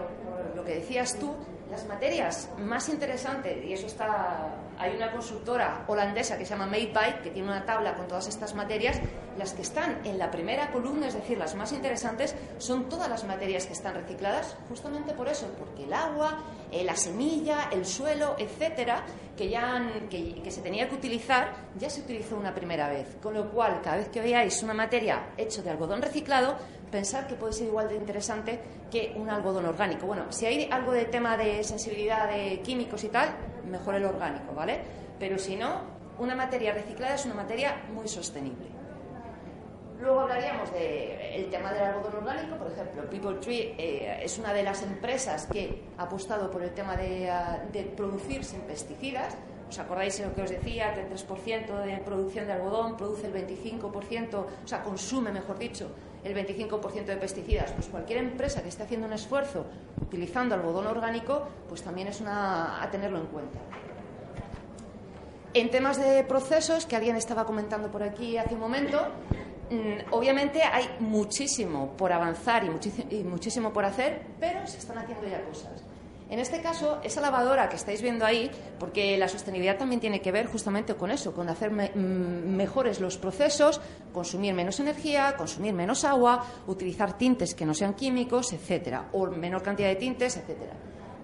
lo 0.54 0.64
que 0.64 0.76
decías 0.76 1.18
tú, 1.18 1.34
las 1.70 1.86
materias 1.86 2.48
más 2.58 2.88
interesantes, 2.88 3.64
y 3.64 3.72
eso 3.72 3.86
está, 3.86 4.54
hay 4.78 4.96
una 4.96 5.10
consultora 5.12 5.84
holandesa 5.87 6.38
que 6.38 6.44
se 6.44 6.50
llama 6.50 6.66
Maypipe, 6.66 7.20
que 7.22 7.30
tiene 7.30 7.48
una 7.48 7.64
tabla 7.64 7.94
con 7.94 8.08
todas 8.08 8.26
estas 8.28 8.54
materias, 8.54 9.00
las 9.38 9.52
que 9.52 9.62
están 9.62 10.00
en 10.04 10.18
la 10.18 10.30
primera 10.30 10.70
columna, 10.70 11.08
es 11.08 11.14
decir, 11.14 11.38
las 11.38 11.54
más 11.54 11.72
interesantes, 11.72 12.34
son 12.58 12.88
todas 12.88 13.08
las 13.08 13.24
materias 13.24 13.66
que 13.66 13.72
están 13.72 13.94
recicladas, 13.94 14.56
justamente 14.68 15.12
por 15.12 15.28
eso, 15.28 15.46
porque 15.58 15.84
el 15.84 15.92
agua, 15.92 16.38
eh, 16.70 16.84
la 16.84 16.96
semilla, 16.96 17.68
el 17.72 17.84
suelo, 17.84 18.37
etcétera, 18.38 19.04
que, 19.37 19.48
ya 19.48 19.82
que 20.10 20.50
se 20.50 20.60
tenía 20.60 20.88
que 20.88 20.94
utilizar, 20.94 21.52
ya 21.76 21.90
se 21.90 22.00
utilizó 22.00 22.37
una 22.37 22.54
primera 22.54 22.88
vez. 22.88 23.16
Con 23.22 23.34
lo 23.34 23.50
cual, 23.50 23.80
cada 23.82 23.96
vez 23.96 24.08
que 24.08 24.20
veáis 24.20 24.62
una 24.62 24.74
materia 24.74 25.30
hecha 25.37 25.62
de 25.62 25.70
algodón 25.70 26.02
reciclado, 26.02 26.56
pensar 26.90 27.26
que 27.26 27.34
puede 27.34 27.52
ser 27.52 27.66
igual 27.66 27.88
de 27.88 27.96
interesante 27.96 28.60
que 28.90 29.12
un 29.16 29.28
algodón 29.28 29.66
orgánico. 29.66 30.06
Bueno, 30.06 30.30
si 30.30 30.46
hay 30.46 30.68
algo 30.70 30.92
de 30.92 31.06
tema 31.06 31.37
de 31.37 31.64
sensibilidad 31.64 32.28
de 32.28 32.60
químicos 32.60 33.02
y 33.02 33.08
tal, 33.08 33.34
mejor 33.70 33.94
el 33.94 34.05
orgánico, 34.05 34.55
¿vale? 34.55 34.81
Pero 35.18 35.38
si 35.38 35.57
no, 35.57 35.81
una 36.18 36.35
materia 36.35 36.72
reciclada 36.72 37.14
es 37.14 37.24
una 37.24 37.35
materia 37.35 37.83
muy 37.92 38.09
sostenible. 38.09 38.73
Luego 40.00 40.20
hablaríamos 40.20 40.72
del 40.72 41.48
tema 41.50 41.72
del 41.72 41.85
algodón 41.85 42.16
orgánico, 42.16 42.57
por 42.57 42.70
ejemplo, 42.70 43.09
People 43.09 43.35
Tree 43.35 43.74
eh, 43.78 44.20
es 44.22 44.38
una 44.38 44.52
de 44.52 44.62
las 44.62 44.83
empresas 44.83 45.46
que 45.46 45.83
ha 45.96 46.02
apostado 46.02 46.50
por 46.50 46.62
el 46.62 46.70
tema 46.72 46.96
de, 46.96 47.30
ah, 47.30 47.64
de 47.72 47.85
producir 47.85 48.44
sin 48.44 48.61
pesticidas. 48.62 49.37
¿Os 49.68 49.78
acordáis 49.78 50.18
de 50.18 50.26
lo 50.26 50.35
que 50.35 50.42
os 50.42 50.50
decía? 50.50 50.92
Que 50.94 51.00
el 51.02 51.09
3% 51.09 51.85
de 51.85 51.96
producción 51.98 52.46
de 52.46 52.52
algodón 52.52 52.96
produce 52.96 53.26
el 53.26 53.35
25%, 53.35 54.35
o 54.35 54.68
sea, 54.68 54.83
consume, 54.83 55.33
mejor 55.33 55.59
dicho, 55.59 55.90
el 56.22 56.35
25% 56.35 57.04
de 57.04 57.16
pesticidas. 57.16 57.72
Pues 57.72 57.88
cualquier 57.88 58.18
empresa 58.18 58.62
que 58.62 58.68
esté 58.68 58.83
haciendo 58.83 59.07
un 59.07 59.12
esfuerzo 59.12 59.64
utilizando 60.00 60.54
algodón 60.54 60.87
orgánico, 60.87 61.48
pues 61.68 61.83
también 61.83 62.09
es 62.09 62.20
una 62.20 62.83
a 62.83 62.90
tenerlo 62.90 63.18
en 63.18 63.26
cuenta. 63.26 63.59
En 65.54 65.70
temas 65.70 65.98
de 65.98 66.24
procesos, 66.24 66.85
que 66.85 66.96
alguien 66.96 67.14
estaba 67.14 67.44
comentando 67.44 67.88
por 67.88 68.02
aquí 68.02 68.37
hace 68.38 68.54
un 68.54 68.61
momento, 68.61 68.98
obviamente 70.11 70.62
hay 70.62 70.88
muchísimo 71.00 71.96
por 71.96 72.12
avanzar 72.12 72.64
y, 72.64 73.16
y 73.16 73.24
muchísimo 73.24 73.72
por 73.72 73.85
hacer, 73.85 74.22
pero 74.40 74.66
se 74.66 74.79
están 74.79 74.98
haciendo 74.98 75.27
ya 75.27 75.42
cosas. 75.44 75.85
En 76.31 76.38
este 76.38 76.62
caso, 76.62 77.00
esa 77.05 77.20
lavadora 77.20 77.68
que 77.68 77.77
estáis 77.77 78.00
viendo 78.00 78.24
ahí, 78.24 78.50
porque 78.79 79.16
la 79.18 79.29
sostenibilidad 79.29 79.77
también 79.77 80.00
tiene 80.00 80.20
que 80.20 80.33
ver 80.33 80.46
justamente 80.46 80.94
con 80.94 81.11
eso, 81.11 81.35
con 81.35 81.48
hacer 81.48 81.70
mm, 81.70 82.57
mejores 82.57 82.98
los 82.98 83.18
procesos, 83.18 83.81
consumir 84.12 84.55
menos 84.55 84.81
energía, 84.81 85.35
consumir 85.37 85.74
menos 85.74 86.03
agua, 86.05 86.44
utilizar 86.66 87.18
tintes 87.18 87.55
que 87.55 87.66
no 87.66 87.74
sean 87.74 87.94
químicos, 87.94 88.53
etcétera, 88.55 89.11
o 89.12 89.27
menor 89.27 89.62
cantidad 89.62 89.88
de 89.88 89.96
tintes, 89.96 90.37
etcétera. 90.38 90.72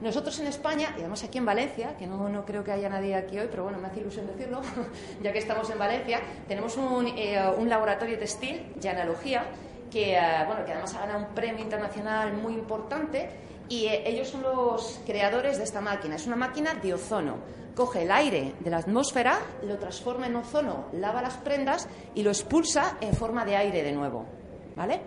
Nosotros 0.00 0.38
en 0.40 0.46
España, 0.46 0.94
y 0.96 1.00
además 1.00 1.22
aquí 1.24 1.38
en 1.38 1.44
Valencia, 1.44 1.96
que 1.98 2.06
no, 2.06 2.28
no, 2.28 2.46
creo 2.46 2.64
que 2.64 2.72
haya 2.72 2.88
nadie 2.88 3.14
aquí 3.14 3.38
hoy, 3.38 3.48
pero 3.50 3.64
bueno, 3.64 3.78
me 3.78 3.88
hace 3.88 4.00
ilusión 4.00 4.26
decirlo, 4.26 4.62
ya 5.22 5.32
que 5.32 5.38
estamos 5.38 5.68
en 5.68 5.78
Valencia, 5.78 6.20
tenemos 6.48 6.76
un, 6.76 7.06
eh, 7.08 7.38
un 7.58 7.68
laboratorio 7.68 8.18
textil, 8.18 8.72
ya 8.80 8.92
analogía, 8.92 9.44
que, 9.90 10.14
eh, 10.14 10.44
bueno, 10.46 10.64
que 10.64 10.72
además 10.72 10.94
ha 10.94 11.00
ganado 11.00 11.18
un 11.26 11.34
premio 11.34 11.62
internacional 11.62 12.32
muy 12.34 12.54
importante 12.54 13.28
Y 13.70 13.86
eh, 13.86 14.02
ellos 14.04 14.28
son 14.28 14.42
los 14.42 15.00
creadores 15.06 15.58
de 15.58 15.62
esta 15.62 15.80
máquina. 15.80 16.16
Es 16.16 16.26
una 16.26 16.34
máquina 16.34 16.74
de 16.74 16.92
ozono. 16.92 17.36
Coge 17.76 18.02
el 18.02 18.10
aire 18.10 18.54
de 18.58 18.68
la 18.68 18.78
atmósfera, 18.78 19.38
lo 19.62 19.78
transforma 19.78 20.26
en 20.26 20.34
ozono, 20.34 20.88
lava 20.92 21.22
las 21.22 21.36
prendas 21.36 21.88
y 22.16 22.24
lo 22.24 22.30
expulsa 22.30 22.98
en 23.00 23.14
forma 23.14 23.44
de 23.44 23.54
aire 23.54 23.84
de 23.84 23.92
nuevo. 23.92 24.26
¿Vale? 24.74 25.00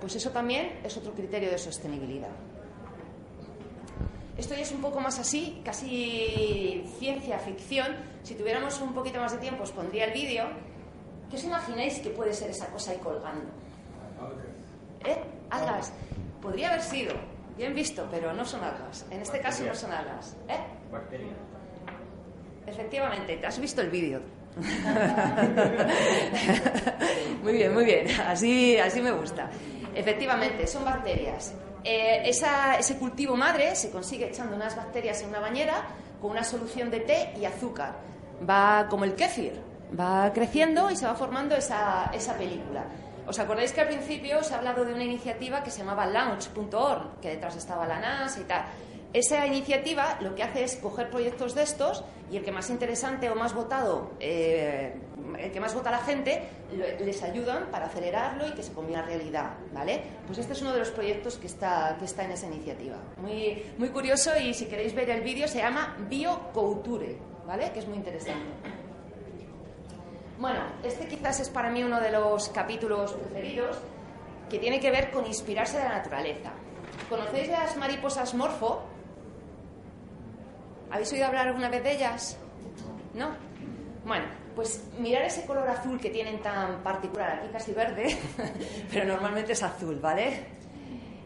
Pues 0.00 0.16
eso 0.16 0.30
también 0.30 0.80
es 0.82 0.96
otro 0.96 1.12
criterio 1.12 1.50
de 1.50 1.58
sostenibilidad. 1.58 2.49
Esto 4.40 4.54
ya 4.54 4.62
es 4.62 4.72
un 4.72 4.80
poco 4.80 5.00
más 5.00 5.18
así, 5.18 5.60
casi 5.62 6.82
ciencia 6.98 7.38
ficción. 7.40 7.88
Si 8.22 8.34
tuviéramos 8.34 8.80
un 8.80 8.94
poquito 8.94 9.20
más 9.20 9.32
de 9.32 9.38
tiempo 9.38 9.64
os 9.64 9.70
pondría 9.70 10.06
el 10.06 10.14
vídeo. 10.14 10.46
¿Qué 11.28 11.36
os 11.36 11.44
imagináis 11.44 11.98
que 11.98 12.08
puede 12.08 12.32
ser 12.32 12.48
esa 12.48 12.66
cosa 12.68 12.92
ahí 12.92 12.96
colgando? 12.96 13.50
¿Eh? 15.04 15.18
Algas. 15.50 15.92
Podría 16.40 16.70
haber 16.70 16.80
sido. 16.80 17.12
Bien 17.58 17.74
visto, 17.74 18.08
pero 18.10 18.32
no 18.32 18.46
son 18.46 18.64
algas. 18.64 19.04
En 19.10 19.20
este 19.20 19.40
caso 19.40 19.62
no 19.66 19.74
son 19.74 19.92
algas. 19.92 20.34
¿Eh? 20.48 20.56
Bacterias. 20.90 21.36
Efectivamente, 22.66 23.36
te 23.36 23.46
has 23.46 23.58
visto 23.58 23.82
el 23.82 23.90
vídeo. 23.90 24.22
muy 27.42 27.52
bien, 27.52 27.72
muy 27.74 27.84
bien. 27.84 28.06
Así, 28.26 28.78
así 28.78 29.00
me 29.00 29.12
gusta. 29.12 29.48
Efectivamente, 29.94 30.66
son 30.66 30.84
bacterias. 30.84 31.54
Eh, 31.84 32.22
esa- 32.26 32.76
ese 32.78 32.96
cultivo 32.98 33.36
madre 33.36 33.74
se 33.74 33.90
consigue 33.90 34.28
echando 34.28 34.54
unas 34.56 34.76
bacterias 34.76 35.22
en 35.22 35.30
una 35.30 35.40
bañera 35.40 35.82
con 36.20 36.32
una 36.32 36.44
solución 36.44 36.90
de 36.90 37.00
té 37.00 37.32
y 37.40 37.44
azúcar. 37.44 37.94
Va 38.48 38.86
como 38.88 39.04
el 39.04 39.14
kéfir, 39.14 39.60
va 39.98 40.32
creciendo 40.32 40.90
y 40.90 40.96
se 40.96 41.06
va 41.06 41.14
formando 41.14 41.54
esa, 41.56 42.10
esa 42.12 42.34
película. 42.34 42.84
¿Os 43.26 43.38
acordáis 43.38 43.72
que 43.72 43.80
al 43.82 43.88
principio 43.88 44.38
os 44.40 44.50
he 44.50 44.54
hablado 44.54 44.84
de 44.84 44.92
una 44.92 45.04
iniciativa 45.04 45.62
que 45.62 45.70
se 45.70 45.78
llamaba 45.80 46.06
Launch.org, 46.06 47.20
que 47.20 47.28
detrás 47.30 47.56
estaba 47.56 47.86
la 47.86 47.98
NASA 48.00 48.40
y 48.40 48.44
tal? 48.44 48.64
Esa 49.12 49.44
iniciativa 49.44 50.18
lo 50.20 50.36
que 50.36 50.44
hace 50.44 50.62
es 50.62 50.76
coger 50.76 51.10
proyectos 51.10 51.54
de 51.54 51.64
estos 51.64 52.04
y 52.30 52.36
el 52.36 52.44
que 52.44 52.52
más 52.52 52.70
interesante 52.70 53.28
o 53.28 53.34
más 53.34 53.54
votado, 53.54 54.12
eh, 54.20 54.94
el 55.36 55.50
que 55.50 55.58
más 55.58 55.74
vota 55.74 55.90
la 55.90 55.98
gente, 55.98 56.42
les 57.00 57.20
ayudan 57.24 57.72
para 57.72 57.86
acelerarlo 57.86 58.46
y 58.46 58.52
que 58.52 58.62
se 58.62 58.72
convierta 58.72 59.12
en 59.12 59.18
realidad, 59.18 59.54
¿vale? 59.72 60.00
Pues 60.26 60.38
este 60.38 60.52
es 60.52 60.62
uno 60.62 60.72
de 60.72 60.78
los 60.78 60.90
proyectos 60.90 61.36
que 61.38 61.48
está, 61.48 61.96
que 61.98 62.04
está 62.04 62.24
en 62.24 62.32
esa 62.32 62.46
iniciativa. 62.46 62.98
Muy, 63.16 63.64
muy 63.78 63.88
curioso 63.88 64.30
y 64.38 64.54
si 64.54 64.66
queréis 64.66 64.94
ver 64.94 65.10
el 65.10 65.22
vídeo 65.22 65.48
se 65.48 65.58
llama 65.58 65.96
Biocouture, 66.08 67.18
¿vale? 67.46 67.72
Que 67.72 67.80
es 67.80 67.88
muy 67.88 67.96
interesante. 67.96 68.46
Bueno, 70.38 70.60
este 70.84 71.06
quizás 71.06 71.40
es 71.40 71.48
para 71.48 71.68
mí 71.68 71.82
uno 71.82 72.00
de 72.00 72.12
los 72.12 72.48
capítulos 72.50 73.12
preferidos 73.12 73.76
que 74.48 74.58
tiene 74.58 74.78
que 74.78 74.90
ver 74.90 75.10
con 75.10 75.26
inspirarse 75.26 75.78
de 75.78 75.84
la 75.84 75.98
naturaleza. 75.98 76.52
¿Conocéis 77.08 77.48
las 77.48 77.76
mariposas 77.76 78.34
morfo? 78.34 78.82
¿Habéis 80.90 81.12
oído 81.12 81.26
hablar 81.26 81.48
alguna 81.48 81.68
vez 81.68 81.82
de 81.84 81.92
ellas? 81.92 82.36
¿No? 83.14 83.30
Bueno, 84.04 84.24
pues 84.56 84.84
mirar 84.98 85.22
ese 85.22 85.46
color 85.46 85.68
azul 85.68 86.00
que 86.00 86.10
tienen 86.10 86.40
tan 86.42 86.82
particular, 86.82 87.38
aquí 87.38 87.48
casi 87.52 87.72
verde, 87.72 88.16
pero 88.92 89.04
normalmente 89.04 89.52
es 89.52 89.62
azul, 89.62 89.98
¿vale? 90.00 90.46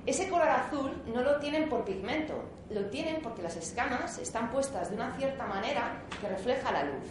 Ese 0.07 0.29
color 0.29 0.49
azul 0.49 1.03
no 1.07 1.23
lo 1.23 1.39
tienen 1.39 1.69
por 1.69 1.85
pigmento, 1.85 2.35
lo 2.71 2.85
tienen 2.91 3.23
porque 3.23 3.43
las 3.43 3.57
escamas 3.57 4.19
están 4.19 4.51
puestas 4.51 4.91
de 4.91 4.97
una 4.97 5.17
cierta 5.17 5.47
manera 5.47 6.03
que 6.21 6.29
refleja 6.29 6.71
la 6.71 6.85
luz. 6.85 7.05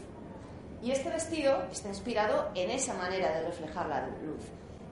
Y 0.83 0.91
este 0.91 1.09
vestido 1.09 1.63
está 1.71 1.89
inspirado 1.89 2.51
en 2.53 2.69
esa 2.69 2.93
manera 2.93 3.31
de 3.31 3.47
reflejar 3.47 3.87
la 3.87 4.05
luz. 4.05 4.43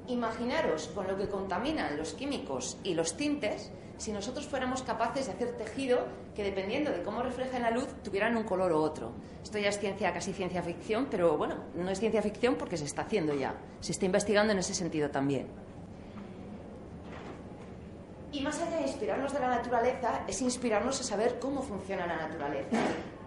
Imaginaros 0.07 0.87
con 0.95 1.07
lo 1.07 1.15
que 1.15 1.27
contaminan 1.27 1.95
los 1.97 2.13
químicos 2.13 2.77
y 2.83 2.95
los 2.95 3.15
tintes 3.15 3.71
si 4.01 4.11
nosotros 4.11 4.47
fuéramos 4.47 4.81
capaces 4.81 5.27
de 5.27 5.33
hacer 5.33 5.55
tejido 5.57 5.99
que 6.33 6.43
dependiendo 6.43 6.89
de 6.89 7.03
cómo 7.03 7.21
reflejen 7.21 7.61
la 7.61 7.69
luz 7.69 7.87
tuvieran 8.03 8.35
un 8.35 8.43
color 8.43 8.71
u 8.71 8.77
otro. 8.77 9.11
Esto 9.43 9.59
ya 9.59 9.69
es 9.69 9.77
ciencia, 9.77 10.11
casi 10.11 10.33
ciencia 10.33 10.63
ficción, 10.63 11.07
pero 11.11 11.37
bueno, 11.37 11.65
no 11.75 11.87
es 11.87 11.99
ciencia 11.99 12.19
ficción 12.23 12.55
porque 12.55 12.77
se 12.77 12.85
está 12.85 13.03
haciendo 13.03 13.35
ya. 13.35 13.53
Se 13.79 13.91
está 13.91 14.07
investigando 14.07 14.53
en 14.53 14.59
ese 14.59 14.73
sentido 14.73 15.11
también. 15.11 15.45
Y 18.31 18.41
más 18.41 18.59
allá 18.59 18.77
de 18.77 18.83
inspirarnos 18.83 19.33
de 19.33 19.39
la 19.39 19.49
naturaleza, 19.49 20.23
es 20.27 20.41
inspirarnos 20.41 20.99
a 20.99 21.03
saber 21.03 21.37
cómo 21.37 21.61
funciona 21.61 22.07
la 22.07 22.27
naturaleza. 22.27 22.77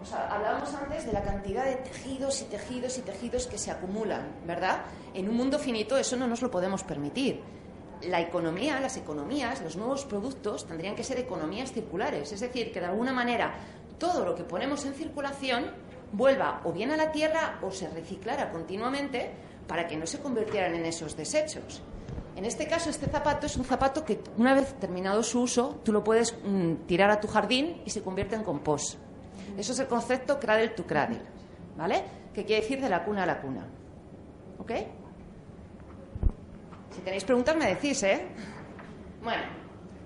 O 0.03 0.13
hablábamos 0.13 0.73
antes 0.73 1.05
de 1.05 1.13
la 1.13 1.23
cantidad 1.23 1.63
de 1.63 1.75
tejidos 1.75 2.41
y 2.41 2.45
tejidos 2.45 2.97
y 2.97 3.01
tejidos 3.01 3.47
que 3.47 3.57
se 3.57 3.71
acumulan, 3.71 4.27
¿verdad? 4.45 4.81
En 5.13 5.29
un 5.29 5.37
mundo 5.37 5.57
finito 5.57 5.95
eso 5.95 6.17
no 6.17 6.27
nos 6.27 6.41
lo 6.41 6.51
podemos 6.51 6.83
permitir. 6.83 7.41
La 8.07 8.21
economía, 8.21 8.79
las 8.79 8.97
economías, 8.97 9.61
los 9.61 9.75
nuevos 9.75 10.05
productos 10.05 10.65
tendrían 10.65 10.95
que 10.95 11.03
ser 11.03 11.19
economías 11.19 11.71
circulares, 11.71 12.31
es 12.31 12.39
decir, 12.39 12.71
que 12.71 12.79
de 12.79 12.87
alguna 12.87 13.13
manera 13.13 13.55
todo 13.97 14.25
lo 14.25 14.35
que 14.35 14.43
ponemos 14.43 14.85
en 14.85 14.93
circulación 14.93 15.71
vuelva 16.11 16.61
o 16.63 16.71
bien 16.71 16.91
a 16.91 16.97
la 16.97 17.11
tierra 17.11 17.59
o 17.61 17.71
se 17.71 17.89
reciclara 17.89 18.51
continuamente 18.51 19.31
para 19.67 19.87
que 19.87 19.97
no 19.97 20.05
se 20.05 20.19
convirtieran 20.19 20.75
en 20.75 20.85
esos 20.85 21.15
desechos. 21.15 21.81
En 22.35 22.43
este 22.43 22.67
caso, 22.67 22.89
este 22.89 23.07
zapato 23.07 23.45
es 23.45 23.55
un 23.55 23.63
zapato 23.63 24.03
que 24.03 24.19
una 24.37 24.53
vez 24.53 24.73
terminado 24.73 25.23
su 25.23 25.41
uso, 25.41 25.79
tú 25.83 25.93
lo 25.93 26.03
puedes 26.03 26.35
mm, 26.43 26.85
tirar 26.85 27.09
a 27.09 27.19
tu 27.19 27.27
jardín 27.27 27.81
y 27.85 27.89
se 27.89 28.01
convierte 28.01 28.35
en 28.35 28.43
compost. 28.43 28.95
Eso 29.57 29.71
es 29.71 29.79
el 29.79 29.87
concepto 29.87 30.39
cradle 30.39 30.69
to 30.69 30.85
cradle, 30.85 31.21
¿vale? 31.77 32.03
Que 32.33 32.43
quiere 32.43 32.61
decir 32.61 32.81
de 32.81 32.89
la 32.89 33.05
cuna 33.05 33.23
a 33.23 33.25
la 33.25 33.41
cuna. 33.41 33.65
¿Ok? 34.59 34.71
Si 36.95 37.01
tenéis 37.01 37.25
preguntas 37.25 37.55
me 37.57 37.67
decís, 37.67 38.01
¿eh? 38.03 38.25
Bueno, 39.21 39.43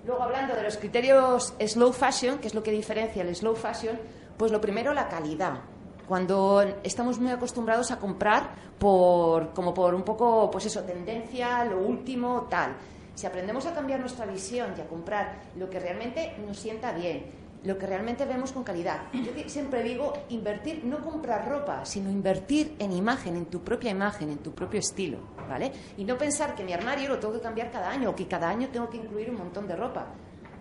luego 0.04 0.22
hablando 0.22 0.56
de 0.56 0.64
los 0.64 0.76
criterios 0.76 1.54
slow 1.64 1.92
fashion, 1.92 2.38
que 2.38 2.48
es 2.48 2.54
lo 2.54 2.64
que 2.64 2.72
diferencia 2.72 3.22
el 3.22 3.34
slow 3.36 3.54
fashion, 3.54 3.96
pues 4.36 4.50
lo 4.50 4.60
primero 4.60 4.92
la 4.92 5.08
calidad. 5.08 5.60
Cuando 6.08 6.62
estamos 6.82 7.20
muy 7.20 7.30
acostumbrados 7.30 7.92
a 7.92 8.00
comprar 8.00 8.50
por 8.76 9.52
como 9.52 9.72
por 9.72 9.94
un 9.94 10.02
poco, 10.02 10.50
pues 10.50 10.66
eso, 10.66 10.82
tendencia, 10.82 11.64
lo 11.64 11.78
último, 11.78 12.48
tal. 12.50 12.74
Si 13.14 13.24
aprendemos 13.24 13.66
a 13.66 13.74
cambiar 13.74 14.00
nuestra 14.00 14.26
visión 14.26 14.74
y 14.76 14.80
a 14.80 14.86
comprar 14.86 15.42
lo 15.56 15.70
que 15.70 15.78
realmente 15.78 16.34
nos 16.44 16.58
sienta 16.58 16.90
bien, 16.90 17.26
lo 17.64 17.76
que 17.76 17.86
realmente 17.86 18.24
vemos 18.24 18.52
con 18.52 18.64
calidad. 18.64 19.02
Yo 19.12 19.32
siempre 19.48 19.82
digo 19.82 20.12
invertir, 20.30 20.82
no 20.84 21.00
comprar 21.02 21.46
ropa, 21.48 21.84
sino 21.84 22.08
invertir 22.10 22.74
en 22.78 22.92
imagen, 22.92 23.36
en 23.36 23.46
tu 23.46 23.60
propia 23.62 23.90
imagen, 23.90 24.30
en 24.30 24.38
tu 24.38 24.52
propio 24.52 24.80
estilo, 24.80 25.18
¿vale? 25.48 25.70
Y 25.98 26.04
no 26.04 26.16
pensar 26.16 26.54
que 26.54 26.64
mi 26.64 26.72
armario 26.72 27.08
lo 27.10 27.18
tengo 27.18 27.34
que 27.34 27.40
cambiar 27.40 27.70
cada 27.70 27.90
año 27.90 28.10
o 28.10 28.14
que 28.16 28.26
cada 28.26 28.48
año 28.48 28.68
tengo 28.72 28.88
que 28.88 28.96
incluir 28.96 29.28
un 29.30 29.36
montón 29.36 29.68
de 29.68 29.76
ropa 29.76 30.06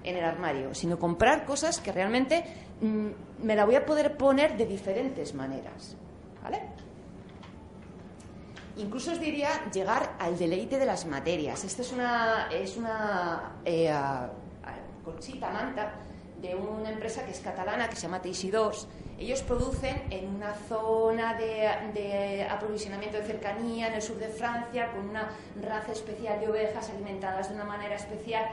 en 0.03 0.17
el 0.17 0.25
armario, 0.25 0.73
sino 0.73 0.99
comprar 0.99 1.45
cosas 1.45 1.79
que 1.79 1.91
realmente 1.93 2.43
mm, 2.81 3.43
me 3.45 3.55
la 3.55 3.63
voy 3.65 3.75
a 3.75 3.85
poder 3.85 4.17
poner 4.17 4.57
de 4.57 4.65
diferentes 4.65 5.33
maneras, 5.33 5.95
¿vale? 6.43 6.62
Incluso 8.77 9.12
os 9.12 9.19
diría 9.19 9.49
llegar 9.73 10.15
al 10.19 10.38
deleite 10.38 10.77
de 10.79 10.85
las 10.85 11.05
materias. 11.05 11.63
Esta 11.65 11.81
es 11.81 11.91
una, 11.91 12.47
es 12.51 12.77
una 12.77 13.55
eh, 13.65 13.89
a- 13.89 14.23
a- 14.25 14.29
colchita 15.03 15.49
manta 15.51 15.93
de 16.41 16.56
una 16.56 16.89
empresa 16.89 17.25
que 17.25 17.32
es 17.32 17.39
catalana, 17.39 17.89
que 17.89 17.95
se 17.95 18.04
llama 18.04 18.21
Teixidors. 18.21 18.88
Ellos 19.17 19.41
producen 19.41 20.04
en 20.10 20.36
una 20.36 20.54
zona 20.54 21.34
de, 21.34 22.47
aprovisionamiento 22.49 23.17
de 23.17 23.23
cercanía 23.23 23.88
en 23.88 23.95
el 23.95 24.02
sur 24.02 24.17
de 24.17 24.30
Francia, 24.30 24.91
con 24.93 25.10
una 25.10 25.30
raza 25.62 25.91
especial 25.91 26.39
de 26.39 26.49
ovejas 26.49 26.89
alimentadas 26.89 27.49
de 27.49 27.56
una 27.56 27.65
manera 27.65 27.95
especial. 27.95 28.45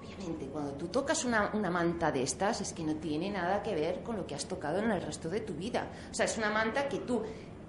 Obviamente, 0.00 0.46
cuando 0.46 0.72
tú 0.72 0.88
tocas 0.88 1.24
una, 1.24 1.50
una 1.52 1.70
manta 1.70 2.10
de 2.10 2.22
estas, 2.22 2.60
es 2.60 2.72
que 2.72 2.84
no 2.84 2.94
tiene 2.96 3.30
nada 3.30 3.62
que 3.62 3.74
ver 3.74 4.02
con 4.02 4.16
lo 4.16 4.26
que 4.26 4.34
has 4.34 4.46
tocado 4.46 4.78
en 4.78 4.90
el 4.90 5.02
resto 5.02 5.28
de 5.28 5.40
tu 5.40 5.54
vida. 5.54 5.88
O 6.10 6.14
sea, 6.14 6.26
es 6.26 6.38
una 6.38 6.50
manta 6.50 6.88
que 6.88 6.98
tú 6.98 7.22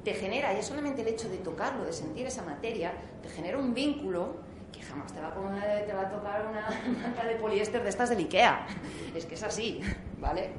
te 0.05 0.13
genera, 0.13 0.53
ya 0.53 0.61
solamente 0.61 1.01
el 1.01 1.07
hecho 1.09 1.27
de 1.27 1.37
tocarlo, 1.37 1.83
de 1.83 1.91
sentir 1.91 2.27
esa 2.27 2.43
materia, 2.43 2.93
te 3.21 3.29
genera 3.29 3.57
un 3.57 3.73
vínculo 3.73 4.35
que 4.75 4.81
jamás 4.83 5.11
te 5.13 5.21
va 5.21 5.27
a, 5.29 5.33
poner- 5.33 5.85
te 5.85 5.93
va 5.93 6.01
a 6.01 6.09
tocar 6.09 6.45
una 6.47 6.67
manta 7.01 7.23
de 7.23 7.35
poliéster 7.35 7.81
de 7.83 7.89
estas 7.89 8.09
del 8.09 8.19
Ikea. 8.19 8.67
Es 9.15 9.25
que 9.25 9.35
es 9.35 9.43
así, 9.43 9.79
¿vale? 10.19 10.51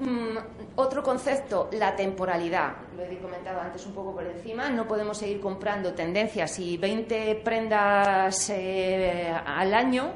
Mm, 0.00 0.38
otro 0.76 1.02
concepto, 1.02 1.68
la 1.72 1.94
temporalidad. 1.94 2.72
Lo 2.96 3.02
he 3.02 3.18
comentado 3.18 3.60
antes 3.60 3.84
un 3.84 3.92
poco 3.92 4.12
por 4.14 4.24
encima. 4.26 4.70
No 4.70 4.86
podemos 4.88 5.18
seguir 5.18 5.40
comprando 5.40 5.92
tendencias 5.92 6.58
y 6.58 6.78
20 6.78 7.34
prendas 7.44 8.48
eh, 8.50 9.30
al 9.44 9.74
año 9.74 10.12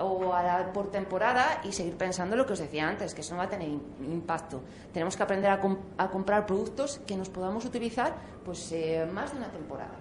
o 0.00 0.32
a 0.32 0.72
por 0.72 0.90
temporada 0.90 1.60
y 1.64 1.72
seguir 1.72 1.96
pensando 1.96 2.34
lo 2.36 2.46
que 2.46 2.52
os 2.54 2.58
decía 2.58 2.88
antes, 2.88 3.14
que 3.14 3.20
eso 3.20 3.34
no 3.34 3.38
va 3.38 3.44
a 3.44 3.48
tener 3.48 3.68
im- 3.68 3.80
impacto. 4.10 4.60
Tenemos 4.92 5.16
que 5.16 5.22
aprender 5.22 5.50
a 5.52 6.08
comprar 6.10 6.44
productos 6.46 7.00
que 7.06 7.16
nos 7.16 7.28
podamos 7.28 7.64
utilizar 7.64 8.14
pues 8.44 8.72
eh, 8.72 9.06
más 9.12 9.30
de 9.32 9.38
una 9.38 9.50
temporada. 9.52 9.94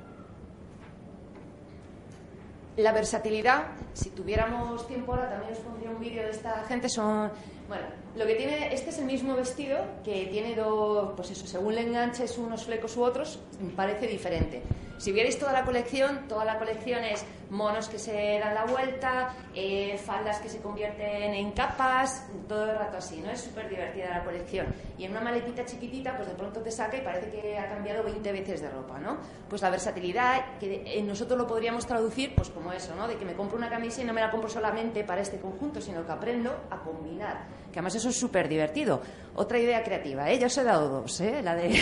La 2.77 2.91
versatilidad, 2.91 3.69
si 3.93 4.11
tuviéramos 4.11 4.87
tiempo 4.87 5.13
ahora 5.13 5.29
también 5.31 5.51
os 5.51 5.59
pondría 5.59 5.89
un 5.89 5.99
vídeo 5.99 6.21
de 6.21 6.29
esta 6.29 6.63
gente, 6.65 6.87
son, 6.89 7.31
bueno, 7.67 7.87
lo 8.15 8.23
que 8.27 8.35
tiene, 8.35 8.71
este 8.71 8.91
es 8.91 8.99
el 8.99 9.05
mismo 9.05 9.35
vestido 9.35 9.79
que 10.03 10.27
tiene 10.27 10.55
dos, 10.55 11.13
pues 11.15 11.31
eso, 11.31 11.47
según 11.47 11.73
le 11.73 11.81
enganches 11.81 12.37
unos 12.37 12.65
flecos 12.65 12.95
u 12.95 13.01
otros, 13.01 13.39
parece 13.75 14.05
diferente. 14.05 14.61
Si 14.97 15.11
vierais 15.11 15.37
toda 15.37 15.51
la 15.51 15.63
colección, 15.63 16.27
toda 16.27 16.43
la 16.43 16.57
colección 16.57 17.03
es 17.03 17.23
monos 17.49 17.87
que 17.87 17.99
se 17.99 18.39
dan 18.39 18.55
la 18.55 18.65
vuelta, 18.65 19.33
eh, 19.53 19.97
faldas 20.03 20.39
que 20.39 20.49
se 20.49 20.59
convierten 20.59 21.33
en 21.33 21.51
capas, 21.51 22.25
todo 22.47 22.71
el 22.71 22.77
rato 22.77 22.97
así, 22.97 23.21
¿no? 23.21 23.29
Es 23.31 23.41
súper 23.41 23.69
divertida 23.69 24.09
la 24.09 24.23
colección. 24.23 24.67
Y 24.97 25.05
en 25.05 25.11
una 25.11 25.21
maletita 25.21 25.65
chiquitita, 25.65 26.15
pues 26.17 26.27
de 26.27 26.33
pronto 26.33 26.61
te 26.61 26.71
saca 26.71 26.97
y 26.97 27.01
parece 27.01 27.29
que 27.29 27.57
ha 27.57 27.69
cambiado 27.69 28.03
20 28.03 28.31
veces 28.31 28.61
de 28.61 28.69
ropa, 28.69 28.97
¿no? 28.99 29.17
Pues 29.47 29.61
la 29.61 29.69
versatilidad, 29.69 30.57
que 30.59 31.01
nosotros 31.05 31.37
lo 31.37 31.45
podríamos 31.45 31.85
traducir 31.85 32.33
pues 32.35 32.49
como 32.49 32.73
eso, 32.73 32.95
¿no? 32.95 33.07
De 33.07 33.17
que 33.17 33.25
me 33.25 33.33
compro 33.33 33.57
una 33.57 33.69
camisa 33.69 34.01
y 34.01 34.05
no 34.05 34.13
me 34.13 34.21
la 34.21 34.31
compro 34.31 34.49
solamente 34.49 35.03
para 35.03 35.21
este 35.21 35.39
conjunto, 35.39 35.79
sino 35.79 36.05
que 36.05 36.11
aprendo 36.11 36.51
a 36.71 36.79
combinar. 36.79 37.45
Que 37.71 37.79
además 37.79 37.95
eso 37.95 38.09
es 38.09 38.19
súper 38.19 38.49
divertido. 38.49 39.01
Otra 39.35 39.59
idea 39.59 39.83
creativa, 39.83 40.29
¿eh? 40.31 40.39
Ya 40.39 40.47
os 40.47 40.57
he 40.57 40.63
dado 40.63 40.89
dos, 40.89 41.21
¿eh? 41.21 41.41
La 41.43 41.55
de, 41.55 41.77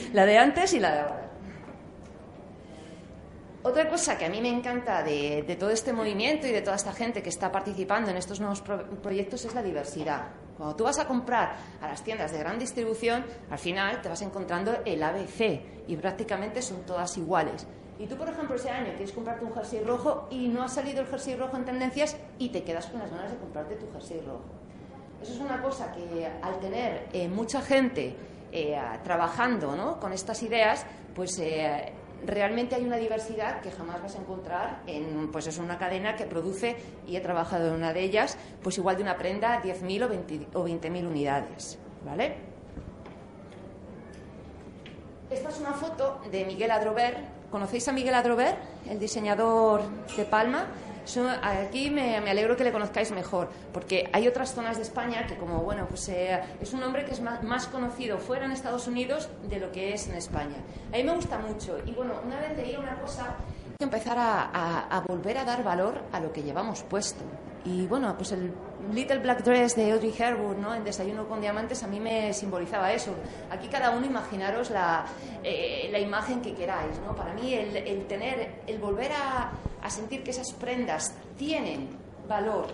la 0.14 0.24
de 0.24 0.38
antes 0.38 0.72
y 0.72 0.80
la 0.80 0.92
de 0.92 1.00
ahora. 1.00 1.33
Otra 3.66 3.88
cosa 3.88 4.18
que 4.18 4.26
a 4.26 4.28
mí 4.28 4.42
me 4.42 4.50
encanta 4.50 5.02
de, 5.02 5.56
todo 5.58 5.70
este 5.70 5.94
movimiento 5.94 6.46
y 6.46 6.52
de 6.52 6.60
toda 6.60 6.76
esta 6.76 6.92
gente 6.92 7.22
que 7.22 7.30
está 7.30 7.50
participando 7.50 8.10
en 8.10 8.18
estos 8.18 8.38
nuevos 8.38 8.60
proyectos 8.60 9.42
es 9.46 9.54
la 9.54 9.62
diversidad. 9.62 10.26
Cuando 10.58 10.76
tú 10.76 10.84
vas 10.84 10.98
a 10.98 11.06
comprar 11.06 11.56
a 11.80 11.88
las 11.88 12.04
tiendas 12.04 12.30
de 12.30 12.40
gran 12.40 12.58
distribución, 12.58 13.24
al 13.50 13.58
final 13.58 14.02
te 14.02 14.10
vas 14.10 14.20
encontrando 14.20 14.76
el 14.84 15.02
ABC 15.02 15.62
y 15.88 15.96
prácticamente 15.96 16.60
son 16.60 16.82
todas 16.84 17.16
iguales. 17.16 17.66
Y 17.98 18.06
tú, 18.06 18.16
por 18.16 18.28
ejemplo, 18.28 18.54
ese 18.54 18.68
año 18.68 18.88
quieres 18.88 19.12
comprarte 19.12 19.46
un 19.46 19.54
jersey 19.54 19.82
rojo 19.82 20.28
y 20.30 20.48
no 20.48 20.62
ha 20.62 20.68
salido 20.68 21.00
el 21.00 21.06
jersey 21.06 21.34
rojo 21.34 21.56
en 21.56 21.64
tendencias 21.64 22.18
y 22.38 22.50
te 22.50 22.64
quedas 22.64 22.84
con 22.88 23.00
las 23.00 23.10
ganas 23.10 23.30
de 23.30 23.38
comprarte 23.38 23.76
tu 23.76 23.90
jersey 23.92 24.20
rojo. 24.26 24.44
Eso 25.22 25.32
es 25.32 25.40
una 25.40 25.62
cosa 25.62 25.90
que 25.90 26.28
al 26.42 26.60
tener 26.60 27.08
eh, 27.14 27.28
mucha 27.28 27.62
gente 27.62 28.14
eh, 28.52 28.78
trabajando 29.02 29.74
¿no? 29.74 29.98
con 29.98 30.12
estas 30.12 30.42
ideas, 30.42 30.84
pues 31.14 31.38
eh, 31.38 31.94
realmente 32.26 32.74
hay 32.74 32.84
una 32.84 32.96
diversidad 32.96 33.60
que 33.60 33.70
jamás 33.70 34.02
vas 34.02 34.16
a 34.16 34.18
encontrar 34.18 34.82
en 34.86 35.30
pues 35.30 35.46
es 35.46 35.58
una 35.58 35.78
cadena 35.78 36.16
que 36.16 36.24
produce, 36.24 36.76
y 37.06 37.16
he 37.16 37.20
trabajado 37.20 37.68
en 37.68 37.74
una 37.74 37.92
de 37.92 38.02
ellas, 38.02 38.36
pues 38.62 38.78
igual 38.78 38.96
de 38.96 39.02
una 39.02 39.16
prenda 39.16 39.62
10.000 39.62 40.48
o 40.54 40.66
20.000 40.66 41.06
unidades. 41.06 41.78
¿Vale? 42.04 42.34
Esta 45.30 45.48
es 45.48 45.58
una 45.58 45.72
foto 45.72 46.20
de 46.30 46.44
Miguel 46.44 46.70
Adrover. 46.70 47.16
¿Conocéis 47.50 47.88
a 47.88 47.92
Miguel 47.92 48.14
Adrover, 48.14 48.56
el 48.88 48.98
diseñador 48.98 49.82
de 50.16 50.24
Palma? 50.24 50.66
Aquí 51.42 51.90
me, 51.90 52.16
alegro 52.16 52.56
que 52.56 52.64
le 52.64 52.72
conozcáis 52.72 53.10
mejor, 53.12 53.50
porque 53.72 54.08
hay 54.12 54.26
otras 54.28 54.54
zonas 54.54 54.76
de 54.76 54.82
España 54.82 55.26
que, 55.26 55.36
como 55.36 55.60
bueno, 55.60 55.86
pues 55.88 56.08
eh, 56.08 56.40
es 56.60 56.72
un 56.72 56.82
hombre 56.82 57.04
que 57.04 57.12
es 57.12 57.20
más, 57.20 57.66
conocido 57.66 58.18
fuera 58.18 58.44
en 58.44 58.52
Estados 58.52 58.86
Unidos 58.86 59.28
de 59.48 59.58
lo 59.58 59.72
que 59.72 59.94
es 59.94 60.08
en 60.08 60.14
España. 60.14 60.56
A 60.92 60.96
mí 60.96 61.04
me 61.04 61.14
gusta 61.14 61.38
mucho. 61.38 61.78
Y 61.86 61.92
bueno, 61.92 62.14
una 62.24 62.40
vez 62.40 62.56
leí 62.56 62.76
una 62.76 62.98
cosa 63.00 63.36
que 63.78 63.84
empezar 63.84 64.16
a 64.18 65.04
volver 65.06 65.38
a 65.38 65.44
dar 65.44 65.62
valor 65.64 66.02
a 66.12 66.20
lo 66.20 66.32
que 66.32 66.42
llevamos 66.42 66.82
puesto. 66.82 67.24
Y 67.64 67.86
bueno, 67.86 68.14
pues 68.16 68.32
el 68.32 68.52
Little 68.92 69.20
Black 69.20 69.42
Dress 69.42 69.74
de 69.74 69.92
Audrey 69.92 70.14
Hepburn, 70.16 70.60
¿no? 70.60 70.74
En 70.74 70.84
Desayuno 70.84 71.26
con 71.26 71.40
Diamantes, 71.40 71.82
a 71.82 71.86
mí 71.86 71.98
me 71.98 72.34
simbolizaba 72.34 72.92
eso. 72.92 73.14
Aquí 73.50 73.68
cada 73.68 73.90
uno 73.90 74.04
imaginaros 74.04 74.70
la, 74.70 75.06
eh, 75.42 75.98
imagen 75.98 76.42
que 76.42 76.52
queráis, 76.52 76.98
¿no? 77.00 77.16
Para 77.16 77.32
mí 77.32 77.54
el, 77.54 77.74
el 77.74 78.06
tener, 78.06 78.60
el 78.66 78.78
volver 78.78 79.12
a, 79.12 79.52
a, 79.80 79.90
sentir 79.90 80.22
que 80.22 80.32
esas 80.32 80.52
prendas 80.52 81.14
tienen 81.38 81.88
valor 82.28 82.66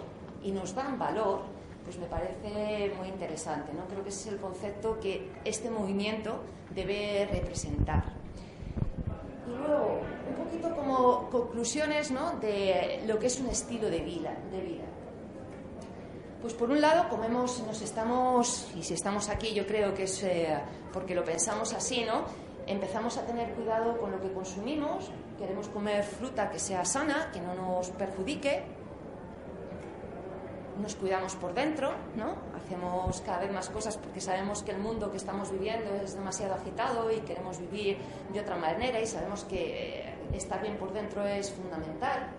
y 0.42 0.50
nos 0.50 0.74
dan 0.74 0.98
valor, 0.98 1.42
pues 1.84 1.96
me 1.98 2.06
parece 2.06 2.92
muy 2.98 3.08
interesante, 3.08 3.72
¿no? 3.72 3.84
Creo 3.86 4.02
que 4.02 4.08
ese 4.08 4.28
es 4.28 4.34
el 4.34 4.40
concepto 4.40 4.98
que 4.98 5.30
este 5.44 5.70
movimiento 5.70 6.42
debe 6.74 7.28
representar. 7.30 8.19
Y 9.46 9.50
luego, 9.50 10.00
un 10.28 10.44
poquito 10.44 10.74
como 10.74 11.28
conclusiones, 11.30 12.10
¿no? 12.10 12.32
De 12.40 13.02
lo 13.06 13.18
que 13.18 13.26
es 13.26 13.40
un 13.40 13.48
estilo 13.48 13.90
de 13.90 14.00
vida. 14.00 14.34
De 14.50 14.60
vida. 14.60 14.84
Pues 16.40 16.54
por 16.54 16.70
un 16.70 16.80
lado, 16.80 17.08
comemos, 17.08 17.62
nos 17.66 17.82
estamos, 17.82 18.68
y 18.74 18.82
si 18.82 18.94
estamos 18.94 19.28
aquí 19.28 19.52
yo 19.52 19.66
creo 19.66 19.92
que 19.92 20.04
es 20.04 20.22
eh, 20.22 20.58
porque 20.90 21.14
lo 21.14 21.22
pensamos 21.22 21.74
así, 21.74 22.04
¿no? 22.04 22.24
Empezamos 22.66 23.18
a 23.18 23.26
tener 23.26 23.52
cuidado 23.52 23.98
con 23.98 24.10
lo 24.10 24.20
que 24.22 24.32
consumimos, 24.32 25.10
queremos 25.38 25.68
comer 25.68 26.02
fruta 26.02 26.50
que 26.50 26.58
sea 26.58 26.84
sana, 26.84 27.30
que 27.32 27.40
no 27.40 27.54
nos 27.54 27.90
perjudique, 27.90 28.62
nos 30.80 30.94
cuidamos 30.96 31.34
por 31.36 31.54
dentro, 31.54 31.92
¿no? 32.16 32.34
Hacemos 32.56 33.20
cada 33.20 33.40
vez 33.40 33.52
más 33.52 33.68
cosas 33.68 33.96
porque 33.96 34.20
sabemos 34.20 34.62
que 34.62 34.72
el 34.72 34.78
mundo 34.78 35.10
que 35.10 35.16
estamos 35.16 35.50
viviendo 35.50 35.94
es 35.96 36.14
demasiado 36.14 36.54
agitado 36.54 37.10
y 37.10 37.20
queremos 37.20 37.58
vivir 37.58 37.98
de 38.32 38.40
otra 38.40 38.56
manera 38.56 39.00
y 39.00 39.06
sabemos 39.06 39.44
que 39.44 40.00
eh, 40.00 40.14
estar 40.32 40.60
bien 40.62 40.76
por 40.76 40.92
dentro 40.92 41.26
es 41.26 41.50
fundamental 41.50 42.30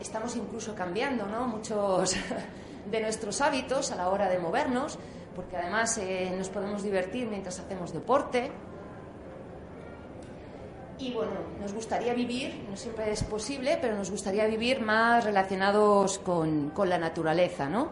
estamos 0.00 0.36
incluso 0.36 0.74
cambiando 0.74 1.26
¿no? 1.26 1.46
muchos 1.46 2.16
de 2.90 3.00
nuestros 3.00 3.40
hábitos 3.40 3.90
a 3.92 3.96
la 3.96 4.08
hora 4.08 4.28
de 4.28 4.38
movernos, 4.38 4.98
porque 5.34 5.56
además 5.56 5.98
eh, 5.98 6.32
nos 6.36 6.48
podemos 6.48 6.82
divertir 6.82 7.28
mientras 7.28 7.58
hacemos 7.60 7.92
deporte. 7.92 8.50
Y 10.98 11.12
bueno, 11.12 11.32
nos 11.60 11.72
gustaría 11.72 12.12
vivir, 12.12 12.66
no 12.68 12.76
siempre 12.76 13.12
es 13.12 13.22
posible, 13.22 13.78
pero 13.80 13.96
nos 13.96 14.10
gustaría 14.10 14.46
vivir 14.46 14.80
más 14.80 15.24
relacionados 15.24 16.18
con, 16.18 16.70
con 16.70 16.88
la 16.88 16.98
naturaleza, 16.98 17.68
¿no? 17.68 17.90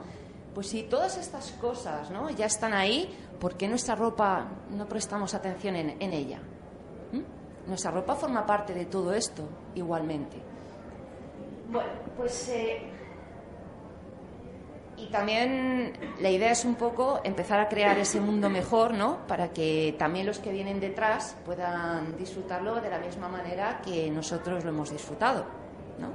Pues 0.54 0.68
si 0.68 0.84
todas 0.84 1.16
estas 1.18 1.52
cosas 1.52 2.11
¿no? 2.11 2.30
ya 2.30 2.46
están 2.46 2.72
ahí, 2.72 3.14
¿por 3.38 3.57
qué 3.57 3.68
nuestra 3.68 3.94
ropa 3.94 4.48
no 4.70 4.88
prestamos 4.88 5.34
atención 5.34 5.76
en, 5.76 5.96
en 6.00 6.12
ella? 6.12 6.40
¿Mm? 7.12 7.68
Nuestra 7.68 7.90
ropa 7.90 8.16
forma 8.16 8.44
parte 8.46 8.72
de 8.72 8.86
todo 8.86 9.12
esto 9.12 9.48
igualmente. 9.74 10.38
Bueno, 11.70 11.90
pues... 12.16 12.48
Eh, 12.48 12.95
y 14.99 15.07
también 15.07 15.92
la 16.20 16.30
idea 16.30 16.53
es 16.53 16.64
un 16.64 16.74
poco 16.74 17.20
empezar 17.22 17.61
a 17.61 17.68
crear 17.68 17.99
ese 17.99 18.20
mundo 18.20 18.49
mejor, 18.49 18.94
¿no? 18.94 19.26
Para 19.26 19.51
que 19.51 19.94
también 19.99 20.26
los 20.26 20.38
que 20.38 20.51
vienen 20.51 20.80
detrás 20.80 21.36
puedan 21.44 22.16
disfrutarlo 22.16 22.80
de 22.80 22.88
la 22.88 22.99
misma 22.99 23.28
manera 23.28 23.80
que 23.84 24.11
nosotros 24.11 24.64
lo 24.64 24.70
hemos 24.70 24.90
disfrutado, 24.90 25.44
¿no? 25.99 26.09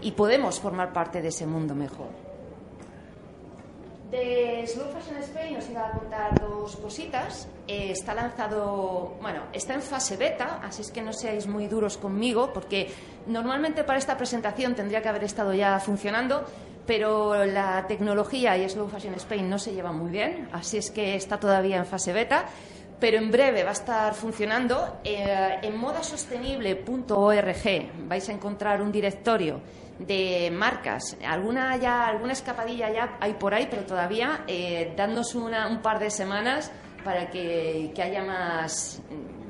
Y 0.00 0.12
podemos 0.12 0.58
formar 0.58 0.92
parte 0.92 1.20
de 1.20 1.28
ese 1.28 1.46
mundo 1.46 1.74
mejor. 1.74 2.30
De 4.10 4.66
Slow 4.66 4.86
Fashion 4.90 5.18
Spain 5.22 5.56
os 5.56 5.70
iba 5.70 5.86
a 5.86 5.92
contar 5.92 6.34
dos 6.40 6.74
cositas. 6.76 7.46
Eh, 7.68 7.92
está 7.92 8.12
lanzado, 8.12 9.14
bueno, 9.22 9.42
está 9.52 9.74
en 9.74 9.82
fase 9.82 10.16
beta, 10.16 10.58
así 10.64 10.82
es 10.82 10.90
que 10.90 11.00
no 11.00 11.12
seáis 11.12 11.46
muy 11.46 11.68
duros 11.68 11.96
conmigo, 11.96 12.52
porque 12.52 12.90
normalmente 13.26 13.84
para 13.84 14.00
esta 14.00 14.16
presentación 14.16 14.74
tendría 14.74 15.00
que 15.00 15.08
haber 15.08 15.22
estado 15.22 15.54
ya 15.54 15.78
funcionando, 15.78 16.44
pero 16.86 17.44
la 17.44 17.86
tecnología 17.86 18.56
y 18.56 18.68
Slow 18.68 18.88
Fashion 18.88 19.14
Spain 19.14 19.48
no 19.48 19.58
se 19.58 19.72
llevan 19.72 19.96
muy 19.96 20.10
bien, 20.10 20.48
así 20.52 20.78
es 20.78 20.90
que 20.90 21.14
está 21.14 21.38
todavía 21.38 21.76
en 21.76 21.86
fase 21.86 22.12
beta. 22.12 22.46
Pero 22.98 23.16
en 23.16 23.30
breve 23.30 23.64
va 23.64 23.70
a 23.70 23.72
estar 23.72 24.12
funcionando. 24.12 24.98
Eh, 25.02 25.58
en 25.62 25.78
modasostenible.org 25.78 28.06
vais 28.06 28.28
a 28.28 28.32
encontrar 28.32 28.82
un 28.82 28.92
directorio 28.92 29.60
de 29.98 30.50
marcas. 30.52 31.16
Alguna 31.26 31.76
ya, 31.76 32.06
alguna 32.06 32.32
escapadilla 32.32 32.90
ya 32.90 33.16
hay 33.20 33.34
por 33.34 33.54
ahí, 33.54 33.68
pero 33.70 33.84
todavía 33.84 34.44
eh, 34.46 34.92
dándos 34.96 35.34
una, 35.34 35.68
un 35.68 35.80
par 35.80 35.98
de 35.98 36.10
semanas 36.10 36.70
para 37.04 37.30
que, 37.30 37.92
haya 38.02 38.22
más, 38.22 39.00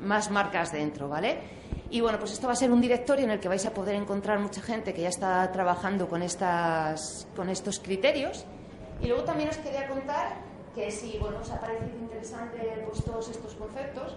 más 0.01 0.31
marcas 0.31 0.71
dentro, 0.71 1.09
¿vale? 1.09 1.60
Y 1.91 1.99
bueno, 1.99 2.17
pues 2.19 2.31
esto 2.31 2.47
va 2.47 2.53
a 2.53 2.55
ser 2.55 2.71
un 2.71 2.79
directorio 2.79 3.25
en 3.25 3.31
el 3.31 3.39
que 3.41 3.49
vais 3.49 3.65
a 3.65 3.73
poder 3.73 3.95
encontrar 3.95 4.39
mucha 4.39 4.61
gente 4.61 4.93
que 4.93 5.01
ya 5.01 5.09
está 5.09 5.51
trabajando 5.51 6.07
con, 6.07 6.23
estas, 6.23 7.27
con 7.35 7.49
estos 7.49 7.79
criterios. 7.79 8.45
Y 9.01 9.07
luego 9.07 9.25
también 9.25 9.49
os 9.49 9.57
quería 9.57 9.89
contar 9.89 10.37
que 10.73 10.89
si 10.89 11.17
bueno, 11.17 11.39
os 11.39 11.51
ha 11.51 11.59
parecido 11.59 11.99
interesante 11.99 12.59
pues, 12.87 13.03
todos 13.03 13.29
estos 13.29 13.55
conceptos, 13.55 14.15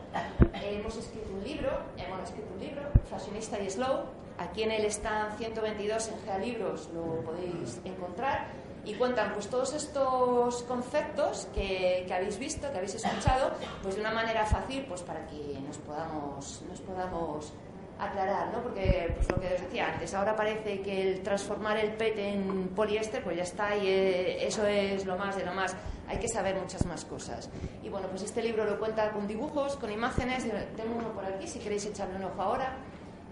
hemos 0.55 0.97
escrito 0.97 1.33
un 1.33 1.43
libro, 1.43 1.71
hemos 1.97 2.23
escrito 2.23 2.49
un 2.55 2.61
libro, 2.61 2.83
Fashionista 3.11 3.59
y 3.59 3.69
Slow, 3.69 4.05
Aquí 4.39 4.65
en 4.65 4.73
el 4.73 4.85
stand 4.87 5.37
122 5.39 6.09
en 6.09 6.19
Gea 6.25 6.39
Libros 6.39 6.91
lo 6.93 7.23
podéis 7.23 7.81
encontrar 7.85 8.49
y 8.85 8.95
cuentan 8.95 9.33
pues 9.33 9.49
todos 9.49 9.73
estos 9.75 10.63
conceptos 10.65 11.49
que, 11.55 12.07
habéis 12.15 12.39
visto, 12.39 12.71
que 12.71 12.77
habéis 12.77 12.95
escuchado, 12.95 13.53
pues 13.83 13.95
de 13.95 14.01
una 14.01 14.13
manera 14.13 14.45
fácil 14.45 14.85
pues 14.87 15.03
para 15.03 15.27
que 15.27 15.59
nos 15.67 15.79
podamos, 15.79 16.63
nos 16.69 16.81
podamos 16.81 17.53
aclarar, 17.99 18.53
¿no? 18.53 18.63
Porque 18.63 19.13
pues 19.15 19.31
lo 19.31 19.41
que 19.41 19.55
os 19.55 19.61
decía 19.61 19.93
antes, 19.93 20.13
ahora 20.15 20.35
parece 20.37 20.81
que 20.81 21.03
el 21.03 21.23
transformar 21.23 21.79
el 21.79 21.93
PET 21.93 22.19
en 22.19 22.69
poliéster 22.75 23.23
pues 23.23 23.37
ya 23.37 23.45
está 23.45 23.77
y 23.77 23.87
eh, 23.87 24.47
eso 24.47 24.67
es 24.67 25.07
lo 25.07 25.17
más 25.17 25.37
de 25.37 25.45
lo 25.45 25.55
más. 25.55 25.75
Hay 26.07 26.19
que 26.19 26.29
saber 26.29 26.57
muchas 26.57 26.85
más 26.85 27.05
cosas. 27.07 27.49
Y 27.83 27.89
bueno, 27.89 28.09
pues 28.09 28.23
este 28.23 28.43
libro 28.43 28.65
lo 28.65 28.79
cuenta 28.79 29.11
con 29.13 29.27
dibujos, 29.27 29.77
con 29.77 29.91
imágenes, 29.91 30.45
tengo 30.77 30.97
uno 30.97 31.13
por 31.13 31.25
aquí 31.25 31.47
si 31.47 31.59
queréis 31.59 31.87
echarle 31.87 32.17
un 32.17 32.25
ojo 32.25 32.43
ahora 32.43 32.77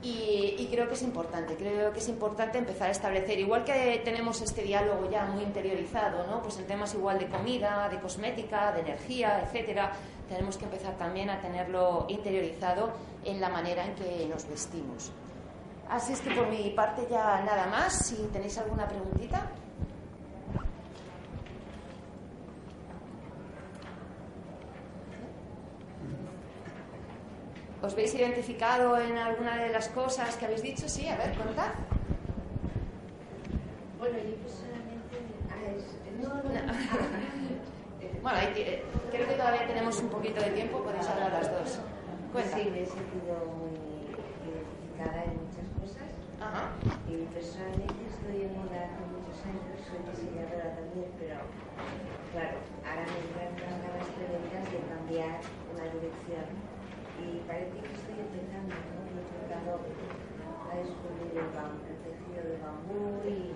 Y, 0.03 0.57
y 0.59 0.69
creo 0.69 0.89
que 0.89 0.95
es 0.95 1.03
importante, 1.03 1.55
creo 1.55 1.93
que 1.93 2.01
es 2.01 2.09
importante 2.09 2.59
empezar 2.59 2.89
a 2.89 2.91
establecer, 2.91 3.39
igual 3.39 3.63
que 3.63 4.01
tenemos 4.05 4.41
este 4.43 4.63
diálogo 4.63 5.09
ya 5.09 5.27
muy 5.27 5.45
interiorizado, 5.45 6.27
¿no? 6.27 6.43
Pues 6.43 6.59
en 6.59 6.67
temas 6.67 6.93
igual 6.95 7.21
de 7.21 7.29
comida, 7.29 7.89
de 7.89 8.01
cosmética, 8.01 8.73
de 8.73 8.81
energía, 8.81 9.41
etcétera, 9.45 9.93
tenemos 10.29 10.57
que 10.57 10.65
empezar 10.65 10.99
también 10.99 11.31
a 11.31 11.41
tenerlo 11.41 12.07
interiorizado 12.09 12.93
en 13.25 13.41
la 13.41 13.49
manera 13.49 13.85
en 13.85 13.95
que 13.95 14.27
nos 14.29 14.49
vestimos. 14.49 15.13
Así 15.89 16.15
es 16.15 16.21
que 16.21 16.35
por 16.35 16.49
mi 16.49 16.71
parte 16.71 17.07
ya 17.11 17.43
nada 17.43 17.67
más. 17.67 18.07
Si 18.07 18.17
tenéis 18.33 18.57
alguna 18.59 18.89
preguntita. 18.89 19.51
¿Os 27.83 27.95
veis 27.97 28.15
identificado 28.15 28.97
en 29.01 29.19
alguna 29.19 29.57
de 29.59 29.71
las 29.71 29.89
cosas 29.89 30.37
que 30.37 30.45
habéis 30.47 30.63
dicho? 30.63 30.89
Sí, 30.89 31.09
a 31.09 31.17
ver, 31.17 31.35
contad. 31.37 31.73
Bueno, 33.99 34.19
yo 34.19 34.37
personalmente... 34.39 35.17
ah, 35.51 35.59
es- 35.77 35.99
no, 36.23 36.29
no, 36.31 36.43
Bueno, 38.23 38.39
creo 39.11 39.27
que 39.27 39.35
todavía 39.35 39.67
tenemos 39.67 39.99
un 40.01 40.09
poquito 40.11 40.41
de 40.41 40.51
tiempo, 40.51 40.79
podéis 40.83 41.09
hablar 41.09 41.33
las 41.33 41.51
dos. 41.51 41.81
Cuenta. 42.33 42.57
Sí, 42.57 42.71
me 42.71 42.83
he 42.83 42.87
sentido 42.87 43.35
muy 43.59 43.75
identificada 44.47 45.25
en 45.27 45.43
muchas 45.43 45.67
cosas. 45.83 46.09
Ajá. 46.39 46.71
Y 47.11 47.27
personalmente 47.35 47.99
estoy 48.07 48.47
en 48.47 48.55
moda 48.63 48.79
hace 48.87 49.03
muchos 49.11 49.39
años, 49.43 49.75
soy 49.91 49.99
diseñadora 50.07 50.71
también, 50.79 51.11
pero 51.19 51.35
claro, 52.31 52.63
ahora 52.87 53.05
me 53.11 53.19
entran 53.27 53.51
unas 53.59 53.75
ganas 53.83 54.07
tremendas 54.15 54.65
de 54.71 54.79
cambiar 54.87 55.35
una 55.75 55.85
dirección. 55.99 56.47
Y 57.23 57.39
parece 57.47 57.79
que 57.79 57.93
estoy 57.95 58.19
empezando, 58.19 58.75
¿no? 58.75 58.99
He 59.07 59.15
empezado 59.23 59.79
a 59.79 60.77
descubrir 60.77 61.31
el, 61.39 61.47
el 61.47 61.97
tejido 62.03 62.43
de 62.51 62.57
bambú 62.63 63.23
y 63.29 63.53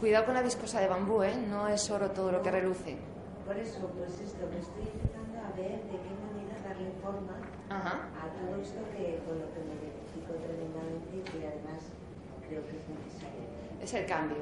Cuidado 0.00 0.24
con 0.24 0.34
la 0.34 0.42
viscosa 0.42 0.80
de 0.80 0.88
bambú, 0.88 1.22
¿eh? 1.22 1.34
No 1.48 1.68
es 1.68 1.90
oro 1.90 2.10
todo 2.10 2.32
lo 2.32 2.40
que 2.40 2.50
reluce. 2.50 2.96
por 3.44 3.56
eso, 3.58 3.86
pues 3.98 4.18
esto, 4.20 4.46
me 4.48 4.58
estoy 4.58 4.88
empezando 4.88 5.36
a 5.44 5.50
ver 5.56 5.76
de 5.84 5.96
qué 6.00 6.12
manera 6.24 6.56
darle 6.64 6.88
forma 7.02 7.36
Ajá. 7.68 8.08
a 8.16 8.24
todo 8.32 8.62
esto 8.62 8.80
que 8.96 9.18
con 9.26 9.36
lo 9.36 9.46
que 9.52 9.60
me 9.60 9.74
identifico 9.76 10.32
tremendamente 10.40 11.10
y 11.12 11.20
que 11.20 11.46
además 11.48 11.92
creo 12.48 12.62
que 12.64 12.78
es 12.78 12.86
necesario. 12.88 13.44
Es 13.82 13.92
el 13.92 14.06
cambio. 14.06 14.38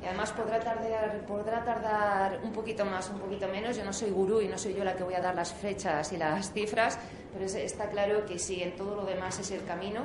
Y 0.00 0.06
además 0.06 0.30
podrá 0.32 0.60
tardar, 0.60 1.20
podrá 1.26 1.64
tardar 1.64 2.38
un 2.44 2.52
poquito 2.52 2.84
más, 2.84 3.10
un 3.10 3.18
poquito 3.18 3.48
menos. 3.48 3.76
Yo 3.76 3.84
no 3.84 3.92
soy 3.92 4.10
gurú 4.10 4.40
y 4.40 4.46
no 4.48 4.56
soy 4.56 4.74
yo 4.74 4.84
la 4.84 4.94
que 4.94 5.02
voy 5.02 5.14
a 5.14 5.20
dar 5.20 5.34
las 5.34 5.52
fechas 5.52 6.12
y 6.12 6.16
las 6.16 6.52
cifras, 6.54 6.98
pero 7.32 7.44
es- 7.44 7.54
está 7.56 7.88
claro 7.90 8.24
que 8.24 8.38
si 8.38 8.62
en 8.62 8.76
todo 8.76 8.94
lo 8.94 9.04
demás 9.04 9.38
es 9.40 9.50
el 9.50 9.64
camino, 9.64 10.02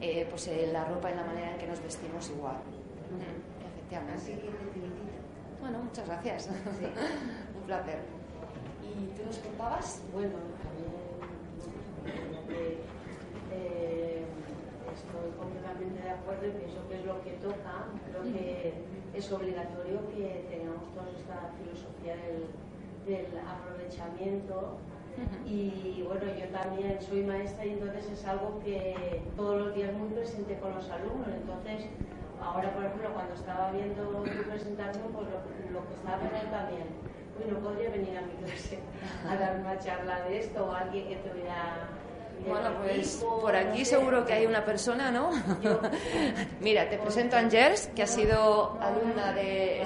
eh, 0.00 0.26
pues 0.28 0.48
en 0.48 0.72
la 0.72 0.84
ropa 0.84 1.10
y 1.10 1.14
la 1.14 1.24
manera 1.24 1.52
en 1.52 1.58
que 1.58 1.66
nos 1.68 1.80
vestimos 1.82 2.28
igual. 2.30 2.56
Efectivamente. 3.76 4.42
Bueno, 5.60 5.78
muchas 5.84 6.06
gracias. 6.06 6.48
un 7.56 7.62
placer. 7.66 7.98
¿Y 8.82 9.16
tú 9.18 9.24
nos 9.26 9.38
contabas? 9.38 10.00
Bueno, 10.12 10.34
también 10.62 10.88
eh, 12.50 12.78
estoy 14.94 15.30
completamente 15.38 16.02
de 16.02 16.10
acuerdo 16.10 16.46
y 16.48 16.50
pienso 16.52 16.80
que 16.88 16.94
es 17.00 17.04
lo 17.04 17.20
que 17.22 17.32
toca. 17.42 17.88
Creo 18.08 18.22
que 18.32 18.74
es 19.14 19.32
obligatorio 19.32 20.00
que 20.14 20.46
tengamos 20.50 20.86
toda 20.94 21.10
esta 21.16 21.50
filosofía 21.58 22.14
del, 22.16 22.46
del 23.06 23.26
aprovechamiento. 23.40 24.78
Y 25.44 26.04
bueno, 26.06 26.26
yo 26.38 26.46
también 26.54 26.96
soy 27.02 27.24
maestra 27.24 27.66
y 27.66 27.70
entonces 27.70 28.08
es 28.08 28.24
algo 28.24 28.60
que 28.64 29.20
todos 29.36 29.66
los 29.66 29.74
días 29.74 29.92
muy 29.94 30.08
presente 30.10 30.56
con 30.58 30.74
los 30.74 30.88
alumnos. 30.90 31.26
Entonces, 31.34 31.90
ahora 32.40 32.72
por 32.72 32.84
ejemplo, 32.84 33.12
cuando 33.14 33.34
estaba 33.34 33.72
viendo 33.72 34.02
tu 34.04 34.42
presentación, 34.48 35.10
pues 35.12 35.26
lo, 35.26 35.42
lo 35.74 35.88
que 35.88 35.94
estaba 35.94 36.18
pensando 36.22 36.50
también, 36.50 36.86
uy, 37.34 37.50
no 37.50 37.58
podría 37.58 37.90
venir 37.90 38.16
a 38.16 38.22
mi 38.22 38.32
clase 38.46 38.78
a 39.28 39.34
dar 39.36 39.58
una 39.58 39.76
charla 39.80 40.20
de 40.22 40.38
esto 40.38 40.66
o 40.66 40.72
alguien 40.72 41.08
que 41.08 41.16
tuviera... 41.16 41.97
Bueno, 42.46 42.70
pues 42.82 43.24
por 43.40 43.52
no 43.52 43.58
aquí 43.58 43.84
seguro 43.84 44.24
que 44.24 44.32
hay 44.32 44.46
una 44.46 44.64
persona, 44.64 45.10
¿no? 45.10 45.30
Mira, 46.60 46.88
te 46.88 46.98
presento 46.98 47.36
a 47.36 47.40
Angers, 47.40 47.88
que 47.88 48.02
ha 48.02 48.06
sido 48.06 48.78
alumna 48.80 49.32
de, 49.32 49.82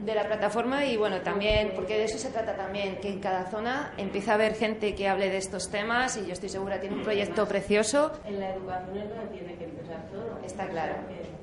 de 0.00 0.14
la 0.14 0.26
plataforma 0.26 0.84
y 0.84 0.96
bueno, 0.96 1.20
también, 1.20 1.72
porque 1.74 1.98
de 1.98 2.04
eso 2.04 2.18
se 2.18 2.30
trata 2.30 2.56
también, 2.56 2.96
que 2.96 3.08
en 3.08 3.20
cada 3.20 3.44
zona 3.50 3.92
empieza 3.96 4.32
a 4.32 4.34
haber 4.34 4.54
gente 4.54 4.94
que 4.94 5.08
hable 5.08 5.30
de 5.30 5.36
estos 5.36 5.70
temas 5.70 6.16
y 6.16 6.26
yo 6.26 6.32
estoy 6.32 6.48
segura 6.48 6.80
tiene 6.80 6.96
un 6.96 7.02
proyecto 7.02 7.46
precioso. 7.46 8.12
En 8.24 8.40
la 8.40 8.54
educación 8.54 8.96
es 8.98 9.08
donde 9.08 9.26
tiene 9.26 9.54
que 9.56 9.64
empezar 9.64 10.06
todo. 10.10 10.38
Está 10.44 10.66
claro. 10.68 10.94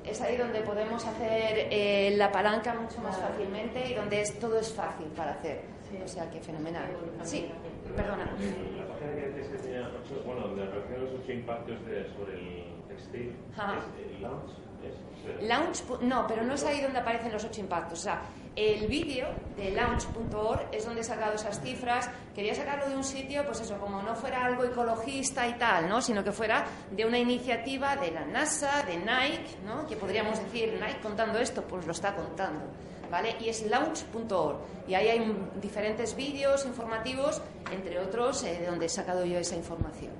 Es 0.04 0.20
ahí 0.20 0.36
donde 0.36 0.60
podemos 0.60 1.04
hacer 1.04 1.68
eh, 1.70 2.14
la 2.16 2.30
palanca 2.30 2.74
mucho 2.74 3.00
más 3.00 3.16
fácilmente 3.16 3.90
y 3.90 3.94
donde 3.94 4.20
es, 4.22 4.38
todo 4.38 4.58
es 4.58 4.72
fácil 4.72 5.06
para 5.08 5.32
hacer. 5.32 5.62
O 6.04 6.08
sea 6.08 6.28
que 6.30 6.40
fenomenal. 6.40 6.84
Sí, 7.22 7.48
perdona. 7.96 8.24
La 8.24 8.86
página 8.86 9.12
que 9.12 9.42
que 9.50 9.58
tenía 9.58 9.90
bueno, 10.24 10.48
donde 10.48 10.64
los 10.66 11.20
ocho 11.20 11.32
impactos 11.32 11.84
de, 11.86 12.06
sobre 12.14 12.34
el 12.34 12.82
textil, 12.88 13.36
Ajá. 13.56 13.74
es 13.78 14.14
el 14.16 14.22
launch, 14.22 14.50
es, 14.84 15.42
Launch, 15.42 15.82
no, 16.02 16.26
pero 16.26 16.44
no 16.44 16.54
es 16.54 16.64
ahí 16.64 16.80
donde 16.80 17.00
aparecen 17.00 17.32
los 17.32 17.44
ocho 17.44 17.60
impactos. 17.60 17.98
O 17.98 18.02
sea, 18.02 18.22
el 18.54 18.86
vídeo 18.86 19.26
de 19.56 19.70
launch.org 19.72 20.68
es 20.72 20.84
donde 20.84 21.00
he 21.00 21.04
sacado 21.04 21.34
esas 21.34 21.60
cifras. 21.60 22.08
Quería 22.34 22.54
sacarlo 22.54 22.88
de 22.88 22.96
un 22.96 23.04
sitio, 23.04 23.44
pues 23.44 23.60
eso, 23.60 23.78
como 23.78 24.02
no 24.02 24.14
fuera 24.14 24.44
algo 24.44 24.64
ecologista 24.64 25.46
y 25.46 25.54
tal, 25.54 25.88
¿no? 25.88 26.00
Sino 26.00 26.22
que 26.22 26.32
fuera 26.32 26.64
de 26.90 27.04
una 27.04 27.18
iniciativa 27.18 27.96
de 27.96 28.12
la 28.12 28.24
NASA, 28.24 28.82
de 28.84 28.96
Nike, 28.96 29.58
¿no? 29.64 29.86
Que 29.86 29.96
podríamos 29.96 30.38
decir, 30.38 30.72
Nike 30.74 31.00
contando 31.02 31.38
esto, 31.38 31.62
pues 31.62 31.84
lo 31.86 31.92
está 31.92 32.14
contando, 32.14 32.64
¿vale? 33.10 33.36
Y 33.40 33.48
es 33.48 33.66
launch.org. 33.68 34.56
Y 34.88 34.94
ahí 34.94 35.08
hay 35.08 35.36
diferentes 35.60 36.14
vídeos 36.16 36.64
informativos, 36.66 37.42
entre 37.72 37.98
otros, 37.98 38.42
eh, 38.44 38.58
de 38.60 38.66
donde 38.66 38.86
he 38.86 38.88
sacado 38.88 39.24
yo 39.24 39.38
esa 39.38 39.56
información, 39.56 40.12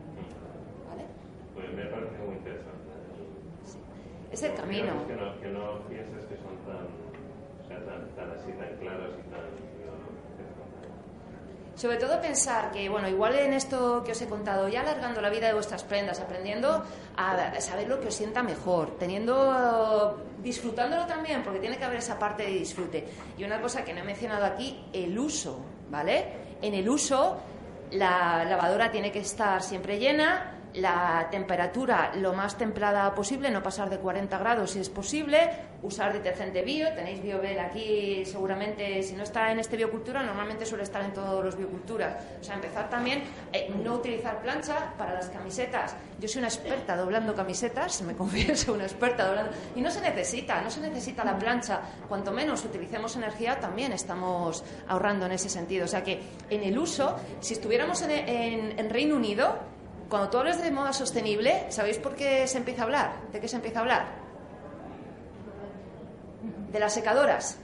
¿vale? 0.88 1.04
pues 1.54 1.72
me 1.72 1.84
parece 1.86 2.18
muy 2.24 2.36
interesante. 2.36 2.76
Es 4.32 4.42
el 4.42 4.54
camino. 4.54 5.06
Que 5.06 5.14
no, 5.14 5.40
que 5.40 5.48
no 5.48 5.80
pienses 5.88 6.24
que 6.26 6.36
son 6.36 6.56
tan, 6.66 6.86
o 7.62 7.68
sea, 7.68 7.78
tan, 7.84 8.08
tan 8.16 8.30
así, 8.32 8.52
tan 8.52 8.76
claros 8.78 9.14
y 9.18 9.30
tan... 9.30 9.65
Sobre 11.76 11.98
todo 11.98 12.22
pensar 12.22 12.70
que, 12.72 12.88
bueno, 12.88 13.06
igual 13.06 13.36
en 13.36 13.52
esto 13.52 14.02
que 14.02 14.12
os 14.12 14.22
he 14.22 14.26
contado, 14.26 14.66
ya 14.66 14.80
alargando 14.80 15.20
la 15.20 15.28
vida 15.28 15.48
de 15.48 15.52
vuestras 15.52 15.84
prendas, 15.84 16.18
aprendiendo 16.20 16.82
a 17.18 17.60
saber 17.60 17.86
lo 17.86 18.00
que 18.00 18.08
os 18.08 18.14
sienta 18.14 18.42
mejor, 18.42 18.96
teniendo, 18.98 20.24
disfrutándolo 20.42 21.04
también, 21.04 21.42
porque 21.42 21.60
tiene 21.60 21.76
que 21.76 21.84
haber 21.84 21.98
esa 21.98 22.18
parte 22.18 22.44
de 22.44 22.50
disfrute. 22.50 23.06
Y 23.36 23.44
una 23.44 23.60
cosa 23.60 23.84
que 23.84 23.92
no 23.92 24.00
he 24.00 24.04
mencionado 24.04 24.46
aquí, 24.46 24.86
el 24.94 25.18
uso, 25.18 25.60
¿vale? 25.90 26.56
En 26.62 26.72
el 26.72 26.88
uso, 26.88 27.36
la 27.92 28.44
lavadora 28.44 28.90
tiene 28.90 29.12
que 29.12 29.20
estar 29.20 29.62
siempre 29.62 29.98
llena, 29.98 30.52
la 30.76 31.28
temperatura 31.30 32.12
lo 32.16 32.34
más 32.34 32.58
templada 32.58 33.14
posible, 33.14 33.50
no 33.50 33.62
pasar 33.62 33.88
de 33.88 33.98
40 33.98 34.36
grados 34.38 34.72
si 34.72 34.80
es 34.80 34.90
posible, 34.90 35.38
usar 35.82 36.12
detergente 36.12 36.62
bio, 36.62 36.92
tenéis 36.92 37.22
biobel 37.22 37.58
aquí 37.58 38.24
seguramente, 38.24 39.02
si 39.02 39.14
no 39.14 39.22
está 39.22 39.52
en 39.52 39.58
este 39.58 39.76
biocultura, 39.76 40.22
normalmente 40.22 40.66
suele 40.66 40.84
estar 40.84 41.02
en 41.02 41.12
todos 41.12 41.44
los 41.44 41.56
bioculturas. 41.56 42.16
O 42.40 42.44
sea, 42.44 42.56
empezar 42.56 42.90
también, 42.90 43.22
eh, 43.52 43.72
no 43.82 43.94
utilizar 43.94 44.40
plancha 44.42 44.92
para 44.98 45.14
las 45.14 45.28
camisetas. 45.28 45.96
Yo 46.18 46.28
soy 46.28 46.40
una 46.40 46.48
experta 46.48 46.96
doblando 46.96 47.34
camisetas, 47.34 48.02
me 48.02 48.14
confieso, 48.14 48.72
una 48.74 48.84
experta 48.84 49.26
doblando. 49.26 49.52
Y 49.74 49.80
no 49.80 49.90
se 49.90 50.00
necesita, 50.00 50.60
no 50.60 50.70
se 50.70 50.80
necesita 50.80 51.24
la 51.24 51.38
plancha. 51.38 51.80
Cuanto 52.08 52.32
menos 52.32 52.64
utilicemos 52.64 53.16
energía, 53.16 53.58
también 53.60 53.92
estamos 53.92 54.64
ahorrando 54.88 55.26
en 55.26 55.32
ese 55.32 55.48
sentido. 55.48 55.84
O 55.84 55.88
sea 55.88 56.02
que 56.02 56.20
en 56.50 56.62
el 56.62 56.78
uso, 56.78 57.16
si 57.40 57.54
estuviéramos 57.76 58.02
en, 58.02 58.10
en- 58.10 58.78
en 58.78 58.90
Reino 58.90 59.16
Unido, 59.16 59.58
cuando 60.08 60.30
tú 60.30 60.38
hablas 60.38 60.62
de 60.62 60.70
moda 60.70 60.92
sostenible, 60.92 61.66
¿sabéis 61.70 61.98
por 61.98 62.14
qué 62.14 62.46
se 62.46 62.58
empieza 62.58 62.82
a 62.82 62.84
hablar? 62.84 63.12
¿De 63.32 63.40
qué 63.40 63.48
se 63.48 63.56
empieza 63.56 63.80
a 63.80 63.82
hablar? 63.82 64.06
De 66.72 66.78
las 66.80 66.94
secadoras. 66.94 67.58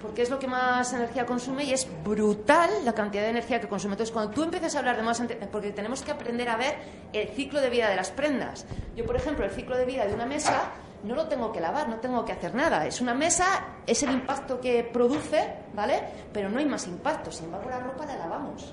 Porque 0.00 0.22
es 0.22 0.30
lo 0.30 0.38
que 0.38 0.48
más 0.48 0.92
energía 0.92 1.24
consume 1.26 1.64
y 1.64 1.72
es 1.72 1.86
brutal 2.04 2.70
la 2.84 2.92
cantidad 2.92 3.22
de 3.22 3.30
energía 3.30 3.60
que 3.60 3.68
consume. 3.68 3.94
Entonces, 3.94 4.12
cuando 4.12 4.32
tú 4.32 4.42
empiezas 4.42 4.74
a 4.74 4.80
hablar 4.80 4.96
de 4.96 5.02
más, 5.02 5.22
porque 5.52 5.70
tenemos 5.70 6.02
que 6.02 6.10
aprender 6.10 6.48
a 6.48 6.56
ver 6.56 6.74
el 7.12 7.28
ciclo 7.28 7.60
de 7.60 7.70
vida 7.70 7.88
de 7.88 7.94
las 7.96 8.10
prendas. 8.10 8.66
Yo, 8.96 9.04
por 9.06 9.14
ejemplo, 9.16 9.44
el 9.44 9.52
ciclo 9.52 9.76
de 9.76 9.84
vida 9.86 10.04
de 10.06 10.14
una 10.14 10.26
mesa 10.26 10.70
no 11.04 11.14
lo 11.16 11.26
tengo 11.26 11.52
que 11.52 11.60
lavar, 11.60 11.88
no 11.88 11.96
tengo 11.96 12.24
que 12.24 12.32
hacer 12.32 12.54
nada. 12.54 12.86
Es 12.86 13.00
una 13.00 13.14
mesa, 13.14 13.44
es 13.86 14.02
el 14.02 14.12
impacto 14.12 14.60
que 14.60 14.84
produce, 14.84 15.54
¿vale? 15.74 16.00
Pero 16.32 16.48
no 16.48 16.58
hay 16.58 16.66
más 16.66 16.86
impacto. 16.86 17.32
Sin 17.32 17.46
embargo, 17.46 17.70
la 17.70 17.80
ropa 17.80 18.06
la 18.06 18.16
lavamos. 18.16 18.72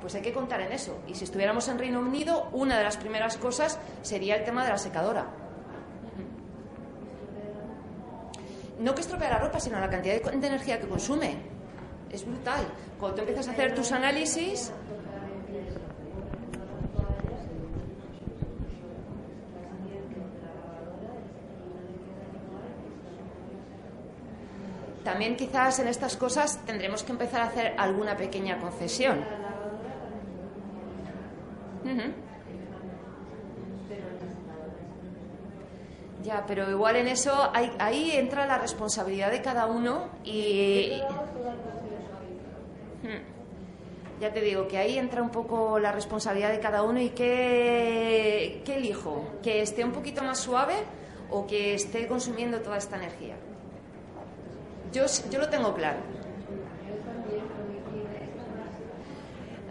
Pues 0.00 0.14
hay 0.14 0.22
que 0.22 0.32
contar 0.32 0.60
en 0.60 0.72
eso. 0.72 1.00
Y 1.08 1.14
si 1.14 1.24
estuviéramos 1.24 1.66
en 1.68 1.78
Reino 1.78 1.98
Unido, 2.00 2.48
una 2.52 2.78
de 2.78 2.84
las 2.84 2.96
primeras 2.96 3.36
cosas 3.38 3.78
sería 4.02 4.36
el 4.36 4.44
tema 4.44 4.62
de 4.64 4.70
la 4.70 4.78
secadora. 4.78 5.26
No 8.78 8.94
que 8.94 9.00
estropea 9.00 9.30
la 9.30 9.38
ropa, 9.38 9.60
sino 9.60 9.80
la 9.80 9.88
cantidad 9.88 10.20
de, 10.20 10.46
energía 10.46 10.80
que 10.80 10.86
consume. 10.88 11.38
Es 12.10 12.24
brutal. 12.26 12.66
Cuando 12.98 13.16
tú 13.16 13.20
empiezas 13.22 13.48
a 13.48 13.52
hacer 13.52 13.74
tus 13.74 13.92
análisis, 13.92 14.72
también 25.04 25.36
quizás 25.36 25.78
en 25.78 25.88
estas 25.88 26.16
cosas 26.16 26.58
tendremos 26.66 27.02
que 27.04 27.12
empezar 27.12 27.42
a 27.42 27.46
hacer 27.46 27.74
alguna 27.78 28.16
pequeña 28.16 28.58
concesión. 28.58 29.24
Ya, 36.22 36.44
pero 36.46 36.70
igual 36.70 36.96
en 36.96 37.08
eso 37.08 37.50
hay- 37.52 37.72
ahí 37.78 38.12
entra 38.12 38.46
la 38.46 38.56
responsabilidad 38.58 39.30
de 39.30 39.42
cada 39.42 39.66
uno 39.66 40.08
y 40.24 40.92
ya 44.20 44.32
te 44.32 44.40
digo 44.40 44.66
que 44.66 44.78
ahí 44.78 44.96
entra 44.96 45.20
un 45.22 45.28
poco 45.28 45.78
la 45.78 45.92
responsabilidad 45.92 46.50
de 46.50 46.60
cada 46.60 46.82
uno 46.82 46.98
y 46.98 47.10
qué, 47.10 48.62
qué 48.64 48.76
elijo, 48.76 49.22
que 49.42 49.60
esté 49.60 49.84
un 49.84 49.92
poquito 49.92 50.22
más 50.22 50.38
suave 50.40 50.76
o 51.30 51.46
que 51.46 51.74
esté 51.74 52.06
consumiendo 52.06 52.60
toda 52.60 52.78
esta 52.78 52.96
energía. 52.96 53.34
Yo, 54.94 55.04
yo 55.28 55.38
lo 55.40 55.48
tengo 55.48 55.74
claro. 55.74 55.98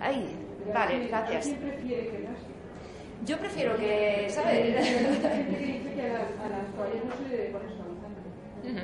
Ahí, 0.01 0.35
vale, 0.73 1.07
gracias. 1.07 1.45
¿Quién 1.45 1.57
prefiere 1.59 2.07
que 2.09 2.19
las 2.19 2.37
Yo 3.25 3.37
prefiero 3.39 3.77
que, 3.77 4.27
¿sabes? 4.29 4.85
suavizante. 7.77 8.21
Ujú. 8.69 8.79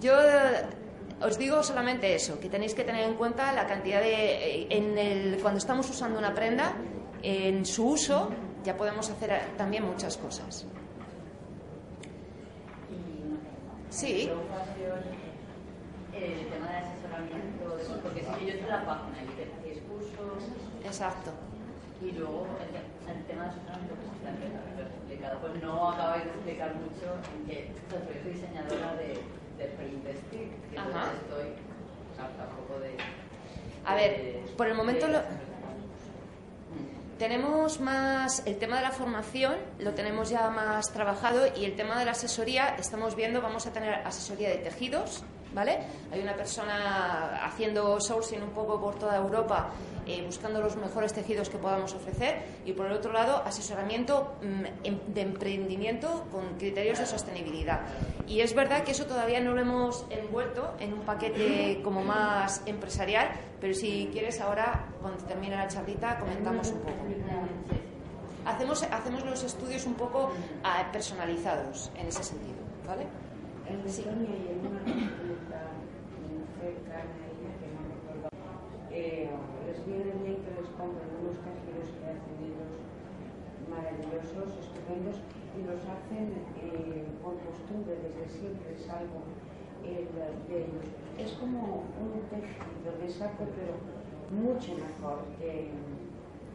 Yo 0.00 0.14
os 1.22 1.38
digo 1.38 1.62
solamente 1.62 2.14
eso, 2.14 2.38
que 2.38 2.50
tenéis 2.50 2.74
que 2.74 2.84
tener 2.84 3.04
en 3.08 3.14
cuenta 3.14 3.50
la 3.54 3.66
cantidad 3.66 4.00
de... 4.02 4.12
eh, 4.62 4.66
En 4.68 4.98
el, 4.98 5.38
cuando 5.40 5.56
estamos 5.56 5.88
usando 5.88 6.18
una 6.18 6.34
prenda, 6.34 6.74
en 7.22 7.64
su 7.64 7.86
uso 7.88 8.30
ya 8.62 8.76
podemos 8.76 9.08
hacer 9.08 9.30
también 9.56 9.84
muchas 9.84 10.18
cosas. 10.18 10.66
Sí. 13.94 14.28
El 16.14 16.46
tema 16.48 16.68
de 16.70 16.76
asesoramiento, 16.78 17.78
porque 18.02 18.20
sí 18.20 18.26
que 18.40 18.46
yo 18.46 18.52
entré 18.54 18.72
a 18.72 18.76
la 18.78 18.86
página 18.86 19.22
y 19.22 19.26
te 19.36 19.42
hacéis 19.50 19.82
cursos 19.88 20.42
Exacto. 20.84 21.30
y 22.02 22.10
luego 22.12 22.46
el, 22.60 22.68
te- 22.70 23.10
el 23.12 23.24
tema 23.26 23.44
de 23.44 23.48
asesoramiento 23.50 23.94
lo 24.76 24.82
he 24.82 24.86
explicado, 24.86 25.38
pues 25.40 25.62
no 25.62 25.90
acabáis 25.90 26.24
de 26.24 26.30
explicar 26.30 26.74
mucho 26.74 27.06
en 27.34 27.46
que 27.46 27.72
pues, 27.90 28.02
yo 28.02 28.22
soy 28.22 28.32
diseñadora 28.32 28.94
de, 28.96 29.08
de 29.58 29.64
pre-investing, 29.76 30.50
que 30.70 30.76
estoy 30.76 31.46
harta 32.18 32.48
un 32.50 32.56
poco 32.66 32.80
de... 32.80 32.96
A 33.84 33.94
ver, 33.94 34.40
por 34.56 34.66
el 34.68 34.74
momento 34.74 35.06
lo- 35.08 35.22
Tenemos 37.24 37.80
más 37.80 38.42
el 38.44 38.58
tema 38.58 38.76
de 38.76 38.82
la 38.82 38.90
formación, 38.90 39.54
lo 39.78 39.94
tenemos 39.94 40.28
ya 40.28 40.50
más 40.50 40.92
trabajado 40.92 41.46
y 41.56 41.64
el 41.64 41.74
tema 41.74 41.98
de 41.98 42.04
la 42.04 42.10
asesoría, 42.10 42.76
estamos 42.78 43.16
viendo, 43.16 43.40
vamos 43.40 43.66
a 43.66 43.72
tener 43.72 43.94
asesoría 43.94 44.50
de 44.50 44.56
tejidos, 44.56 45.24
¿vale? 45.54 45.78
Hay 46.12 46.20
una 46.20 46.34
persona 46.34 47.44
haciendo 47.44 48.00
sourcing 48.00 48.42
un 48.42 48.50
poco 48.50 48.80
por 48.80 48.96
toda 48.98 49.16
Europa, 49.16 49.70
eh, 50.06 50.22
buscando 50.26 50.60
los 50.60 50.76
mejores 50.76 51.12
tejidos 51.14 51.48
que 51.48 51.56
podamos 51.56 51.94
ofrecer 51.94 52.42
y 52.66 52.72
por 52.72 52.86
el 52.86 52.92
otro 52.92 53.12
lado, 53.12 53.42
asesoramiento 53.46 54.34
mm, 54.42 54.64
em- 54.84 55.00
de 55.08 55.20
emprendimiento 55.22 56.24
con 56.30 56.58
criterios 56.58 56.98
de 56.98 57.06
sostenibilidad. 57.06 57.80
Y 58.26 58.40
es 58.40 58.54
verdad 58.54 58.84
que 58.84 58.92
eso 58.92 59.06
todavía 59.06 59.40
no 59.40 59.52
lo 59.54 59.60
hemos 59.62 60.04
envuelto 60.10 60.74
en 60.80 60.92
un 60.92 61.00
paquete 61.00 61.80
como 61.82 62.02
más 62.02 62.62
empresarial, 62.66 63.28
pero 63.60 63.72
si 63.74 64.08
quieres 64.12 64.40
ahora, 64.40 64.86
cuando 65.00 65.24
termine 65.24 65.56
la 65.56 65.68
charlita, 65.68 66.18
comentamos 66.18 66.70
un 66.70 66.80
poco. 66.80 66.92
Hacemos, 68.46 68.82
hacemos 68.82 69.24
los 69.24 69.42
estudios 69.42 69.86
un 69.86 69.94
poco 69.94 70.30
ah, 70.64 70.84
personalizados 70.92 71.90
en 71.98 72.08
ese 72.08 72.22
sentido, 72.22 72.58
¿vale? 72.86 73.06
En 73.66 73.82
Letonia 73.82 74.28
y 74.36 74.48
en 74.52 74.66
una 74.66 74.80
consulta 74.80 75.60
cercana 76.60 77.00
a 77.00 77.26
ella, 77.32 77.52
que 77.58 77.66
no 77.72 77.80
me 77.88 77.94
acuerdo, 77.94 78.28
eh, 78.94 79.28
les 79.66 79.78
viene 79.84 80.14
bien 80.22 80.38
que 80.46 80.54
les 80.54 80.70
compren 80.78 81.10
unos 81.18 81.36
tejidos 81.42 81.90
que 81.98 82.04
hacen 82.06 82.34
ellos 82.38 82.72
maravillosos, 83.66 84.54
estupendos, 84.54 85.18
y 85.58 85.66
los 85.66 85.82
hacen 85.82 86.30
eh, 86.62 87.02
por 87.22 87.34
costumbre, 87.42 87.98
desde 87.98 88.24
siempre 88.30 88.70
es 88.70 88.88
algo 88.88 89.26
eh, 89.82 90.06
de 90.48 90.56
ellos. 90.56 90.86
Es 91.18 91.32
como 91.42 91.84
un 91.98 92.22
tejido 92.30 92.94
de 93.02 93.08
saco, 93.10 93.44
pero 93.58 93.74
mucho 94.30 94.78
mejor 94.78 95.26
que, 95.38 95.70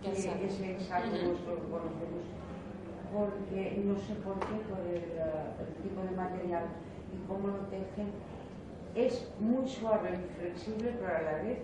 Que 0.01 0.11
ese 0.11 0.79
saco 0.79 1.11
que 1.11 1.59
conocemos 1.67 2.23
porque 3.13 3.81
no 3.83 3.97
sé 3.97 4.13
por 4.23 4.39
qué, 4.39 4.55
por 4.69 4.79
el, 4.85 4.97
eh, 4.97 5.57
el 5.59 5.73
tipo 5.83 6.01
de 6.01 6.15
material 6.15 6.65
y 7.11 7.27
cómo 7.27 7.47
lo 7.47 7.65
tejen, 7.67 8.13
es 8.95 9.27
muy 9.39 9.67
suave 9.67 10.19
y 10.19 10.39
flexible, 10.39 10.95
pero 10.99 11.17
a 11.17 11.21
la 11.21 11.43
vez 11.43 11.59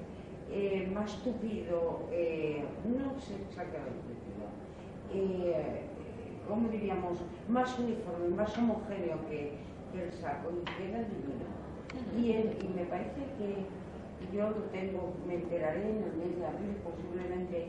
eh, 0.52 0.90
más 0.94 1.12
tupido, 1.24 2.08
eh, 2.12 2.64
no 2.86 3.20
sé 3.20 3.36
exactamente 3.50 4.16
eh, 5.14 5.82
¿cómo 6.48 6.70
diríamos? 6.70 7.20
Más 7.48 7.78
uniforme, 7.80 8.30
más 8.36 8.58
homogéneo 8.58 9.18
que, 9.30 9.54
que 9.92 10.04
el 10.04 10.12
saco 10.14 10.52
y 10.52 10.64
queda 10.66 11.00
divino. 11.04 11.46
Y, 12.18 12.32
el- 12.32 12.58
y 12.64 12.68
me 12.70 12.86
parece 12.86 13.22
que 13.38 14.36
yo 14.36 14.50
lo 14.50 14.62
tengo, 14.72 15.14
me 15.28 15.36
enteraré 15.36 15.82
en 15.82 16.04
el 16.04 16.14
mes 16.18 16.38
de 16.40 16.46
abril 16.46 16.76
posiblemente 16.84 17.68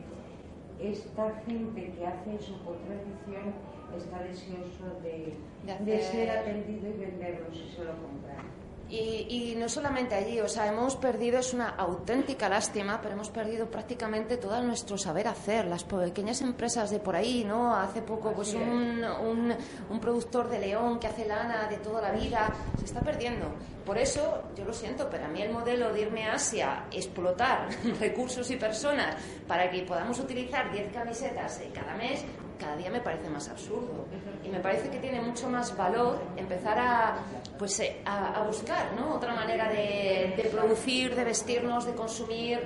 esta 0.79 1.33
gente 1.45 1.91
que 1.97 2.05
hace 2.05 2.35
eso 2.35 2.53
por 2.63 2.77
tradición 2.79 3.53
está 3.97 4.21
deseoso 4.23 4.99
de, 5.01 5.33
De 5.63 5.85
de 5.85 5.99
ser 6.01 6.29
atendido 6.31 6.89
y 6.89 6.93
venderlo 6.99 7.51
si 7.53 7.67
se 7.69 7.83
lo 7.83 7.91
compran. 7.93 8.66
Y, 8.89 9.27
y 9.29 9.55
no 9.57 9.67
solamente 9.67 10.15
allí, 10.15 10.39
o 10.39 10.47
sea, 10.47 10.67
hemos 10.67 10.95
perdido, 10.95 11.39
es 11.39 11.53
una 11.53 11.69
auténtica 11.71 12.47
lástima, 12.47 13.01
pero 13.01 13.15
hemos 13.15 13.29
perdido 13.29 13.69
prácticamente 13.69 14.37
todo 14.37 14.61
nuestro 14.63 14.97
saber 14.97 15.27
hacer. 15.27 15.65
Las 15.65 15.83
pequeñas 15.83 16.41
empresas 16.41 16.89
de 16.89 16.99
por 16.99 17.15
ahí, 17.15 17.43
¿no? 17.43 17.75
Hace 17.75 18.01
poco, 18.01 18.31
pues 18.31 18.53
un, 18.53 19.03
un, 19.03 19.53
un 19.89 19.99
productor 19.99 20.49
de 20.49 20.59
León 20.59 20.99
que 20.99 21.07
hace 21.07 21.27
lana 21.27 21.67
de 21.67 21.77
toda 21.77 22.01
la 22.01 22.11
vida, 22.11 22.49
se 22.77 22.85
está 22.85 23.01
perdiendo. 23.01 23.47
Por 23.85 23.97
eso, 23.97 24.43
yo 24.55 24.65
lo 24.65 24.73
siento, 24.73 25.09
pero 25.09 25.25
a 25.25 25.27
mí 25.29 25.41
el 25.41 25.51
modelo 25.51 25.93
de 25.93 26.01
irme 26.01 26.25
a 26.25 26.33
Asia, 26.33 26.85
explotar 26.91 27.69
recursos 27.99 28.49
y 28.51 28.57
personas 28.57 29.15
para 29.47 29.69
que 29.69 29.83
podamos 29.83 30.19
utilizar 30.19 30.71
10 30.71 30.93
camisetas 30.93 31.61
eh, 31.61 31.71
cada 31.73 31.95
mes, 31.95 32.23
cada 32.57 32.75
día 32.75 32.89
me 32.89 33.01
parece 33.01 33.29
más 33.29 33.47
absurdo. 33.49 34.05
Y 34.43 34.49
me 34.49 34.59
parece 34.59 34.89
que 34.89 34.99
tiene 34.99 35.21
mucho 35.21 35.49
más 35.49 35.75
valor 35.75 36.19
empezar 36.35 36.77
a, 36.77 37.17
pues, 37.57 37.79
eh, 37.79 38.01
a, 38.05 38.41
a 38.41 38.43
buscar 38.47 38.93
¿no? 38.93 39.15
otra 39.15 39.33
manera 39.33 39.69
de, 39.69 40.33
de 40.35 40.49
producir, 40.51 41.15
de 41.15 41.23
vestirnos, 41.23 41.85
de 41.85 41.93
consumir, 41.93 42.59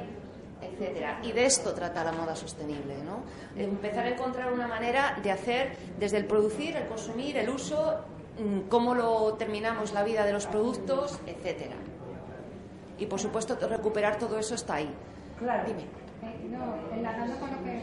etcétera. 0.62 1.20
Y 1.24 1.32
de 1.32 1.46
esto 1.46 1.74
trata 1.74 2.04
la 2.04 2.12
moda 2.12 2.36
sostenible, 2.36 2.96
¿no? 3.04 3.24
Empezar 3.56 4.06
a 4.06 4.10
encontrar 4.10 4.52
una 4.54 4.68
manera 4.68 5.18
de 5.22 5.32
hacer 5.32 5.76
desde 6.00 6.18
el 6.18 6.26
producir, 6.26 6.76
el 6.76 6.88
consumir, 6.88 7.38
el 7.38 7.50
uso, 7.50 8.00
mm, 8.40 8.70
cómo 8.70 8.94
lo 8.94 9.34
terminamos 9.34 9.94
la 9.94 10.04
vida 10.04 10.26
de 10.26 10.34
los 10.34 10.46
productos, 10.46 11.20
etcétera. 11.26 11.76
Y 12.98 13.06
por 13.08 13.20
supuesto 13.20 13.58
recuperar 13.68 14.18
todo 14.18 14.38
eso 14.38 14.56
está 14.56 14.76
ahí. 14.76 14.94
Claro. 15.40 15.64
Dime. 15.66 15.82
Eh, 15.82 16.48
no, 16.52 16.76
enlazando 16.96 17.36
con 17.40 17.50
lo 17.50 17.64
que 17.64 17.82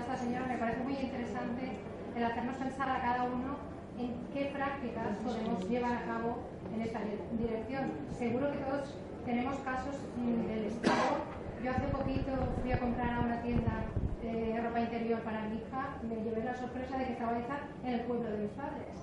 esta 0.00 0.16
señora, 0.16 0.46
me 0.46 0.58
parece 0.58 0.82
muy 0.82 0.94
interesante 0.94 1.78
el 2.16 2.24
hacernos 2.24 2.56
pensar 2.56 2.88
a 2.90 3.00
cada 3.00 3.24
uno 3.24 3.56
en 3.98 4.14
qué 4.32 4.46
prácticas 4.52 5.16
podemos 5.24 5.68
llevar 5.68 5.92
a 5.92 6.02
cabo 6.04 6.38
en 6.74 6.82
esta 6.82 7.00
di- 7.00 7.20
dirección. 7.38 7.92
Seguro 8.18 8.50
que 8.50 8.58
todos 8.58 8.94
tenemos 9.24 9.56
casos 9.60 9.94
del 10.16 10.64
Estado. 10.66 11.20
Yo 11.62 11.70
hace 11.70 11.86
poquito 11.88 12.32
fui 12.62 12.72
a 12.72 12.78
comprar 12.80 13.10
a 13.14 13.20
una 13.20 13.42
tienda 13.42 13.84
de 14.22 14.60
ropa 14.60 14.80
interior 14.80 15.20
para 15.20 15.42
mi 15.48 15.56
hija, 15.56 15.96
me 16.08 16.16
llevé 16.24 16.44
la 16.44 16.54
sorpresa 16.56 16.96
de 16.98 17.04
que 17.06 17.12
estaba 17.12 17.38
hecha 17.38 17.56
en 17.84 17.94
el 17.94 18.00
pueblo 18.02 18.30
de 18.30 18.38
mis 18.38 18.50
padres. 18.52 18.96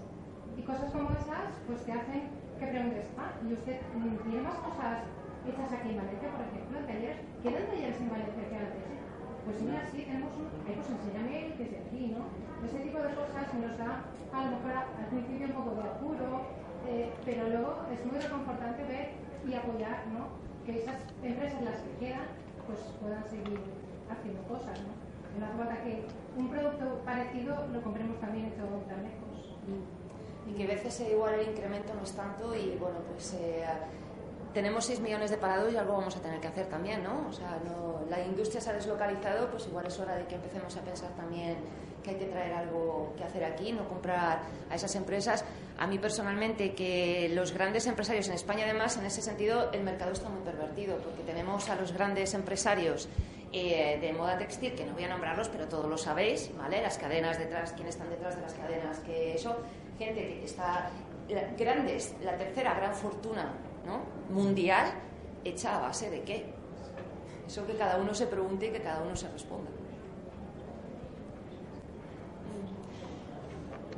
Y 0.57 0.61
cosas 0.63 0.89
como 0.91 1.09
esas, 1.11 1.53
pues 1.67 1.83
te 1.85 1.91
hacen 1.93 2.29
que 2.59 2.65
preguntes, 2.65 3.05
ah, 3.17 3.29
¿y 3.47 3.53
usted 3.53 3.77
tiene 3.93 4.41
más 4.41 4.55
cosas 4.65 5.05
hechas 5.45 5.71
aquí 5.71 5.89
en 5.89 5.97
Valencia, 5.97 6.29
por 6.33 6.41
ejemplo, 6.41 6.79
talleres? 6.89 7.17
¿Quedan 7.43 7.65
talleres 7.69 8.01
en 8.01 8.09
Valencia 8.09 8.43
que 8.49 8.55
antes? 8.57 8.86
Pues 9.47 9.61
mira, 9.63 9.79
sí, 9.87 10.03
tenemos 10.03 10.35
un, 10.35 10.51
ay, 10.67 10.75
pues 10.75 10.91
enséñame 10.91 11.55
desde 11.55 11.79
aquí, 11.79 12.11
¿no? 12.11 12.27
Ese 12.67 12.83
tipo 12.83 12.99
de 12.99 13.15
cosas 13.15 13.47
nos 13.55 13.77
da, 13.79 14.03
a 14.35 14.43
lo 14.43 14.59
mejor 14.59 14.71
al 14.75 15.07
principio 15.07 15.47
un 15.47 15.53
poco 15.55 15.71
de 15.79 15.87
apuro, 15.87 16.27
eh, 16.83 17.13
pero 17.23 17.47
luego 17.47 17.87
es 17.87 18.03
muy 18.03 18.19
reconfortante 18.19 18.83
ver 18.83 19.15
y 19.47 19.53
apoyar, 19.55 20.03
¿no? 20.11 20.35
Que 20.67 20.83
esas 20.83 20.99
empresas, 21.23 21.63
las 21.63 21.79
que 21.79 21.95
quedan, 21.95 22.27
pues 22.67 22.79
puedan 22.99 23.23
seguir 23.23 23.63
haciendo 24.11 24.43
cosas, 24.51 24.75
¿no? 24.83 24.91
No 25.39 25.45
hace 25.47 25.57
falta 25.57 25.83
que 25.83 26.03
un 26.35 26.49
producto 26.49 26.99
parecido 27.05 27.55
lo 27.71 27.81
compremos 27.81 28.19
también 28.19 28.47
hecho 28.47 28.67
tan 28.83 28.99
lejos. 28.99 29.55
y 30.47 30.53
que 30.55 30.63
a 30.63 30.67
veces 30.67 30.99
eh, 31.01 31.11
igual 31.11 31.35
el 31.35 31.49
incremento 31.51 31.93
no 31.93 32.03
es 32.03 32.13
tanto 32.13 32.55
y 32.55 32.75
bueno 32.79 32.99
pues 33.11 33.33
eh, 33.33 33.63
tenemos 34.57 34.85
6 34.85 35.01
millones 35.01 35.29
de 35.29 35.37
parados 35.37 35.71
y 35.71 35.77
algo 35.77 35.93
vamos 35.93 36.15
a 36.15 36.19
tener 36.19 36.39
que 36.39 36.47
hacer 36.47 36.65
también, 36.65 37.03
¿no? 37.03 37.27
O 37.29 37.31
sea, 37.31 37.59
no, 37.63 38.01
la 38.09 38.25
industria 38.25 38.59
se 38.59 38.71
ha 38.71 38.73
deslocalizado, 38.73 39.51
pues 39.51 39.67
igual 39.67 39.85
es 39.85 39.99
hora 39.99 40.15
de 40.15 40.25
que 40.25 40.33
empecemos 40.33 40.75
a 40.75 40.81
pensar 40.81 41.11
también 41.11 41.57
que 42.03 42.09
hay 42.09 42.15
que 42.15 42.25
traer 42.25 42.53
algo 42.53 43.13
que 43.15 43.23
hacer 43.23 43.45
aquí, 43.45 43.71
no 43.71 43.87
comprar 43.87 44.39
a 44.67 44.73
esas 44.73 44.95
empresas. 44.95 45.45
A 45.77 45.85
mí 45.85 45.99
personalmente, 45.99 46.73
que 46.73 47.29
los 47.35 47.51
grandes 47.53 47.85
empresarios 47.85 48.29
en 48.29 48.33
España, 48.33 48.63
además, 48.63 48.97
en 48.97 49.05
ese 49.05 49.21
sentido, 49.21 49.71
el 49.73 49.83
mercado 49.83 50.11
está 50.11 50.27
muy 50.27 50.41
pervertido, 50.41 50.97
porque 50.97 51.21
tenemos 51.21 51.69
a 51.69 51.75
los 51.75 51.91
grandes 51.93 52.33
empresarios 52.33 53.07
eh, 53.53 53.99
de 54.01 54.11
moda 54.11 54.39
textil, 54.39 54.73
que 54.73 54.85
no 54.85 54.93
voy 54.93 55.03
a 55.03 55.09
nombrarlos, 55.09 55.49
pero 55.49 55.67
todos 55.67 55.87
lo 55.87 55.99
sabéis, 55.99 56.49
¿vale? 56.57 56.81
Las 56.81 56.97
cadenas 56.97 57.37
detrás, 57.37 57.73
quiénes 57.73 57.93
están 57.93 58.09
detrás 58.09 58.35
de 58.35 58.41
las 58.41 58.55
cadenas, 58.55 58.97
que 59.01 59.35
eso, 59.35 59.55
gente 59.99 60.19
que 60.19 60.45
está, 60.45 60.89
grandes, 61.55 62.15
la 62.23 62.35
tercera 62.35 62.73
gran 62.73 62.95
fortuna 62.95 63.53
¿no? 63.87 64.01
mundial, 64.29 64.91
hecha 65.43 65.77
a 65.77 65.79
base 65.79 66.09
de 66.09 66.21
qué? 66.21 66.45
Eso 67.47 67.65
que 67.65 67.75
cada 67.75 67.97
uno 67.97 68.13
se 68.13 68.27
pregunte 68.27 68.67
y 68.67 68.71
que 68.71 68.81
cada 68.81 69.01
uno 69.01 69.15
se 69.15 69.29
responda. 69.29 69.71